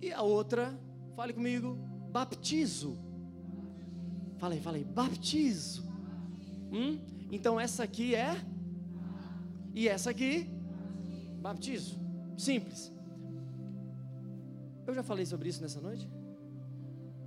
E 0.00 0.12
a 0.12 0.22
outra, 0.22 0.78
fale 1.16 1.32
comigo, 1.32 1.76
baptizo. 2.12 2.98
Fala 4.36 4.54
aí, 4.54 4.84
baptizo. 4.84 5.84
Hum? 6.72 6.98
Então 7.30 7.58
essa 7.58 7.82
aqui 7.82 8.14
é 8.14 8.36
e 9.74 9.88
essa 9.88 10.10
aqui, 10.10 10.48
baptizo. 11.42 11.98
Simples. 12.36 12.92
Eu 14.86 14.94
já 14.94 15.02
falei 15.02 15.26
sobre 15.26 15.48
isso 15.48 15.60
nessa 15.60 15.80
noite? 15.80 16.08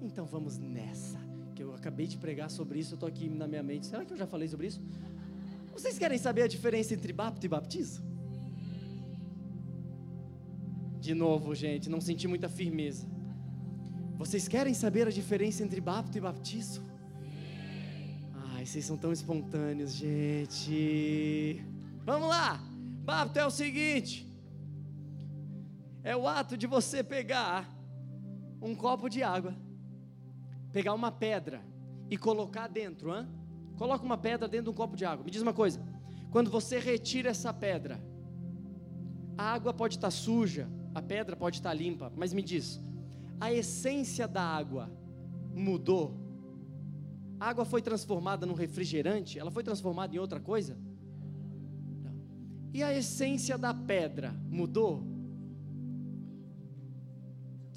Então 0.01 0.25
vamos 0.25 0.57
nessa. 0.57 1.19
Que 1.53 1.63
eu 1.63 1.73
acabei 1.73 2.07
de 2.07 2.17
pregar 2.17 2.49
sobre 2.49 2.79
isso, 2.79 2.93
eu 2.93 2.95
estou 2.95 3.09
aqui 3.09 3.27
na 3.29 3.47
minha 3.47 3.63
mente. 3.63 3.87
Será 3.87 4.05
que 4.05 4.13
eu 4.13 4.17
já 4.17 4.27
falei 4.27 4.47
sobre 4.47 4.67
isso? 4.67 4.81
Vocês 5.73 5.97
querem 5.97 6.17
saber 6.17 6.43
a 6.43 6.47
diferença 6.47 6.93
entre 6.93 7.11
bapto 7.11 7.45
e 7.45 7.49
baptizo? 7.49 8.01
De 10.99 11.13
novo, 11.13 11.53
gente, 11.53 11.89
não 11.89 12.01
senti 12.01 12.27
muita 12.27 12.49
firmeza. 12.49 13.05
Vocês 14.17 14.47
querem 14.47 14.73
saber 14.73 15.07
a 15.07 15.11
diferença 15.11 15.63
entre 15.63 15.79
bapto 15.79 16.17
e 16.17 16.21
baptizo? 16.21 16.83
Ai, 18.51 18.65
vocês 18.65 18.85
são 18.85 18.97
tão 18.97 19.11
espontâneos, 19.11 19.93
gente. 19.93 21.63
Vamos 22.07 22.29
lá. 22.29 22.57
Bapto 23.03 23.37
é 23.37 23.45
o 23.45 23.51
seguinte: 23.51 24.25
é 26.01 26.15
o 26.15 26.25
ato 26.25 26.55
de 26.55 26.65
você 26.65 27.03
pegar 27.03 27.69
um 28.61 28.73
copo 28.73 29.09
de 29.09 29.21
água, 29.21 29.53
pegar 30.71 30.93
uma 30.93 31.11
pedra 31.11 31.61
e 32.09 32.17
colocar 32.17 32.67
dentro, 32.67 33.13
hein? 33.13 33.27
Coloca 33.75 34.05
uma 34.05 34.17
pedra 34.17 34.47
dentro 34.47 34.67
de 34.67 34.69
um 34.69 34.73
copo 34.73 34.95
de 34.95 35.03
água. 35.03 35.25
Me 35.25 35.29
diz 35.29 35.41
uma 35.41 35.53
coisa: 35.53 35.81
quando 36.31 36.49
você 36.49 36.79
retira 36.79 37.29
essa 37.29 37.53
pedra, 37.53 38.01
a 39.37 39.43
água 39.51 39.73
pode 39.73 39.97
estar 39.97 40.09
suja, 40.09 40.65
a 40.95 41.01
pedra 41.01 41.35
pode 41.35 41.57
estar 41.57 41.73
limpa, 41.73 42.09
mas 42.15 42.31
me 42.31 42.41
diz, 42.41 42.81
a 43.37 43.51
essência 43.51 44.29
da 44.29 44.43
água 44.43 44.89
mudou? 45.53 46.15
A 47.37 47.49
água 47.49 47.65
foi 47.65 47.81
transformada 47.81 48.45
num 48.45 48.53
refrigerante? 48.53 49.37
Ela 49.37 49.51
foi 49.51 49.61
transformada 49.61 50.15
em 50.15 50.19
outra 50.19 50.39
coisa? 50.39 50.77
E 52.73 52.83
a 52.83 52.93
essência 52.93 53.57
da 53.57 53.73
pedra 53.73 54.33
mudou? 54.49 55.03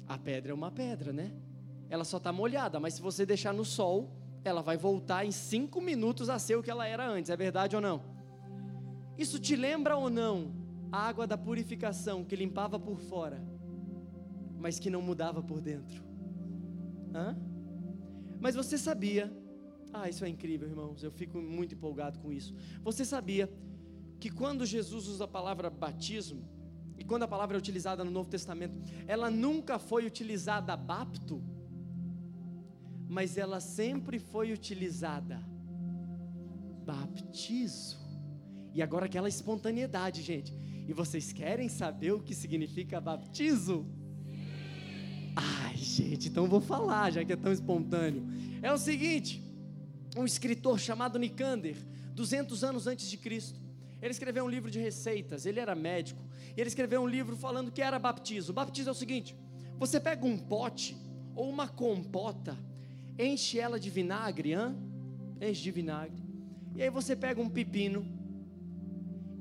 A 0.07 0.17
pedra 0.17 0.51
é 0.51 0.53
uma 0.53 0.71
pedra, 0.71 1.13
né? 1.13 1.31
Ela 1.89 2.03
só 2.03 2.17
está 2.17 2.31
molhada, 2.31 2.79
mas 2.79 2.95
se 2.95 3.01
você 3.01 3.25
deixar 3.25 3.53
no 3.53 3.65
sol, 3.65 4.11
ela 4.43 4.61
vai 4.61 4.77
voltar 4.77 5.25
em 5.25 5.31
cinco 5.31 5.81
minutos 5.81 6.29
a 6.29 6.39
ser 6.39 6.55
o 6.55 6.63
que 6.63 6.71
ela 6.71 6.87
era 6.87 7.07
antes, 7.07 7.29
é 7.29 7.37
verdade 7.37 7.75
ou 7.75 7.81
não? 7.81 8.01
Isso 9.17 9.39
te 9.39 9.55
lembra 9.55 9.95
ou 9.95 10.09
não 10.09 10.53
a 10.91 11.07
água 11.07 11.27
da 11.27 11.37
purificação 11.37 12.23
que 12.23 12.35
limpava 12.35 12.79
por 12.79 12.99
fora, 12.99 13.41
mas 14.59 14.79
que 14.79 14.89
não 14.89 15.01
mudava 15.01 15.41
por 15.41 15.61
dentro? 15.61 16.03
Hã? 17.13 17.37
Mas 18.39 18.55
você 18.55 18.77
sabia, 18.77 19.31
ah, 19.93 20.09
isso 20.09 20.25
é 20.25 20.29
incrível, 20.29 20.67
irmãos, 20.67 21.03
eu 21.03 21.11
fico 21.11 21.39
muito 21.39 21.75
empolgado 21.75 22.19
com 22.19 22.31
isso. 22.31 22.53
Você 22.83 23.05
sabia 23.05 23.49
que 24.21 24.29
quando 24.29 24.67
Jesus 24.67 25.07
usa 25.07 25.23
a 25.23 25.27
palavra 25.27 25.67
batismo, 25.67 26.47
e 26.95 27.03
quando 27.03 27.23
a 27.23 27.27
palavra 27.27 27.57
é 27.57 27.59
utilizada 27.59 28.03
no 28.05 28.11
Novo 28.11 28.29
Testamento, 28.29 28.77
ela 29.07 29.31
nunca 29.31 29.79
foi 29.79 30.05
utilizada 30.05 30.77
bapto, 30.77 31.43
mas 33.09 33.35
ela 33.35 33.59
sempre 33.59 34.19
foi 34.19 34.53
utilizada 34.53 35.43
baptizo. 36.85 37.99
E 38.75 38.81
agora 38.83 39.07
aquela 39.07 39.27
espontaneidade, 39.27 40.21
gente. 40.21 40.53
E 40.87 40.93
vocês 40.93 41.33
querem 41.33 41.67
saber 41.67 42.11
o 42.11 42.21
que 42.21 42.35
significa 42.35 43.01
baptizo? 43.01 43.87
Ai, 45.35 45.77
gente, 45.77 46.29
então 46.29 46.45
vou 46.45 46.61
falar, 46.61 47.11
já 47.11 47.25
que 47.25 47.33
é 47.33 47.35
tão 47.35 47.51
espontâneo. 47.51 48.23
É 48.61 48.71
o 48.71 48.77
seguinte: 48.77 49.41
um 50.15 50.25
escritor 50.25 50.79
chamado 50.79 51.17
Nicander, 51.17 51.77
200 52.13 52.63
anos 52.63 52.85
antes 52.85 53.09
de 53.09 53.17
Cristo, 53.17 53.60
ele 54.01 54.11
escreveu 54.11 54.45
um 54.45 54.49
livro 54.49 54.71
de 54.71 54.79
receitas, 54.79 55.45
ele 55.45 55.59
era 55.59 55.75
médico, 55.75 56.23
ele 56.57 56.67
escreveu 56.67 57.01
um 57.01 57.07
livro 57.07 57.35
falando 57.35 57.71
que 57.71 57.81
era 57.81 57.99
baptizo. 57.99 58.51
O 58.51 58.55
baptizo 58.55 58.89
é 58.89 58.91
o 58.91 58.95
seguinte: 58.95 59.35
você 59.77 59.99
pega 59.99 60.25
um 60.25 60.37
pote 60.37 60.97
ou 61.35 61.49
uma 61.49 61.67
compota 61.67 62.57
enche 63.17 63.59
ela 63.59 63.79
de 63.79 63.89
vinagre, 63.89 64.53
hein? 64.53 64.75
enche 65.39 65.61
de 65.61 65.71
vinagre, 65.71 66.23
e 66.75 66.81
aí 66.81 66.89
você 66.89 67.15
pega 67.15 67.41
um 67.41 67.49
pepino 67.49 68.05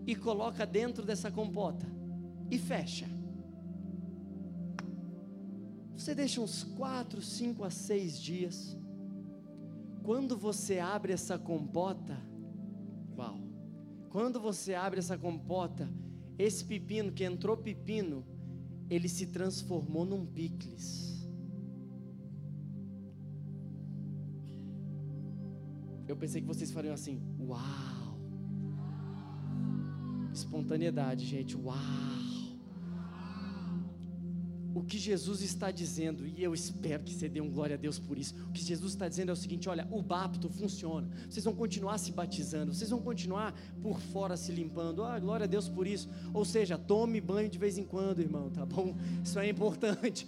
e 0.06 0.14
coloca 0.14 0.66
dentro 0.66 1.04
dessa 1.04 1.30
compota 1.30 1.86
e 2.50 2.58
fecha. 2.58 3.06
Você 5.96 6.14
deixa 6.14 6.40
uns 6.40 6.64
4, 6.64 7.20
5 7.20 7.62
a 7.62 7.70
6 7.70 8.18
dias. 8.18 8.76
Quando 10.02 10.36
você 10.36 10.78
abre 10.78 11.12
essa 11.12 11.38
compota, 11.38 12.18
uau! 13.16 13.49
Quando 14.10 14.40
você 14.40 14.74
abre 14.74 14.98
essa 14.98 15.16
compota, 15.16 15.88
esse 16.36 16.64
pepino 16.64 17.12
que 17.12 17.24
entrou 17.24 17.56
pepino, 17.56 18.26
ele 18.90 19.08
se 19.08 19.26
transformou 19.28 20.04
num 20.04 20.26
picles. 20.26 21.24
Eu 26.08 26.16
pensei 26.16 26.40
que 26.40 26.46
vocês 26.46 26.72
fariam 26.72 26.92
assim, 26.92 27.22
uau! 27.38 28.18
Espontaneidade, 30.32 31.24
gente, 31.24 31.56
uau! 31.56 32.39
O 34.72 34.82
que 34.82 34.98
Jesus 34.98 35.42
está 35.42 35.70
dizendo, 35.70 36.24
e 36.26 36.42
eu 36.42 36.54
espero 36.54 37.02
que 37.02 37.12
você 37.12 37.28
dê 37.28 37.40
um 37.40 37.50
glória 37.50 37.74
a 37.74 37.78
Deus 37.78 37.98
por 37.98 38.16
isso. 38.16 38.34
O 38.48 38.52
que 38.52 38.62
Jesus 38.62 38.92
está 38.92 39.08
dizendo 39.08 39.30
é 39.30 39.32
o 39.32 39.36
seguinte: 39.36 39.68
olha, 39.68 39.86
o 39.90 40.00
bapto 40.00 40.48
funciona. 40.48 41.08
Vocês 41.28 41.44
vão 41.44 41.54
continuar 41.54 41.98
se 41.98 42.12
batizando, 42.12 42.72
vocês 42.72 42.90
vão 42.90 43.00
continuar 43.00 43.52
por 43.82 43.98
fora 43.98 44.36
se 44.36 44.52
limpando. 44.52 45.02
Ah, 45.02 45.18
glória 45.18 45.44
a 45.44 45.46
Deus 45.48 45.68
por 45.68 45.86
isso. 45.86 46.08
Ou 46.32 46.44
seja, 46.44 46.78
tome 46.78 47.20
banho 47.20 47.48
de 47.48 47.58
vez 47.58 47.78
em 47.78 47.84
quando, 47.84 48.20
irmão, 48.20 48.48
tá 48.50 48.64
bom? 48.64 48.96
Isso 49.24 49.38
é 49.38 49.48
importante. 49.48 50.26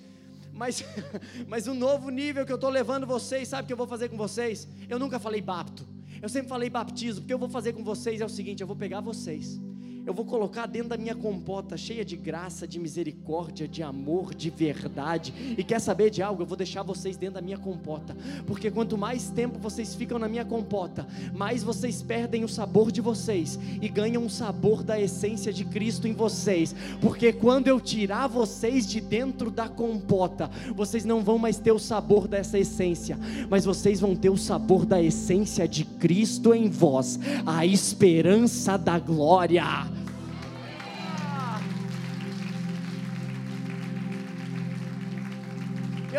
Mas, 0.53 0.85
mas 1.47 1.67
o 1.67 1.75
novo 1.75 2.11
nível 2.11 2.45
que 2.45 2.53
eu 2.53 2.57
estou 2.57 2.71
levando 2.71 3.07
vocês, 3.07 3.49
sabe 3.49 3.65
o 3.65 3.67
que 3.69 3.73
eu 3.73 3.77
vou 3.77 3.87
fazer 3.87 4.09
com 4.09 4.17
vocês? 4.17 4.67
Eu 4.89 4.99
nunca 4.99 5.19
falei 5.19 5.41
bapto. 5.41 5.87
Eu 6.21 6.29
sempre 6.29 6.49
falei 6.49 6.69
baptismo, 6.69 7.23
porque 7.23 7.33
eu 7.33 7.39
vou 7.39 7.49
fazer 7.49 7.73
com 7.73 7.85
vocês 7.85 8.21
é 8.21 8.25
o 8.25 8.29
seguinte: 8.29 8.61
eu 8.61 8.67
vou 8.67 8.77
pegar 8.77 9.01
vocês 9.01 9.61
eu 10.05 10.13
vou 10.13 10.25
colocar 10.25 10.67
dentro 10.67 10.89
da 10.89 10.97
minha 10.97 11.15
compota, 11.15 11.77
cheia 11.77 12.05
de 12.05 12.17
graça, 12.17 12.67
de 12.67 12.79
misericórdia, 12.79 13.69
de 13.69 13.83
amor, 13.83 14.35
de 14.35 14.51
verdade. 14.51 15.33
E 15.57 15.63
quer 15.63 15.81
saber 15.81 16.11
de 16.11 16.23
algo? 16.23 16.43
Eu 16.43 16.47
vou 16.47 16.57
deixar 16.57 16.83
vocês 16.83 17.17
dentro 17.17 17.37
da 17.37 17.41
minha 17.41 17.59
compota, 17.59 18.17
porque 18.47 18.71
quanto 18.71 18.99
mais 18.99 19.31
tempo 19.31 19.59
vocês 19.59 19.95
ficam 19.95 20.19
na 20.19 20.29
minha 20.29 20.45
compota, 20.45 21.07
mais 21.33 21.63
vocês 21.63 22.03
perdem 22.03 22.43
o 22.43 22.49
sabor 22.49 22.91
de 22.91 23.01
vocês 23.01 23.59
e 23.81 23.89
ganham 23.89 24.27
o 24.27 24.31
sabor 24.31 24.83
da 24.83 25.01
essência 25.01 25.53
de 25.53 25.65
Cristo 25.65 26.09
em 26.09 26.13
vocês. 26.13 26.75
Porque 27.01 27.33
quando 27.33 27.69
eu 27.69 27.81
tirar 27.81 28.27
vocês 28.27 28.87
de 28.87 29.01
dentro 29.01 29.51
da 29.51 29.69
compota, 29.69 30.51
vocês 30.75 31.05
não 31.05 31.23
vão 31.23 31.39
mais 31.39 31.59
ter 31.59 31.73
o 31.73 31.79
sabor 31.79 32.27
dessa 32.27 32.59
essência, 32.59 33.19
mas 33.49 33.65
vocês 33.65 34.01
vão 34.01 34.17
ter 34.17 34.31
o 34.31 34.37
sabor 34.37 34.85
da 34.85 35.01
essência 35.01 35.69
de 35.69 35.85
Cristo 35.85 36.53
em 36.53 36.69
vós, 36.69 37.21
a 37.47 37.65
esperança 37.65 38.77
da 38.77 38.99
glória. 38.99 39.92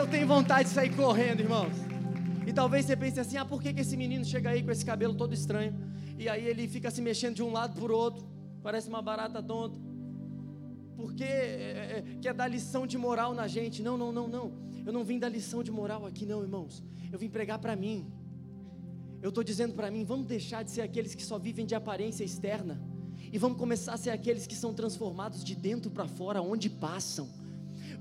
Eu 0.03 0.09
tenho 0.09 0.27
vontade 0.27 0.67
de 0.67 0.75
sair 0.75 0.93
correndo, 0.93 1.39
irmãos. 1.39 1.75
E 2.45 2.51
talvez 2.51 2.85
você 2.85 2.93
pense 2.93 3.21
assim: 3.21 3.37
ah, 3.37 3.45
por 3.45 3.61
que, 3.61 3.73
que 3.73 3.79
esse 3.79 3.95
menino 3.95 4.25
chega 4.25 4.49
aí 4.49 4.61
com 4.61 4.69
esse 4.69 4.85
cabelo 4.85 5.13
todo 5.13 5.33
estranho? 5.33 5.73
E 6.19 6.27
aí 6.27 6.45
ele 6.45 6.67
fica 6.67 6.91
se 6.91 7.01
mexendo 7.01 7.35
de 7.35 7.41
um 7.41 7.53
lado 7.53 7.79
para 7.81 7.89
o 7.89 7.95
outro, 7.95 8.27
parece 8.61 8.89
uma 8.89 9.01
barata 9.01 9.41
tonta. 9.41 9.79
Porque 10.97 11.23
é, 11.23 12.03
é, 12.03 12.17
quer 12.21 12.33
dar 12.33 12.49
lição 12.49 12.85
de 12.85 12.97
moral 12.97 13.33
na 13.33 13.47
gente. 13.47 13.81
Não, 13.81 13.97
não, 13.97 14.11
não, 14.11 14.27
não. 14.27 14.51
Eu 14.85 14.91
não 14.91 15.05
vim 15.05 15.17
dar 15.17 15.29
lição 15.29 15.63
de 15.63 15.71
moral 15.71 16.05
aqui, 16.05 16.25
não, 16.25 16.41
irmãos. 16.41 16.83
Eu 17.09 17.17
vim 17.17 17.29
pregar 17.29 17.59
para 17.59 17.73
mim. 17.73 18.05
Eu 19.21 19.29
estou 19.29 19.41
dizendo 19.41 19.73
para 19.73 19.89
mim: 19.89 20.03
vamos 20.03 20.27
deixar 20.27 20.63
de 20.63 20.71
ser 20.71 20.81
aqueles 20.81 21.15
que 21.15 21.23
só 21.23 21.39
vivem 21.39 21.65
de 21.65 21.75
aparência 21.75 22.25
externa. 22.25 22.77
E 23.31 23.37
vamos 23.37 23.57
começar 23.57 23.93
a 23.93 23.97
ser 23.97 24.09
aqueles 24.09 24.45
que 24.45 24.55
são 24.55 24.73
transformados 24.73 25.45
de 25.45 25.55
dentro 25.55 25.89
para 25.89 26.09
fora, 26.09 26.41
onde 26.41 26.69
passam 26.69 27.29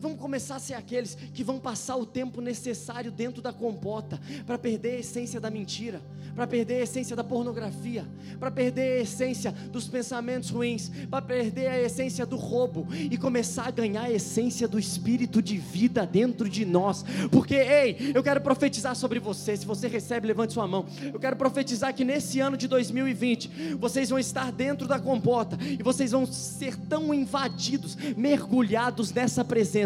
Vamos 0.00 0.18
começar 0.18 0.57
a 0.57 0.59
ser 0.59 0.74
aqueles 0.74 1.14
que 1.14 1.44
vão 1.44 1.59
passar 1.59 1.96
o 1.96 2.07
tempo 2.07 2.40
necessário 2.40 3.11
dentro 3.11 3.42
da 3.42 3.52
compota 3.52 4.20
para 4.46 4.59
perder 4.59 4.96
a 4.96 5.00
essência 5.00 5.40
da 5.40 5.50
mentira, 5.50 6.00
para 6.35 6.46
perder 6.46 6.76
a 6.76 6.83
essência 6.83 7.14
da 7.14 7.22
pornografia, 7.22 8.05
para 8.38 8.50
perder 8.50 8.98
a 8.98 9.02
essência 9.02 9.52
dos 9.70 9.87
pensamentos 9.87 10.50
ruins, 10.50 10.90
para 11.11 11.22
perder 11.22 11.68
a 11.68 11.81
essência 11.81 12.24
do 12.24 12.37
roubo 12.37 12.87
e 12.92 13.16
começar 13.16 13.68
a 13.68 13.70
ganhar 13.70 14.02
a 14.02 14.11
essência 14.11 14.66
do 14.66 14.78
espírito 14.78 15.42
de 15.42 15.59
vida 15.59 16.07
dentro 16.07 16.48
de 16.48 16.64
nós. 16.64 17.05
Porque, 17.31 17.55
ei, 17.55 18.12
eu 18.14 18.22
quero 18.22 18.40
profetizar 18.40 18.96
sobre 18.96 19.18
você. 19.18 19.57
Se 19.57 19.66
você 19.66 19.88
recebe, 19.88 20.26
levante 20.26 20.52
sua 20.52 20.66
mão. 20.66 20.87
Eu 21.12 21.20
quero 21.20 21.37
profetizar 21.37 21.94
que 21.94 22.05
nesse 22.05 22.40
ano 22.40 22.57
de 22.57 22.66
2020 22.66 23.76
vocês 23.78 24.11
vão 24.11 24.18
estar 24.18 24.50
dentro 24.50 24.88
da 24.88 24.98
compota 24.98 25.59
e 25.62 25.83
vocês 25.83 26.12
vão 26.12 26.26
ser 26.26 26.76
tão 26.76 27.12
invadidos, 27.12 27.96
mergulhados 28.16 29.12
nessa 29.12 29.44
presença 29.44 29.82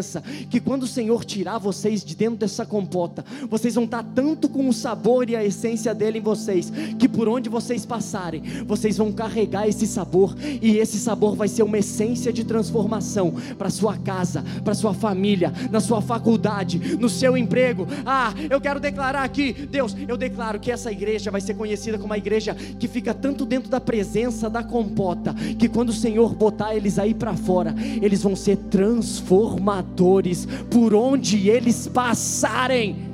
que 0.49 0.59
quando 0.59 0.83
o 0.83 0.87
Senhor 0.87 1.25
tirar 1.25 1.57
vocês 1.57 2.03
de 2.03 2.15
dentro 2.15 2.37
dessa 2.37 2.65
compota, 2.65 3.23
vocês 3.49 3.75
vão 3.75 3.85
estar 3.85 4.03
tanto 4.03 4.49
com 4.49 4.67
o 4.67 4.73
sabor 4.73 5.29
e 5.29 5.35
a 5.35 5.43
essência 5.43 5.93
dele 5.93 6.19
em 6.19 6.21
vocês, 6.21 6.71
que 6.97 7.07
por 7.07 7.27
onde 7.27 7.49
vocês 7.49 7.85
passarem, 7.85 8.41
vocês 8.65 8.97
vão 8.97 9.11
carregar 9.11 9.67
esse 9.67 9.87
sabor, 9.87 10.35
e 10.61 10.77
esse 10.77 10.97
sabor 10.97 11.35
vai 11.35 11.47
ser 11.47 11.63
uma 11.63 11.77
essência 11.77 12.31
de 12.31 12.43
transformação 12.43 13.33
para 13.57 13.69
sua 13.69 13.97
casa, 13.97 14.43
para 14.63 14.73
sua 14.73 14.93
família, 14.93 15.53
na 15.71 15.79
sua 15.79 16.01
faculdade, 16.01 16.97
no 16.97 17.09
seu 17.09 17.37
emprego. 17.37 17.87
Ah, 18.05 18.33
eu 18.49 18.61
quero 18.61 18.79
declarar 18.79 19.23
aqui, 19.23 19.53
Deus, 19.53 19.95
eu 20.07 20.17
declaro 20.17 20.59
que 20.59 20.71
essa 20.71 20.91
igreja 20.91 21.31
vai 21.31 21.41
ser 21.41 21.55
conhecida 21.55 21.97
como 21.97 22.07
uma 22.07 22.17
igreja 22.17 22.55
que 22.55 22.87
fica 22.87 23.13
tanto 23.13 23.45
dentro 23.45 23.69
da 23.69 23.79
presença 23.79 24.49
da 24.49 24.63
compota, 24.63 25.33
que 25.57 25.67
quando 25.67 25.89
o 25.89 25.93
Senhor 25.93 26.33
botar 26.33 26.75
eles 26.75 26.97
aí 26.99 27.13
para 27.13 27.35
fora, 27.35 27.75
eles 28.01 28.21
vão 28.21 28.35
ser 28.35 28.57
transformados 28.69 29.86
por 30.69 30.93
onde 30.93 31.49
eles 31.49 31.87
passarem. 31.87 33.07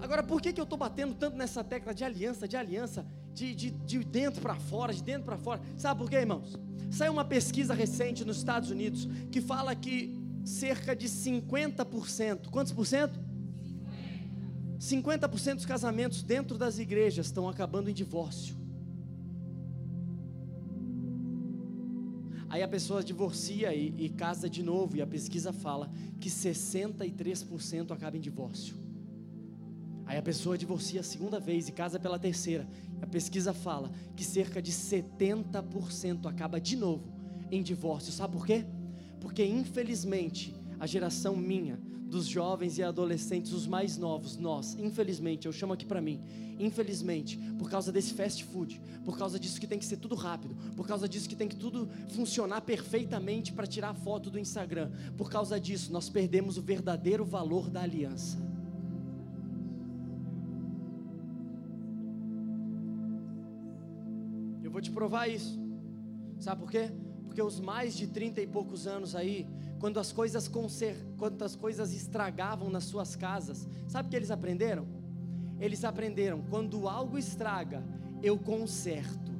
Agora, 0.00 0.24
por 0.24 0.42
que, 0.42 0.52
que 0.52 0.60
eu 0.60 0.64
estou 0.64 0.76
batendo 0.76 1.14
tanto 1.14 1.36
nessa 1.36 1.62
tecla 1.62 1.94
de 1.94 2.04
aliança, 2.04 2.48
de 2.48 2.56
aliança, 2.56 3.06
de, 3.32 3.54
de, 3.54 3.70
de 3.70 3.98
dentro 4.00 4.42
para 4.42 4.56
fora, 4.56 4.92
de 4.92 5.02
dentro 5.02 5.24
para 5.24 5.38
fora? 5.38 5.60
Sabe 5.76 6.00
por 6.00 6.10
quê, 6.10 6.16
irmãos? 6.16 6.58
Saiu 6.90 7.12
uma 7.12 7.24
pesquisa 7.24 7.72
recente 7.72 8.24
nos 8.24 8.38
Estados 8.38 8.70
Unidos 8.70 9.08
que 9.30 9.40
fala 9.40 9.74
que 9.74 10.18
cerca 10.44 10.96
de 10.96 11.08
50%, 11.08 12.48
quantos 12.50 12.72
por 12.72 12.84
cento? 12.86 13.29
50% 14.80 15.56
dos 15.56 15.66
casamentos 15.66 16.22
dentro 16.22 16.56
das 16.56 16.78
igrejas 16.78 17.26
estão 17.26 17.46
acabando 17.46 17.90
em 17.90 17.92
divórcio. 17.92 18.56
Aí 22.48 22.62
a 22.62 22.68
pessoa 22.68 23.04
divorcia 23.04 23.74
e, 23.74 23.94
e 23.98 24.08
casa 24.08 24.48
de 24.48 24.62
novo, 24.62 24.96
e 24.96 25.02
a 25.02 25.06
pesquisa 25.06 25.52
fala 25.52 25.92
que 26.18 26.30
63% 26.30 27.90
acaba 27.92 28.16
em 28.16 28.20
divórcio. 28.20 28.74
Aí 30.06 30.16
a 30.16 30.22
pessoa 30.22 30.58
divorcia 30.58 31.00
a 31.00 31.04
segunda 31.04 31.38
vez 31.38 31.68
e 31.68 31.72
casa 31.72 32.00
pela 32.00 32.18
terceira. 32.18 32.66
A 33.02 33.06
pesquisa 33.06 33.52
fala 33.52 33.92
que 34.16 34.24
cerca 34.24 34.60
de 34.60 34.72
70% 34.72 36.26
acaba 36.26 36.58
de 36.58 36.74
novo 36.74 37.12
em 37.50 37.62
divórcio. 37.62 38.12
Sabe 38.12 38.32
por 38.32 38.46
quê? 38.46 38.64
Porque 39.20 39.44
infelizmente 39.44 40.56
a 40.80 40.86
geração 40.86 41.36
minha 41.36 41.78
dos 42.10 42.26
jovens 42.26 42.76
e 42.76 42.82
adolescentes, 42.82 43.52
os 43.52 43.66
mais 43.66 43.96
novos, 43.96 44.36
nós, 44.36 44.74
infelizmente, 44.74 45.46
eu 45.46 45.52
chamo 45.52 45.72
aqui 45.72 45.86
para 45.86 46.00
mim, 46.00 46.20
infelizmente, 46.58 47.38
por 47.56 47.70
causa 47.70 47.92
desse 47.92 48.12
fast 48.12 48.44
food, 48.44 48.80
por 49.04 49.16
causa 49.16 49.38
disso 49.38 49.60
que 49.60 49.66
tem 49.66 49.78
que 49.78 49.84
ser 49.84 49.96
tudo 49.96 50.16
rápido, 50.16 50.56
por 50.76 50.86
causa 50.86 51.08
disso 51.08 51.28
que 51.28 51.36
tem 51.36 51.46
que 51.46 51.54
tudo 51.54 51.88
funcionar 52.08 52.62
perfeitamente 52.62 53.52
para 53.52 53.66
tirar 53.66 53.94
foto 53.94 54.28
do 54.28 54.38
Instagram, 54.38 54.90
por 55.16 55.30
causa 55.30 55.58
disso 55.60 55.92
nós 55.92 56.08
perdemos 56.08 56.58
o 56.58 56.62
verdadeiro 56.62 57.24
valor 57.24 57.70
da 57.70 57.82
aliança. 57.82 58.36
Eu 64.64 64.72
vou 64.72 64.80
te 64.80 64.90
provar 64.90 65.28
isso. 65.28 65.58
Sabe 66.38 66.60
por 66.60 66.70
quê? 66.70 66.90
Porque 67.26 67.40
os 67.40 67.60
mais 67.60 67.96
de 67.96 68.08
30 68.08 68.40
e 68.40 68.46
poucos 68.46 68.86
anos 68.86 69.14
aí, 69.14 69.46
quando 69.80 69.98
as 69.98 70.12
coisas 70.12 70.46
conser... 70.46 70.94
quando 71.16 71.42
as 71.42 71.56
coisas 71.56 71.92
estragavam 71.92 72.68
nas 72.68 72.84
suas 72.84 73.16
casas, 73.16 73.66
sabe 73.88 74.06
o 74.06 74.10
que 74.10 74.16
eles 74.16 74.30
aprenderam? 74.30 74.86
Eles 75.58 75.84
aprenderam, 75.84 76.42
quando 76.48 76.86
algo 76.86 77.18
estraga, 77.18 77.82
eu 78.22 78.38
conserto. 78.38 79.32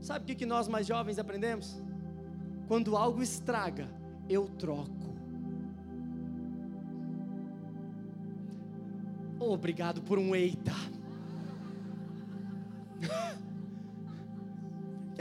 Sabe 0.00 0.22
o 0.22 0.26
que, 0.26 0.34
que 0.36 0.46
nós 0.46 0.68
mais 0.68 0.86
jovens 0.86 1.18
aprendemos? 1.18 1.82
Quando 2.68 2.96
algo 2.96 3.20
estraga, 3.20 3.88
eu 4.28 4.48
troco. 4.48 5.14
Obrigado 9.40 10.00
por 10.02 10.18
um 10.18 10.34
eita. 10.34 10.72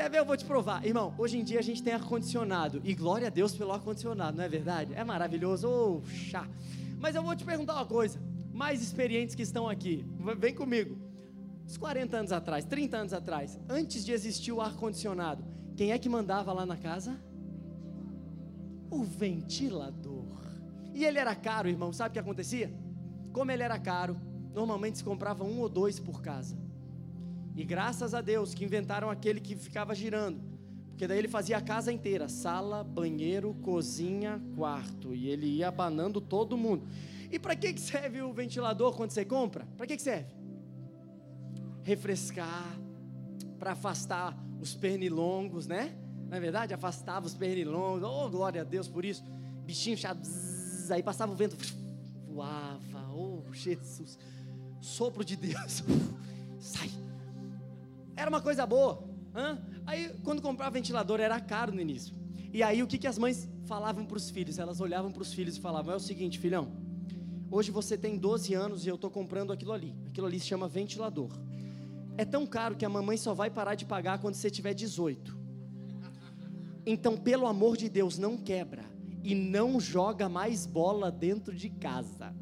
Quer 0.05 0.11
ver? 0.11 0.19
Eu 0.19 0.25
vou 0.25 0.37
te 0.37 0.45
provar. 0.45 0.85
Irmão, 0.85 1.15
hoje 1.17 1.39
em 1.39 1.43
dia 1.43 1.57
a 1.57 1.63
gente 1.63 1.81
tem 1.81 1.91
ar-condicionado. 1.91 2.79
E 2.83 2.93
glória 2.93 3.25
a 3.25 3.29
Deus 3.31 3.55
pelo 3.55 3.71
ar-condicionado, 3.71 4.37
não 4.37 4.43
é 4.43 4.47
verdade? 4.47 4.93
É 4.93 5.03
maravilhoso. 5.03 5.67
Oh, 5.67 6.05
chá. 6.05 6.47
Mas 6.99 7.15
eu 7.15 7.23
vou 7.23 7.35
te 7.35 7.43
perguntar 7.43 7.73
uma 7.73 7.87
coisa. 7.87 8.19
Mais 8.53 8.83
experientes 8.83 9.33
que 9.33 9.41
estão 9.41 9.67
aqui, 9.67 10.05
vem 10.37 10.53
comigo. 10.53 10.95
Uns 11.65 11.75
40 11.75 12.17
anos 12.17 12.31
atrás, 12.31 12.63
30 12.65 12.97
anos 12.97 13.13
atrás, 13.13 13.59
antes 13.67 14.05
de 14.05 14.11
existir 14.11 14.51
o 14.51 14.61
ar-condicionado, 14.61 15.43
quem 15.75 15.91
é 15.91 15.97
que 15.97 16.07
mandava 16.07 16.53
lá 16.53 16.67
na 16.67 16.77
casa? 16.77 17.19
O 18.91 19.03
ventilador. 19.03 20.37
E 20.93 21.03
ele 21.03 21.17
era 21.17 21.33
caro, 21.33 21.67
irmão. 21.67 21.91
Sabe 21.91 22.11
o 22.11 22.13
que 22.13 22.19
acontecia? 22.19 22.71
Como 23.33 23.49
ele 23.49 23.63
era 23.63 23.79
caro, 23.79 24.15
normalmente 24.53 24.99
se 24.99 25.03
comprava 25.03 25.43
um 25.43 25.61
ou 25.61 25.67
dois 25.67 25.99
por 25.99 26.21
casa. 26.21 26.55
E 27.55 27.63
graças 27.63 28.13
a 28.13 28.21
Deus 28.21 28.53
que 28.53 28.65
inventaram 28.65 29.09
aquele 29.09 29.39
que 29.39 29.55
ficava 29.55 29.95
girando. 29.95 30.41
Porque 30.89 31.07
daí 31.07 31.17
ele 31.17 31.27
fazia 31.27 31.57
a 31.57 31.61
casa 31.61 31.91
inteira: 31.91 32.27
sala, 32.27 32.83
banheiro, 32.83 33.53
cozinha, 33.55 34.41
quarto. 34.55 35.13
E 35.13 35.29
ele 35.29 35.45
ia 35.47 35.69
abanando 35.69 36.19
todo 36.19 36.57
mundo. 36.57 36.87
E 37.31 37.39
para 37.39 37.55
que 37.55 37.77
serve 37.79 38.21
o 38.21 38.33
ventilador 38.33 38.93
quando 38.95 39.11
você 39.11 39.25
compra? 39.25 39.65
Para 39.77 39.87
que 39.87 39.97
serve? 39.97 40.27
Refrescar, 41.83 42.77
para 43.59 43.71
afastar 43.71 44.37
os 44.59 44.73
pernilongos, 44.73 45.67
né? 45.67 45.95
Não 46.29 46.37
é 46.37 46.39
verdade? 46.39 46.73
Afastava 46.73 47.25
os 47.25 47.33
pernilongos. 47.33 48.03
Oh, 48.03 48.29
glória 48.29 48.61
a 48.61 48.63
Deus 48.63 48.87
por 48.87 49.05
isso. 49.05 49.23
Bichinho 49.65 49.97
chato. 49.97 50.21
Aí 50.89 51.01
passava 51.01 51.31
o 51.31 51.35
vento, 51.35 51.57
voava. 52.27 53.11
Oh, 53.13 53.41
Jesus. 53.51 54.17
Sopro 54.81 55.23
de 55.23 55.35
Deus. 55.35 55.83
Sai 56.59 56.89
era 58.15 58.29
uma 58.29 58.41
coisa 58.41 58.65
boa. 58.65 59.03
Aí, 59.85 60.09
quando 60.23 60.41
comprava 60.41 60.71
ventilador, 60.71 61.19
era 61.19 61.39
caro 61.39 61.73
no 61.73 61.81
início. 61.81 62.15
E 62.53 62.63
aí, 62.63 62.81
o 62.81 62.87
que, 62.87 62.97
que 62.97 63.07
as 63.07 63.17
mães 63.17 63.49
falavam 63.65 64.05
para 64.05 64.17
os 64.17 64.29
filhos? 64.29 64.57
Elas 64.57 64.79
olhavam 64.79 65.11
para 65.11 65.21
os 65.21 65.33
filhos 65.33 65.57
e 65.57 65.59
falavam: 65.59 65.93
É 65.93 65.97
o 65.97 65.99
seguinte, 65.99 66.39
filhão, 66.39 66.71
hoje 67.51 67.71
você 67.71 67.97
tem 67.97 68.17
12 68.17 68.53
anos 68.53 68.85
e 68.85 68.89
eu 68.89 68.95
estou 68.95 69.11
comprando 69.11 69.51
aquilo 69.51 69.73
ali. 69.73 69.93
Aquilo 70.07 70.27
ali 70.27 70.39
se 70.39 70.47
chama 70.47 70.67
ventilador. 70.67 71.29
É 72.17 72.23
tão 72.23 72.47
caro 72.47 72.75
que 72.75 72.85
a 72.85 72.89
mamãe 72.89 73.17
só 73.17 73.33
vai 73.33 73.49
parar 73.49 73.75
de 73.75 73.85
pagar 73.85 74.19
quando 74.19 74.35
você 74.35 74.49
tiver 74.49 74.73
18. 74.73 75.37
Então, 76.85 77.17
pelo 77.17 77.45
amor 77.45 77.75
de 77.75 77.89
Deus, 77.89 78.17
não 78.17 78.37
quebra 78.37 78.85
e 79.21 79.35
não 79.35 79.79
joga 79.79 80.29
mais 80.29 80.65
bola 80.65 81.11
dentro 81.11 81.53
de 81.53 81.69
casa. 81.69 82.33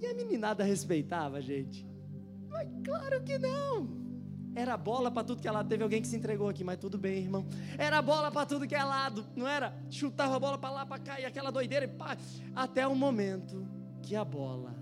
E 0.00 0.06
a 0.06 0.14
meninada 0.14 0.64
respeitava, 0.64 1.42
gente? 1.42 1.86
Mas 2.48 2.68
claro 2.84 3.22
que 3.22 3.36
não. 3.38 4.05
Era 4.56 4.74
bola 4.74 5.10
para 5.10 5.22
tudo 5.22 5.42
que 5.42 5.46
é 5.46 5.50
lado. 5.50 5.68
Teve 5.68 5.82
alguém 5.82 6.00
que 6.00 6.08
se 6.08 6.16
entregou 6.16 6.48
aqui, 6.48 6.64
mas 6.64 6.78
tudo 6.78 6.96
bem, 6.96 7.18
irmão. 7.18 7.44
Era 7.76 8.00
bola 8.00 8.32
para 8.32 8.46
tudo 8.46 8.66
que 8.66 8.74
é 8.74 8.82
lado, 8.82 9.22
não 9.36 9.46
era? 9.46 9.76
Chutava 9.90 10.34
a 10.34 10.40
bola 10.40 10.56
para 10.56 10.70
lá, 10.70 10.86
para 10.86 10.98
cá, 10.98 11.20
e 11.20 11.26
aquela 11.26 11.52
doideira, 11.52 11.84
e 11.84 11.88
pá, 11.88 12.16
até 12.54 12.86
o 12.86 12.94
momento 12.94 13.68
que 14.00 14.16
a 14.16 14.24
bola 14.24 14.74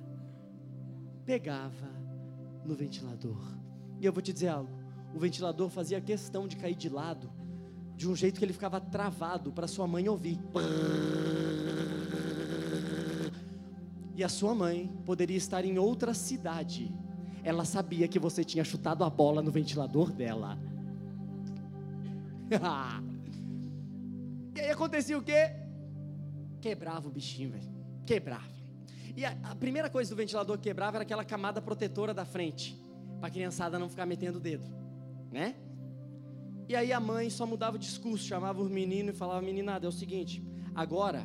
pegava 1.27 1.91
no 2.65 2.73
ventilador. 2.77 3.43
E 4.01 4.07
eu 4.07 4.13
vou 4.13 4.23
te 4.23 4.33
dizer 4.33 4.47
algo: 4.47 4.71
o 5.13 5.19
ventilador 5.19 5.69
fazia 5.69 6.01
questão 6.01 6.47
de 6.47 6.55
cair 6.55 6.77
de 6.77 6.89
lado, 6.89 7.29
de 7.97 8.09
um 8.09 8.15
jeito 8.15 8.39
que 8.39 8.45
ele 8.45 8.53
ficava 8.53 8.81
travado 8.81 9.53
para 9.53 9.67
sua 9.67 9.89
mãe 9.89 10.09
ouvir. 10.09 10.39
E 14.15 14.23
a 14.23 14.29
sua 14.29 14.55
mãe 14.55 14.97
poderia 15.05 15.37
estar 15.37 15.65
em 15.65 15.81
outra 15.81 16.15
cidade 16.15 16.95
ela 17.45 17.65
sabia 17.67 18.09
que 18.09 18.19
você 18.19 18.43
tinha 18.43 18.65
chutado 18.65 19.05
a 19.05 19.11
bola 19.11 19.43
no 19.43 19.51
ventilador 19.51 20.11
dela. 20.11 20.59
e 24.57 24.61
aí 24.61 24.71
acontecia 24.71 25.19
o 25.19 25.23
quê? 25.23 25.53
Quebrava 26.61 27.07
o 27.07 27.11
bichinho, 27.11 27.51
velho. 27.51 27.71
Quebrava. 28.07 28.55
E 29.15 29.25
a, 29.25 29.37
a, 29.43 29.55
primeira 29.55 29.91
coisa 29.91 30.11
do 30.11 30.17
ventilador 30.17 30.57
que 30.57 30.65
quebrava 30.65 30.97
era 30.97 31.03
aquela 31.03 31.25
camada 31.25 31.61
protetora 31.61 32.15
da 32.15 32.25
frente, 32.25 32.81
para 33.21 33.29
a 33.29 33.31
criançada 33.31 33.79
não 33.79 33.91
ficar 33.91 34.07
metendo 34.07 34.39
o 34.39 34.41
dedo, 34.41 34.65
né? 35.31 35.55
E 36.67 36.75
aí 36.75 36.93
a 36.93 36.99
mãe 36.99 37.29
só 37.29 37.47
mudava 37.47 37.77
o 37.77 37.79
discurso, 37.79 38.25
chamava 38.25 38.63
o 38.63 38.65
menino 38.65 39.11
e 39.11 39.13
falava: 39.13 39.43
Meninada, 39.43 39.87
é 39.87 39.89
o 39.89 39.93
seguinte, 39.93 40.43
agora, 40.75 41.23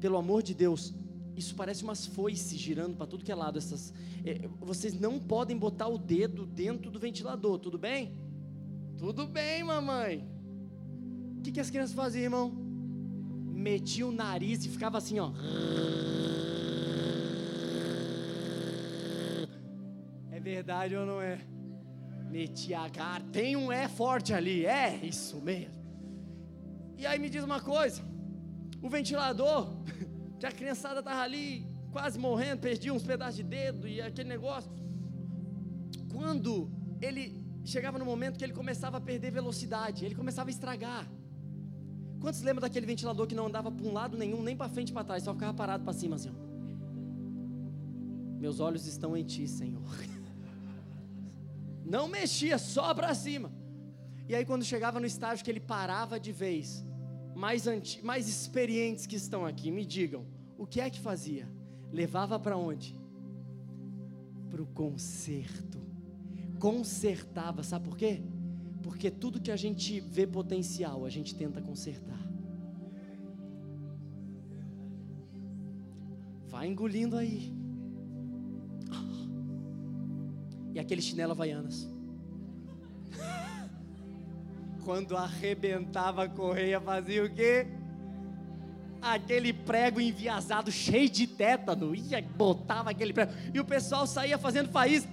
pelo 0.00 0.16
amor 0.16 0.42
de 0.42 0.52
Deus, 0.52 0.92
isso 1.38 1.54
parece 1.54 1.84
umas 1.84 2.04
foices 2.04 2.58
girando 2.58 2.96
para 2.96 3.06
tudo 3.06 3.24
que 3.24 3.30
é 3.30 3.34
lado. 3.34 3.58
Essas, 3.58 3.94
é, 4.24 4.48
vocês 4.60 4.98
não 4.98 5.18
podem 5.20 5.56
botar 5.56 5.86
o 5.86 5.96
dedo 5.96 6.44
dentro 6.44 6.90
do 6.90 6.98
ventilador, 6.98 7.58
tudo 7.58 7.78
bem? 7.78 8.12
Tudo 8.96 9.26
bem, 9.26 9.62
mamãe. 9.62 10.28
O 11.38 11.40
que, 11.40 11.52
que 11.52 11.60
as 11.60 11.70
crianças 11.70 11.94
faziam, 11.94 12.24
irmão? 12.24 12.50
Metia 12.50 14.06
o 14.06 14.12
nariz 14.12 14.64
e 14.64 14.68
ficava 14.68 14.98
assim, 14.98 15.20
ó. 15.20 15.32
É 20.32 20.40
verdade 20.40 20.96
ou 20.96 21.06
não 21.06 21.22
é? 21.22 21.38
Metia 22.28 22.80
a 22.80 22.90
cara. 22.90 23.22
Tem 23.32 23.56
um 23.56 23.70
é 23.70 23.86
forte 23.88 24.34
ali. 24.34 24.66
É, 24.66 24.96
isso 25.04 25.40
mesmo. 25.40 25.78
E 26.96 27.06
aí 27.06 27.18
me 27.18 27.30
diz 27.30 27.44
uma 27.44 27.60
coisa: 27.60 28.02
o 28.82 28.88
ventilador 28.88 29.72
que 30.38 30.46
a 30.46 30.52
criançada 30.52 31.00
estava 31.00 31.20
ali 31.20 31.66
quase 31.90 32.18
morrendo, 32.18 32.60
perdia 32.60 32.92
uns 32.92 33.02
pedaços 33.02 33.36
de 33.36 33.42
dedo 33.42 33.88
e 33.88 34.00
aquele 34.00 34.28
negócio. 34.28 34.70
Quando 36.12 36.70
ele 37.00 37.44
chegava 37.64 37.98
no 37.98 38.04
momento 38.04 38.38
que 38.38 38.44
ele 38.44 38.52
começava 38.52 38.98
a 38.98 39.00
perder 39.00 39.30
velocidade, 39.30 40.04
ele 40.04 40.14
começava 40.14 40.48
a 40.48 40.52
estragar. 40.52 41.08
Quantos 42.20 42.42
lembram 42.42 42.62
daquele 42.62 42.86
ventilador 42.86 43.26
que 43.26 43.34
não 43.34 43.46
andava 43.46 43.70
para 43.70 43.86
um 43.86 43.92
lado 43.92 44.16
nenhum, 44.16 44.42
nem 44.42 44.56
para 44.56 44.68
frente 44.68 44.92
para 44.92 45.04
trás, 45.04 45.22
só 45.22 45.32
ficava 45.32 45.54
parado 45.54 45.84
para 45.84 45.92
cima 45.92 46.16
assim? 46.16 46.30
Ó. 46.30 46.48
Meus 48.38 48.60
olhos 48.60 48.86
estão 48.86 49.16
em 49.16 49.24
ti, 49.24 49.46
Senhor. 49.46 49.82
Não 51.84 52.06
mexia, 52.06 52.58
só 52.58 52.94
para 52.94 53.14
cima. 53.14 53.50
E 54.28 54.34
aí 54.34 54.44
quando 54.44 54.64
chegava 54.64 55.00
no 55.00 55.06
estágio 55.06 55.44
que 55.44 55.50
ele 55.50 55.60
parava 55.60 56.20
de 56.20 56.32
vez, 56.32 56.84
mais, 57.38 57.64
mais 58.02 58.28
experientes 58.28 59.06
que 59.06 59.14
estão 59.14 59.46
aqui, 59.46 59.70
me 59.70 59.86
digam, 59.86 60.26
o 60.58 60.66
que 60.66 60.80
é 60.80 60.90
que 60.90 60.98
fazia? 60.98 61.48
Levava 61.92 62.36
para 62.36 62.56
onde? 62.56 62.96
Para 64.50 64.60
o 64.60 64.66
conserto. 64.66 65.78
Consertava, 66.58 67.62
sabe 67.62 67.84
por 67.88 67.96
quê? 67.96 68.20
Porque 68.82 69.08
tudo 69.08 69.40
que 69.40 69.52
a 69.52 69.56
gente 69.56 70.00
vê 70.00 70.26
potencial, 70.26 71.04
a 71.04 71.08
gente 71.08 71.32
tenta 71.36 71.60
consertar. 71.60 72.18
Vai 76.48 76.66
engolindo 76.66 77.16
aí. 77.16 77.54
E 80.74 80.80
aquele 80.80 81.00
chinelo 81.00 81.32
havaianas. 81.32 81.88
Quando 84.88 85.18
arrebentava 85.18 86.24
a 86.24 86.28
correia, 86.30 86.80
fazia 86.80 87.22
o 87.22 87.28
quê? 87.28 87.66
Aquele 89.02 89.52
prego 89.52 90.00
enviesado, 90.00 90.72
cheio 90.72 91.10
de 91.10 91.26
tétano. 91.26 91.94
Ia, 91.94 92.22
botava 92.22 92.88
aquele 92.88 93.12
prego. 93.12 93.30
E 93.52 93.60
o 93.60 93.66
pessoal 93.66 94.06
saía 94.06 94.38
fazendo 94.38 94.70
faísca. 94.70 95.10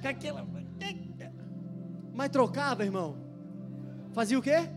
Com 0.00 0.06
aquela. 0.06 0.46
Mas 2.14 2.28
trocava, 2.30 2.84
irmão. 2.84 3.16
Fazia 4.12 4.38
o 4.38 4.42
quê? 4.42 4.70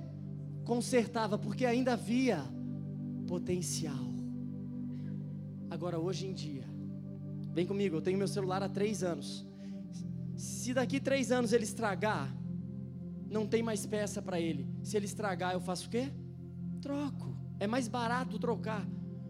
Consertava, 0.65 1.37
porque 1.37 1.67
ainda 1.67 1.93
havia 1.93 2.43
potencial. 3.27 4.09
Agora, 5.69 5.99
hoje 5.99 6.25
em 6.25 6.33
dia, 6.33 6.65
vem 7.53 7.67
comigo, 7.67 7.95
eu 7.95 8.01
tenho 8.01 8.17
meu 8.17 8.27
celular 8.27 8.63
há 8.63 8.67
três 8.67 9.03
anos. 9.03 9.45
Se 10.35 10.73
daqui 10.73 10.99
três 10.99 11.31
anos 11.31 11.53
ele 11.53 11.63
estragar, 11.63 12.38
não 13.29 13.45
tem 13.45 13.61
mais 13.61 13.85
peça 13.85 14.21
para 14.21 14.39
ele. 14.39 14.67
Se 14.83 14.97
ele 14.97 15.05
estragar, 15.05 15.53
eu 15.53 15.59
faço 15.59 15.87
o 15.87 15.89
quê? 15.89 16.11
Troco. 16.81 17.35
É 17.59 17.67
mais 17.67 17.87
barato 17.87 18.39
trocar. 18.39 18.85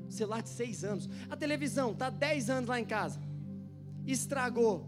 Celular 0.07 0.41
de 0.41 0.49
seis 0.49 0.83
anos. 0.83 1.09
A 1.29 1.35
televisão 1.35 1.91
está 1.91 2.09
dez 2.09 2.49
anos 2.49 2.69
lá 2.69 2.79
em 2.79 2.85
casa. 2.85 3.19
Estragou. 4.07 4.87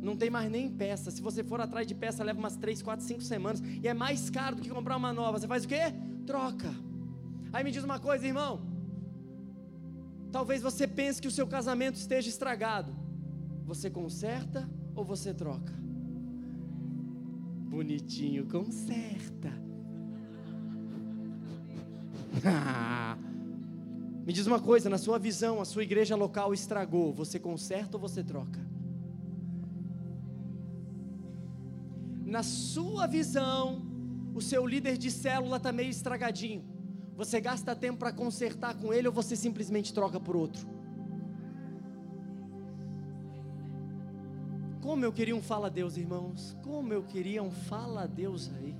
Não 0.00 0.16
tem 0.16 0.28
mais 0.28 0.50
nem 0.50 0.70
peça. 0.70 1.10
Se 1.10 1.22
você 1.22 1.42
for 1.42 1.60
atrás 1.60 1.86
de 1.86 1.94
peça, 1.94 2.22
leva 2.22 2.38
umas 2.38 2.56
três, 2.56 2.82
quatro, 2.82 3.04
cinco 3.04 3.22
semanas. 3.22 3.62
E 3.82 3.88
é 3.88 3.94
mais 3.94 4.28
caro 4.28 4.56
do 4.56 4.62
que 4.62 4.68
comprar 4.68 4.96
uma 4.96 5.12
nova. 5.12 5.38
Você 5.38 5.48
faz 5.48 5.64
o 5.64 5.68
quê? 5.68 5.92
Troca. 6.26 6.72
Aí 7.52 7.64
me 7.64 7.70
diz 7.70 7.82
uma 7.82 7.98
coisa, 7.98 8.26
irmão. 8.26 8.60
Talvez 10.30 10.60
você 10.60 10.86
pense 10.86 11.20
que 11.20 11.28
o 11.28 11.30
seu 11.30 11.46
casamento 11.46 11.96
esteja 11.96 12.28
estragado. 12.28 12.94
Você 13.64 13.88
conserta 13.88 14.68
ou 14.94 15.04
você 15.04 15.32
troca? 15.32 15.85
Bonitinho, 17.66 18.46
conserta. 18.46 19.52
Me 24.24 24.32
diz 24.32 24.46
uma 24.46 24.60
coisa, 24.60 24.88
na 24.90 24.98
sua 24.98 25.18
visão, 25.18 25.60
a 25.60 25.64
sua 25.64 25.82
igreja 25.82 26.16
local 26.16 26.52
estragou, 26.52 27.12
você 27.12 27.38
conserta 27.38 27.96
ou 27.96 28.00
você 28.00 28.24
troca? 28.24 28.60
Na 32.24 32.42
sua 32.42 33.06
visão, 33.06 33.86
o 34.34 34.40
seu 34.40 34.66
líder 34.66 34.96
de 34.98 35.10
célula 35.10 35.58
está 35.58 35.70
meio 35.70 35.90
estragadinho. 35.90 36.64
Você 37.16 37.40
gasta 37.40 37.74
tempo 37.74 37.98
para 37.98 38.12
consertar 38.12 38.74
com 38.74 38.92
ele 38.92 39.06
ou 39.06 39.14
você 39.14 39.36
simplesmente 39.36 39.94
troca 39.94 40.18
por 40.18 40.36
outro? 40.36 40.75
Como 44.96 45.04
eu 45.04 45.12
queria 45.12 45.36
um 45.36 45.42
fala 45.42 45.66
a 45.66 45.68
Deus, 45.68 45.98
irmãos. 45.98 46.56
Como 46.62 46.90
eu 46.90 47.02
queria 47.02 47.42
um 47.42 47.50
fala 47.50 48.04
a 48.04 48.06
Deus 48.06 48.50
aí. 48.56 48.74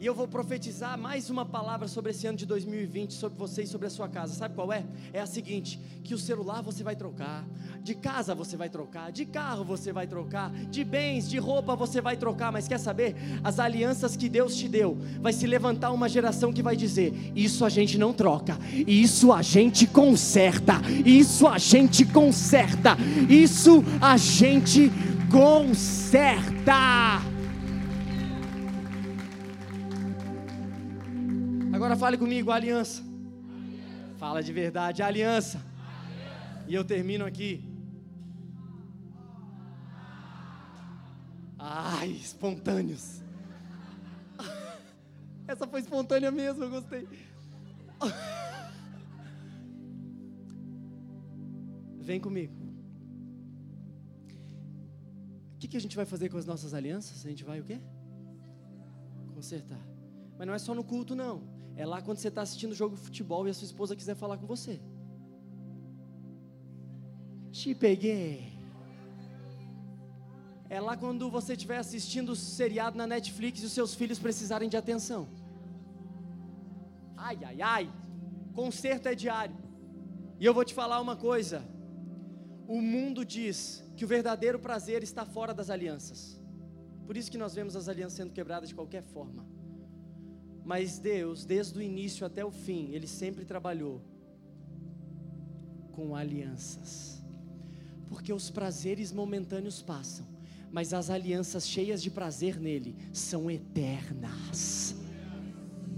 E 0.00 0.06
eu 0.06 0.14
vou 0.14 0.26
profetizar 0.26 0.98
mais 0.98 1.28
uma 1.28 1.44
palavra 1.44 1.86
sobre 1.86 2.12
esse 2.12 2.26
ano 2.26 2.38
de 2.38 2.46
2020, 2.46 3.12
sobre 3.12 3.38
você 3.38 3.64
e 3.64 3.66
sobre 3.66 3.86
a 3.86 3.90
sua 3.90 4.08
casa. 4.08 4.32
Sabe 4.32 4.54
qual 4.54 4.72
é? 4.72 4.82
É 5.12 5.20
a 5.20 5.26
seguinte: 5.26 5.78
que 6.02 6.14
o 6.14 6.18
celular 6.18 6.62
você 6.62 6.82
vai 6.82 6.96
trocar, 6.96 7.46
de 7.82 7.94
casa 7.94 8.34
você 8.34 8.56
vai 8.56 8.70
trocar, 8.70 9.12
de 9.12 9.26
carro 9.26 9.62
você 9.62 9.92
vai 9.92 10.06
trocar, 10.06 10.50
de 10.50 10.82
bens, 10.84 11.28
de 11.28 11.36
roupa 11.36 11.76
você 11.76 12.00
vai 12.00 12.16
trocar, 12.16 12.50
mas 12.50 12.66
quer 12.66 12.78
saber? 12.78 13.14
As 13.44 13.58
alianças 13.58 14.16
que 14.16 14.30
Deus 14.30 14.56
te 14.56 14.70
deu, 14.70 14.96
vai 15.20 15.34
se 15.34 15.46
levantar 15.46 15.90
uma 15.90 16.08
geração 16.08 16.50
que 16.50 16.62
vai 16.62 16.76
dizer: 16.76 17.12
Isso 17.36 17.62
a 17.62 17.68
gente 17.68 17.98
não 17.98 18.14
troca, 18.14 18.58
isso 18.86 19.34
a 19.34 19.42
gente 19.42 19.86
conserta, 19.86 20.80
isso 21.04 21.46
a 21.46 21.58
gente 21.58 22.06
conserta, 22.06 22.96
isso 23.28 23.84
a 24.00 24.16
gente 24.16 24.90
conserta. 25.30 27.29
Agora 31.80 31.96
fale 31.96 32.18
comigo, 32.18 32.50
aliança. 32.50 33.00
aliança. 33.00 34.18
Fala 34.18 34.42
de 34.42 34.52
verdade, 34.52 35.02
aliança. 35.02 35.56
aliança. 35.56 36.66
E 36.68 36.74
eu 36.74 36.84
termino 36.84 37.24
aqui. 37.24 37.64
Ai, 41.58 42.10
espontâneos. 42.10 43.22
Essa 45.48 45.66
foi 45.66 45.80
espontânea 45.80 46.30
mesmo, 46.30 46.64
eu 46.64 46.68
gostei. 46.68 47.08
Vem 51.96 52.20
comigo. 52.20 52.52
O 55.54 55.58
que, 55.58 55.66
que 55.66 55.78
a 55.78 55.80
gente 55.80 55.96
vai 55.96 56.04
fazer 56.04 56.28
com 56.28 56.36
as 56.36 56.44
nossas 56.44 56.74
alianças? 56.74 57.24
A 57.24 57.30
gente 57.30 57.42
vai 57.42 57.58
o 57.58 57.64
quê? 57.64 57.80
Consertar. 59.34 59.80
Mas 60.36 60.46
não 60.46 60.52
é 60.52 60.58
só 60.58 60.74
no 60.74 60.84
culto, 60.84 61.16
não. 61.16 61.58
É 61.80 61.86
lá 61.86 61.98
quando 62.02 62.18
você 62.18 62.28
está 62.28 62.42
assistindo 62.42 62.74
jogo 62.74 62.94
de 62.94 63.00
futebol 63.00 63.46
e 63.46 63.50
a 63.50 63.54
sua 63.54 63.64
esposa 63.64 63.96
quiser 63.96 64.14
falar 64.14 64.36
com 64.36 64.46
você. 64.54 64.78
Te 67.50 67.74
peguei. 67.74 68.52
É 70.68 70.78
lá 70.78 70.94
quando 70.94 71.30
você 71.30 71.54
estiver 71.54 71.78
assistindo 71.78 72.32
o 72.32 72.36
seriado 72.36 72.98
na 72.98 73.06
Netflix 73.06 73.62
e 73.62 73.66
os 73.68 73.72
seus 73.72 73.94
filhos 73.94 74.18
precisarem 74.18 74.68
de 74.68 74.76
atenção. 74.76 75.26
Ai, 77.16 77.38
ai, 77.50 77.62
ai. 77.62 77.92
Conserto 78.54 79.06
é 79.06 79.14
diário. 79.14 79.56
E 80.38 80.44
eu 80.44 80.52
vou 80.52 80.66
te 80.66 80.74
falar 80.74 81.00
uma 81.00 81.16
coisa. 81.16 81.64
O 82.68 82.82
mundo 82.82 83.24
diz 83.24 83.82
que 83.96 84.04
o 84.04 84.08
verdadeiro 84.16 84.58
prazer 84.58 85.02
está 85.02 85.24
fora 85.24 85.54
das 85.54 85.70
alianças. 85.70 86.38
Por 87.06 87.16
isso 87.16 87.30
que 87.30 87.38
nós 87.38 87.54
vemos 87.54 87.74
as 87.74 87.88
alianças 87.88 88.18
sendo 88.18 88.34
quebradas 88.34 88.68
de 88.68 88.74
qualquer 88.74 89.02
forma. 89.02 89.59
Mas 90.70 91.00
Deus, 91.00 91.44
desde 91.44 91.76
o 91.80 91.82
início 91.82 92.24
até 92.24 92.44
o 92.44 92.50
fim, 92.52 92.90
Ele 92.92 93.08
sempre 93.08 93.44
trabalhou 93.44 94.00
com 95.90 96.14
alianças. 96.14 97.20
Porque 98.06 98.32
os 98.32 98.50
prazeres 98.50 99.12
momentâneos 99.12 99.82
passam, 99.82 100.24
mas 100.70 100.94
as 100.94 101.10
alianças 101.10 101.66
cheias 101.66 102.00
de 102.00 102.08
prazer 102.08 102.60
nele 102.60 102.94
são 103.12 103.50
eternas. 103.50 104.94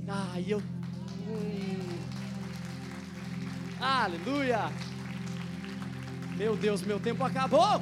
Ah, 0.08 0.40
eu. 0.40 0.60
Hum. 1.28 1.98
Aleluia! 3.78 4.70
Meu 6.38 6.56
Deus, 6.56 6.80
meu 6.80 6.98
tempo 6.98 7.22
acabou. 7.22 7.78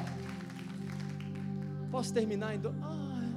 Posso 1.88 2.12
terminar 2.12 2.56
em 2.56 2.58
do... 2.58 2.74
ah, 2.82 3.28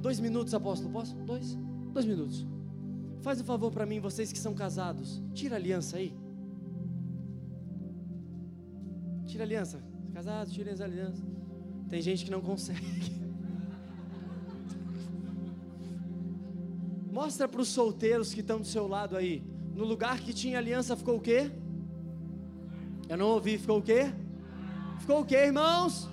dois 0.00 0.18
minutos, 0.18 0.54
apóstolo? 0.54 0.90
Posso? 0.90 1.14
Dois? 1.16 1.58
Dois 1.92 2.06
minutos. 2.06 2.46
Faz 3.20 3.40
um 3.40 3.44
favor 3.44 3.70
para 3.70 3.84
mim, 3.84 4.00
vocês 4.00 4.32
que 4.32 4.38
são 4.38 4.54
casados. 4.54 5.22
Tira 5.34 5.56
a 5.56 5.58
aliança 5.58 5.96
aí. 5.96 6.14
Tira 9.26 9.42
a 9.44 9.46
aliança. 9.46 9.82
Casados, 10.14 10.52
tirem 10.52 10.72
as 10.72 10.80
alianças. 10.80 11.24
Tem 11.88 12.00
gente 12.00 12.24
que 12.24 12.30
não 12.30 12.40
consegue. 12.40 13.20
Mostra 17.10 17.48
para 17.48 17.60
os 17.60 17.68
solteiros 17.68 18.32
que 18.32 18.40
estão 18.40 18.60
do 18.60 18.66
seu 18.66 18.86
lado 18.86 19.16
aí. 19.16 19.42
No 19.74 19.84
lugar 19.84 20.20
que 20.20 20.32
tinha 20.32 20.58
aliança 20.58 20.96
ficou 20.96 21.16
o 21.16 21.20
quê? 21.20 21.50
Eu 23.08 23.16
não 23.16 23.26
ouvi, 23.26 23.58
ficou 23.58 23.78
o 23.78 23.82
quê? 23.82 24.12
Ficou 25.00 25.22
o 25.22 25.24
quê, 25.24 25.46
irmãos? 25.46 26.08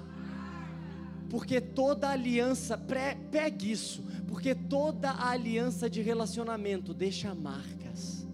Porque 1.29 1.59
toda 1.59 2.09
aliança, 2.09 2.77
pegue 2.77 3.71
isso 3.71 4.03
porque 4.27 4.53
toda 4.53 5.11
aliança 5.11 5.89
de 5.89 6.01
relacionamento 6.01 6.93
deixa 6.93 7.33
marcas. 7.33 8.27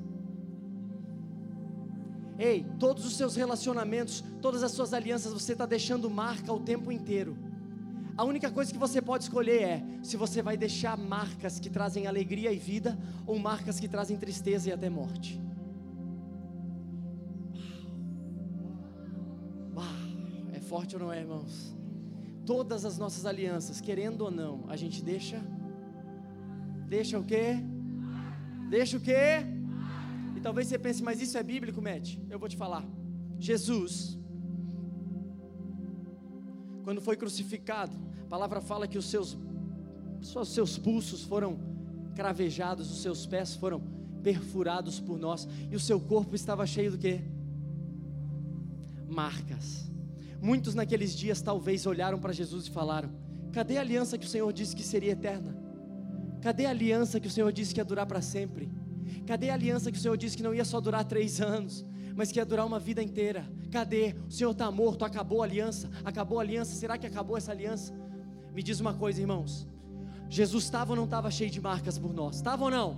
Ei, 2.38 2.66
todos 2.80 3.06
os 3.06 3.16
seus 3.16 3.36
relacionamentos, 3.36 4.24
todas 4.42 4.64
as 4.64 4.72
suas 4.72 4.92
alianças, 4.92 5.32
você 5.32 5.54
está 5.54 5.66
deixando 5.66 6.10
marca 6.10 6.52
o 6.52 6.60
tempo 6.60 6.92
inteiro. 6.92 7.38
A 8.18 8.24
única 8.24 8.52
coisa 8.52 8.74
que 8.74 8.78
você 8.78 9.02
pode 9.02 9.24
escolher 9.24 9.62
é 9.62 9.84
se 10.02 10.18
você 10.18 10.42
vai 10.42 10.58
deixar 10.58 10.98
marcas 10.98 11.60
que 11.60 11.70
trazem 11.70 12.06
alegria 12.06 12.52
e 12.52 12.58
vida 12.58 12.98
ou 13.26 13.38
marcas 13.40 13.80
que 13.80 13.88
trazem 13.88 14.18
tristeza 14.18 14.70
e 14.70 14.74
até 14.74 14.90
morte. 14.90 15.40
Uau. 19.76 19.86
Uau. 19.86 20.52
É 20.54 20.60
forte 20.60 20.96
ou 20.96 21.02
não 21.02 21.14
é, 21.14 21.20
irmãos? 21.22 21.83
Todas 22.46 22.84
as 22.86 22.98
nossas 22.98 23.26
alianças, 23.26 23.80
querendo 23.80 24.22
ou 24.22 24.32
não, 24.32 24.66
a 24.68 24.76
gente 24.76 25.02
deixa 25.02 25.42
Deixa 26.88 27.18
o 27.18 27.24
quê? 27.24 27.56
Deixa 28.70 28.98
o 28.98 29.00
quê? 29.00 29.44
E 30.36 30.40
talvez 30.40 30.68
você 30.68 30.78
pense, 30.78 31.02
mas 31.02 31.20
isso 31.20 31.36
é 31.36 31.42
bíblico, 31.42 31.82
Matt? 31.82 32.18
Eu 32.30 32.38
vou 32.38 32.48
te 32.48 32.56
falar. 32.56 32.86
Jesus, 33.40 34.16
quando 36.84 37.02
foi 37.02 37.18
crucificado, 37.18 37.96
a 38.22 38.26
palavra 38.26 38.62
fala 38.62 38.88
que 38.88 38.98
os 38.98 39.06
seus, 39.06 39.36
os 40.22 40.50
seus 40.50 40.78
pulsos 40.78 41.24
foram 41.24 41.58
cravejados, 42.16 42.92
os 42.92 43.02
seus 43.02 43.26
pés 43.26 43.56
foram 43.56 43.82
perfurados 44.22 45.00
por 45.00 45.18
nós, 45.18 45.48
e 45.72 45.76
o 45.76 45.80
seu 45.80 46.00
corpo 46.00 46.36
estava 46.36 46.64
cheio 46.68 46.92
do 46.92 47.00
quê? 47.00 47.22
Marcas. 49.10 49.92
Muitos 50.44 50.76
naqueles 50.76 51.16
dias 51.16 51.42
talvez 51.42 51.86
olharam 51.86 52.20
para 52.20 52.34
Jesus 52.34 52.68
e 52.68 52.70
falaram: 52.70 53.10
Cadê 53.54 53.78
a 53.78 53.80
aliança 53.80 54.18
que 54.18 54.26
o 54.26 54.30
Senhor 54.30 54.52
disse 54.52 54.76
que 54.76 54.84
seria 54.84 55.14
eterna? 55.14 55.58
Cadê 56.42 56.66
a 56.66 56.70
aliança 56.70 57.18
que 57.18 57.28
o 57.28 57.32
Senhor 57.32 57.50
disse 57.54 57.74
que 57.74 57.80
ia 57.80 57.86
durar 57.86 58.06
para 58.06 58.22
sempre? 58.22 58.70
Cadê 59.26 59.50
a 59.50 59.54
aliança 59.54 59.90
que 59.90 59.98
o 59.98 60.02
Senhor 60.02 60.18
disse 60.18 60.36
que 60.36 60.44
não 60.44 60.54
ia 60.54 60.66
só 60.66 60.82
durar 60.82 61.06
três 61.06 61.40
anos, 61.40 61.86
mas 62.14 62.30
que 62.30 62.40
ia 62.40 62.46
durar 62.46 62.66
uma 62.66 62.78
vida 62.78 63.02
inteira? 63.02 63.50
Cadê? 63.72 64.16
O 64.28 64.32
Senhor 64.32 64.52
está 64.52 64.70
morto, 64.70 65.06
acabou 65.06 65.42
a 65.42 65.46
aliança, 65.46 65.90
acabou 66.04 66.40
a 66.40 66.42
aliança, 66.42 66.76
será 66.76 66.98
que 66.98 67.08
acabou 67.08 67.38
essa 67.38 67.54
aliança? 67.54 67.94
Me 68.54 68.62
diz 68.62 68.82
uma 68.82 68.94
coisa, 68.94 69.22
irmãos: 69.22 69.66
Jesus 70.30 70.66
estava 70.66 70.92
ou 70.92 70.98
não 70.98 71.06
estava 71.06 71.32
cheio 71.32 71.50
de 71.50 71.62
marcas 71.62 71.98
por 71.98 72.14
nós? 72.14 72.36
Estava 72.36 72.66
ou 72.66 72.70
não? 72.70 72.98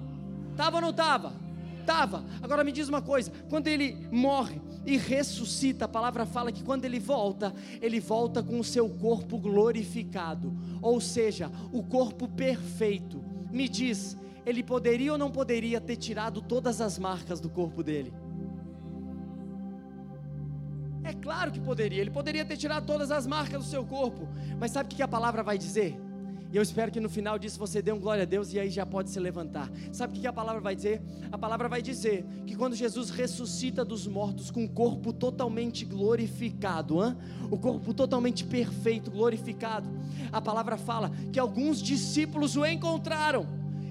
Estava 0.49 0.77
ou 0.77 0.81
não 0.81 0.89
estava? 0.89 1.44
Estava. 1.85 2.25
Agora 2.41 2.63
me 2.63 2.71
diz 2.71 2.89
uma 2.89 3.01
coisa: 3.01 3.31
quando 3.47 3.67
ele 3.67 4.07
morre 4.11 4.59
e 4.87 4.97
ressuscita, 4.97 5.85
a 5.85 5.87
palavra 5.87 6.25
fala 6.25 6.51
que 6.51 6.63
quando 6.63 6.83
ele 6.83 6.99
volta, 6.99 7.53
ele 7.79 7.99
volta 7.99 8.41
com 8.41 8.59
o 8.59 8.63
seu 8.63 8.89
corpo 8.89 9.37
glorificado, 9.37 10.51
ou 10.81 10.99
seja, 10.99 11.51
o 11.71 11.83
corpo 11.83 12.27
perfeito. 12.27 13.23
Me 13.51 13.69
diz, 13.69 14.17
ele 14.43 14.63
poderia 14.63 15.11
ou 15.11 15.17
não 15.17 15.29
poderia 15.29 15.79
ter 15.79 15.95
tirado 15.95 16.41
todas 16.41 16.81
as 16.81 16.97
marcas 16.97 17.39
do 17.39 17.51
corpo 17.51 17.83
dele? 17.83 18.11
É 21.03 21.13
claro 21.13 21.51
que 21.51 21.59
poderia, 21.59 22.01
ele 22.01 22.09
poderia 22.09 22.43
ter 22.43 22.57
tirado 22.57 22.87
todas 22.87 23.11
as 23.11 23.27
marcas 23.27 23.63
do 23.63 23.69
seu 23.69 23.85
corpo, 23.85 24.27
mas 24.59 24.71
sabe 24.71 24.91
o 24.91 24.95
que 24.95 25.03
a 25.03 25.07
palavra 25.07 25.43
vai 25.43 25.55
dizer? 25.55 25.95
E 26.55 26.57
eu 26.57 26.63
espero 26.63 26.89
que 26.89 27.01
no 27.01 27.09
final 27.09 27.37
disso 27.37 27.59
você 27.59 27.81
dê 27.81 27.91
um 27.91 27.99
glória 27.99 28.23
a 28.23 28.25
Deus 28.25 28.53
e 28.53 28.57
aí 28.57 28.69
já 28.69 28.85
pode 28.85 29.09
se 29.09 29.19
levantar. 29.19 29.69
Sabe 29.91 30.17
o 30.17 30.21
que 30.21 30.25
a 30.25 30.31
palavra 30.31 30.61
vai 30.61 30.73
dizer? 30.73 31.01
A 31.29 31.37
palavra 31.37 31.67
vai 31.67 31.81
dizer 31.81 32.25
que 32.47 32.55
quando 32.55 32.77
Jesus 32.77 33.09
ressuscita 33.09 33.83
dos 33.83 34.07
mortos 34.07 34.49
com 34.49 34.63
o 34.63 34.69
corpo 34.69 35.11
totalmente 35.11 35.83
glorificado, 35.83 37.03
hein? 37.03 37.13
o 37.51 37.57
corpo 37.57 37.93
totalmente 37.93 38.45
perfeito, 38.45 39.11
glorificado, 39.11 39.89
a 40.31 40.39
palavra 40.39 40.77
fala 40.77 41.11
que 41.29 41.37
alguns 41.37 41.81
discípulos 41.81 42.55
o 42.55 42.65
encontraram. 42.65 43.45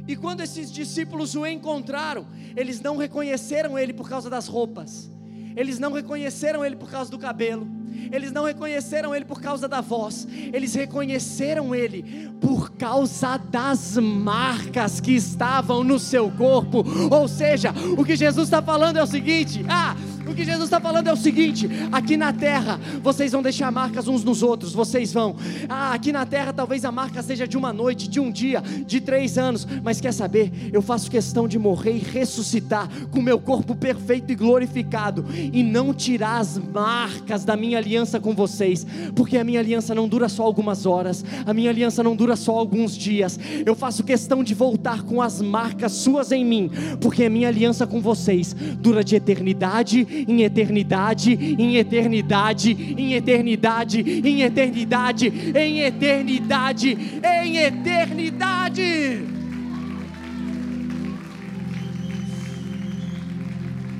E 0.08 0.16
quando 0.16 0.40
esses 0.40 0.72
discípulos 0.72 1.34
o 1.34 1.46
encontraram, 1.46 2.26
eles 2.56 2.80
não 2.80 2.96
reconheceram 2.96 3.78
ele 3.78 3.92
por 3.92 4.08
causa 4.08 4.30
das 4.30 4.48
roupas, 4.48 5.10
eles 5.54 5.78
não 5.78 5.92
reconheceram 5.92 6.64
ele 6.64 6.76
por 6.76 6.90
causa 6.90 7.10
do 7.10 7.18
cabelo, 7.18 7.68
eles 8.12 8.32
não 8.32 8.44
reconheceram 8.44 9.14
ele 9.14 9.24
por 9.24 9.40
causa 9.40 9.68
da 9.68 9.80
voz, 9.80 10.26
eles 10.52 10.74
reconheceram 10.74 11.74
ele 11.74 12.30
por 12.40 12.72
causa 12.72 13.36
das 13.36 13.96
marcas 13.96 15.00
que 15.00 15.12
estavam 15.12 15.82
no 15.82 15.98
seu 15.98 16.30
corpo. 16.30 16.84
Ou 17.10 17.26
seja, 17.28 17.72
o 17.96 18.04
que 18.04 18.16
Jesus 18.16 18.46
está 18.46 18.62
falando 18.62 18.98
é 18.98 19.02
o 19.02 19.06
seguinte: 19.06 19.64
ah, 19.68 19.96
o 20.26 20.34
que 20.34 20.44
Jesus 20.44 20.64
está 20.64 20.80
falando 20.80 21.08
é 21.08 21.12
o 21.12 21.16
seguinte: 21.16 21.68
aqui 21.92 22.16
na 22.16 22.32
terra 22.32 22.80
vocês 23.02 23.32
vão 23.32 23.42
deixar 23.42 23.70
marcas 23.70 24.08
uns 24.08 24.24
nos 24.24 24.42
outros, 24.42 24.72
vocês 24.72 25.12
vão. 25.12 25.36
Ah, 25.68 25.92
aqui 25.92 26.12
na 26.12 26.24
terra 26.24 26.52
talvez 26.52 26.84
a 26.84 26.92
marca 26.92 27.22
seja 27.22 27.46
de 27.46 27.56
uma 27.56 27.72
noite, 27.72 28.08
de 28.08 28.20
um 28.20 28.30
dia, 28.30 28.62
de 28.86 29.00
três 29.00 29.38
anos, 29.38 29.66
mas 29.82 30.00
quer 30.00 30.12
saber? 30.12 30.70
Eu 30.72 30.82
faço 30.82 31.10
questão 31.10 31.46
de 31.46 31.58
morrer 31.58 31.96
e 31.96 31.98
ressuscitar 31.98 32.88
com 33.10 33.20
meu 33.20 33.38
corpo 33.38 33.74
perfeito 33.74 34.32
e 34.32 34.34
glorificado 34.34 35.24
e 35.52 35.62
não 35.62 35.92
tirar 35.92 36.38
as 36.38 36.58
marcas 36.58 37.44
da 37.44 37.56
minha 37.56 37.78
aliança 37.78 38.18
com 38.18 38.34
vocês, 38.34 38.86
porque 39.14 39.36
a 39.36 39.44
minha 39.44 39.60
aliança 39.60 39.94
não 39.94 40.08
dura 40.08 40.28
só 40.28 40.42
algumas 40.42 40.86
horas, 40.86 41.24
a 41.44 41.52
minha 41.52 41.70
aliança 41.70 42.02
não 42.02 42.16
dura 42.16 42.36
só 42.36 42.52
alguns 42.52 42.96
dias. 42.96 43.38
Eu 43.64 43.74
faço 43.74 44.04
questão 44.04 44.42
de 44.42 44.54
voltar 44.54 45.02
com 45.02 45.20
as 45.20 45.40
marcas 45.40 45.92
suas 45.92 46.32
em 46.32 46.44
mim, 46.44 46.70
porque 47.00 47.24
a 47.24 47.30
minha 47.30 47.48
aliança 47.48 47.86
com 47.86 48.00
vocês 48.00 48.54
dura 48.78 49.04
de 49.04 49.16
eternidade 49.16 50.06
em 50.28 50.42
eternidade, 50.42 51.32
em 51.32 51.76
eternidade, 51.76 52.72
em 52.72 53.14
eternidade, 53.14 54.00
em 54.00 54.42
eternidade, 54.42 55.26
em 55.28 55.80
eternidade, 55.80 56.98
em 57.22 57.56
eternidade. 57.58 59.34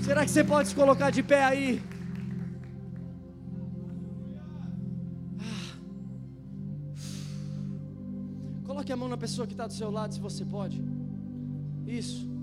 Será 0.01 0.25
que 0.25 0.31
você 0.31 0.45
pode 0.45 0.69
se 0.69 0.75
colocar 0.75 1.11
de 1.11 1.23
pé 1.23 1.45
aí? 1.45 1.83
Ah. 5.41 5.77
Coloque 8.65 8.93
a 8.93 8.97
mão 8.97 9.09
na 9.09 9.17
pessoa 9.17 9.47
que 9.47 9.55
está 9.55 9.67
do 9.67 9.73
seu 9.73 9.91
lado, 9.91 10.13
se 10.13 10.21
você 10.21 10.45
pode. 10.45 10.83
Isso 11.87 12.34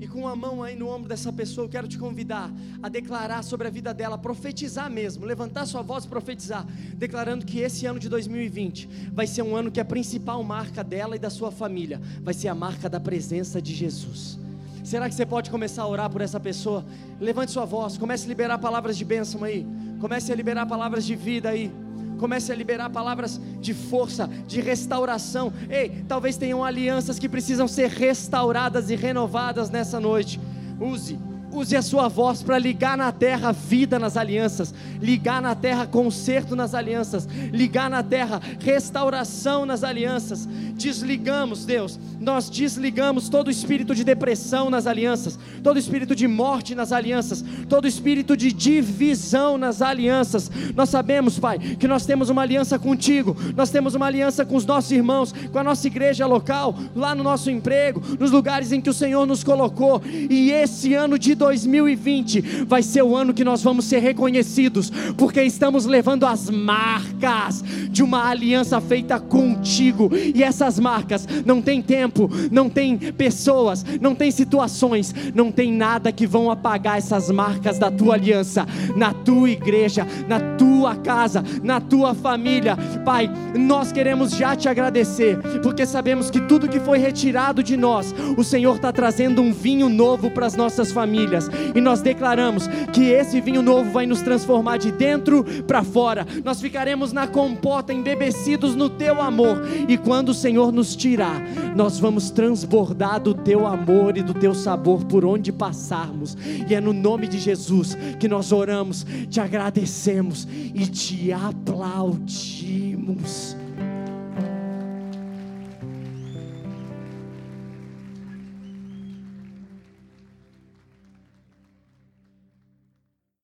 e 0.00 0.06
com 0.06 0.28
a 0.28 0.36
mão 0.36 0.62
aí 0.62 0.76
no 0.76 0.88
ombro 0.88 1.08
dessa 1.08 1.32
pessoa, 1.32 1.64
eu 1.64 1.68
quero 1.68 1.88
te 1.88 1.98
convidar 1.98 2.50
a 2.82 2.88
declarar 2.88 3.42
sobre 3.42 3.66
a 3.66 3.70
vida 3.70 3.94
dela, 3.94 4.18
profetizar 4.18 4.90
mesmo, 4.90 5.24
levantar 5.24 5.66
sua 5.66 5.82
voz 5.82 6.04
e 6.04 6.08
profetizar, 6.08 6.66
declarando 6.94 7.46
que 7.46 7.60
esse 7.60 7.86
ano 7.86 7.98
de 7.98 8.08
2020 8.08 8.88
vai 9.12 9.26
ser 9.26 9.42
um 9.42 9.56
ano 9.56 9.70
que 9.70 9.80
a 9.80 9.84
principal 9.84 10.42
marca 10.42 10.84
dela 10.84 11.16
e 11.16 11.18
da 11.18 11.30
sua 11.30 11.50
família 11.50 12.00
vai 12.20 12.34
ser 12.34 12.48
a 12.48 12.54
marca 12.54 12.88
da 12.88 13.00
presença 13.00 13.60
de 13.60 13.74
Jesus. 13.74 14.38
Será 14.84 15.08
que 15.08 15.14
você 15.14 15.26
pode 15.26 15.50
começar 15.50 15.82
a 15.82 15.88
orar 15.88 16.08
por 16.08 16.20
essa 16.20 16.38
pessoa? 16.38 16.84
Levante 17.20 17.50
sua 17.50 17.64
voz, 17.64 17.98
comece 17.98 18.24
a 18.24 18.28
liberar 18.28 18.58
palavras 18.58 18.96
de 18.96 19.04
bênção 19.04 19.42
aí, 19.42 19.66
comece 20.00 20.30
a 20.30 20.34
liberar 20.36 20.66
palavras 20.66 21.04
de 21.04 21.16
vida 21.16 21.48
aí. 21.48 21.72
Comece 22.18 22.52
a 22.52 22.56
liberar 22.56 22.90
palavras 22.90 23.40
de 23.60 23.74
força, 23.74 24.28
de 24.46 24.60
restauração. 24.60 25.52
Ei, 25.68 26.04
talvez 26.08 26.36
tenham 26.36 26.64
alianças 26.64 27.18
que 27.18 27.28
precisam 27.28 27.68
ser 27.68 27.90
restauradas 27.90 28.90
e 28.90 28.96
renovadas 28.96 29.70
nessa 29.70 30.00
noite. 30.00 30.40
Use 30.80 31.18
Use 31.56 31.74
a 31.74 31.80
sua 31.80 32.06
voz 32.06 32.42
para 32.42 32.58
ligar 32.58 32.98
na 32.98 33.10
terra 33.10 33.50
vida 33.50 33.98
nas 33.98 34.14
alianças, 34.14 34.74
ligar 35.00 35.40
na 35.40 35.54
terra 35.54 35.86
conserto 35.86 36.54
nas 36.54 36.74
alianças, 36.74 37.26
ligar 37.50 37.88
na 37.88 38.02
terra 38.02 38.42
restauração 38.60 39.64
nas 39.64 39.82
alianças. 39.82 40.46
Desligamos, 40.74 41.64
Deus, 41.64 41.98
nós 42.20 42.50
desligamos 42.50 43.30
todo 43.30 43.50
espírito 43.50 43.94
de 43.94 44.04
depressão 44.04 44.68
nas 44.68 44.86
alianças, 44.86 45.38
todo 45.62 45.78
espírito 45.78 46.14
de 46.14 46.28
morte 46.28 46.74
nas 46.74 46.92
alianças, 46.92 47.42
todo 47.70 47.88
espírito 47.88 48.36
de 48.36 48.52
divisão 48.52 49.56
nas 49.56 49.80
alianças. 49.80 50.50
Nós 50.74 50.90
sabemos, 50.90 51.38
Pai, 51.38 51.58
que 51.58 51.88
nós 51.88 52.04
temos 52.04 52.28
uma 52.28 52.42
aliança 52.42 52.78
contigo, 52.78 53.34
nós 53.56 53.70
temos 53.70 53.94
uma 53.94 54.04
aliança 54.04 54.44
com 54.44 54.56
os 54.56 54.66
nossos 54.66 54.92
irmãos, 54.92 55.32
com 55.50 55.58
a 55.58 55.64
nossa 55.64 55.86
igreja 55.86 56.26
local, 56.26 56.78
lá 56.94 57.14
no 57.14 57.24
nosso 57.24 57.50
emprego, 57.50 58.02
nos 58.20 58.30
lugares 58.30 58.72
em 58.72 58.80
que 58.82 58.90
o 58.90 58.94
Senhor 58.94 59.24
nos 59.24 59.42
colocou, 59.42 60.02
e 60.04 60.50
esse 60.50 60.92
ano 60.92 61.18
de 61.18 61.34
2020 61.46 62.64
vai 62.66 62.82
ser 62.82 63.02
o 63.02 63.14
ano 63.14 63.32
que 63.32 63.44
nós 63.44 63.62
vamos 63.62 63.84
ser 63.84 64.00
reconhecidos, 64.00 64.90
porque 65.16 65.40
estamos 65.42 65.86
levando 65.86 66.26
as 66.26 66.50
marcas 66.50 67.62
de 67.88 68.02
uma 68.02 68.28
aliança 68.28 68.80
feita 68.80 69.20
contigo, 69.20 70.10
e 70.12 70.42
essas 70.42 70.78
marcas 70.80 71.26
não 71.44 71.62
tem 71.62 71.80
tempo, 71.80 72.28
não 72.50 72.68
tem 72.68 72.98
pessoas, 72.98 73.84
não 74.00 74.14
tem 74.14 74.30
situações, 74.30 75.14
não 75.34 75.52
tem 75.52 75.72
nada 75.72 76.10
que 76.10 76.26
vão 76.26 76.50
apagar 76.50 76.98
essas 76.98 77.30
marcas 77.30 77.78
da 77.78 77.90
tua 77.90 78.14
aliança 78.14 78.66
na 78.96 79.12
tua 79.12 79.50
igreja, 79.50 80.06
na 80.28 80.40
tua 80.56 80.96
casa, 80.96 81.44
na 81.62 81.80
tua 81.80 82.12
família. 82.14 82.76
Pai, 83.04 83.30
nós 83.54 83.92
queremos 83.92 84.32
já 84.32 84.56
te 84.56 84.68
agradecer, 84.68 85.38
porque 85.62 85.86
sabemos 85.86 86.28
que 86.28 86.40
tudo 86.40 86.68
que 86.68 86.80
foi 86.80 86.98
retirado 86.98 87.62
de 87.62 87.76
nós, 87.76 88.14
o 88.36 88.42
Senhor 88.42 88.76
está 88.76 88.92
trazendo 88.92 89.40
um 89.40 89.52
vinho 89.52 89.88
novo 89.88 90.30
para 90.30 90.46
as 90.46 90.56
nossas 90.56 90.90
famílias 90.90 91.35
e 91.74 91.80
nós 91.80 92.00
declaramos 92.00 92.68
que 92.92 93.10
esse 93.10 93.40
vinho 93.40 93.62
novo 93.62 93.90
vai 93.90 94.06
nos 94.06 94.22
transformar 94.22 94.78
de 94.78 94.90
dentro 94.92 95.44
para 95.64 95.82
fora. 95.82 96.26
Nós 96.44 96.60
ficaremos 96.60 97.12
na 97.12 97.26
compota, 97.26 97.92
embebecidos 97.92 98.74
no 98.74 98.88
teu 98.88 99.20
amor, 99.20 99.62
e 99.88 99.96
quando 99.96 100.30
o 100.30 100.34
Senhor 100.34 100.72
nos 100.72 100.96
tirar, 100.96 101.40
nós 101.74 101.98
vamos 101.98 102.30
transbordar 102.30 103.20
do 103.20 103.34
teu 103.34 103.66
amor 103.66 104.16
e 104.16 104.22
do 104.22 104.34
teu 104.34 104.54
sabor 104.54 105.04
por 105.04 105.24
onde 105.24 105.52
passarmos. 105.52 106.36
E 106.68 106.74
é 106.74 106.80
no 106.80 106.92
nome 106.92 107.26
de 107.26 107.38
Jesus 107.38 107.96
que 108.18 108.28
nós 108.28 108.52
oramos, 108.52 109.06
te 109.28 109.40
agradecemos 109.40 110.46
e 110.74 110.86
te 110.86 111.32
aplaudimos. 111.32 112.46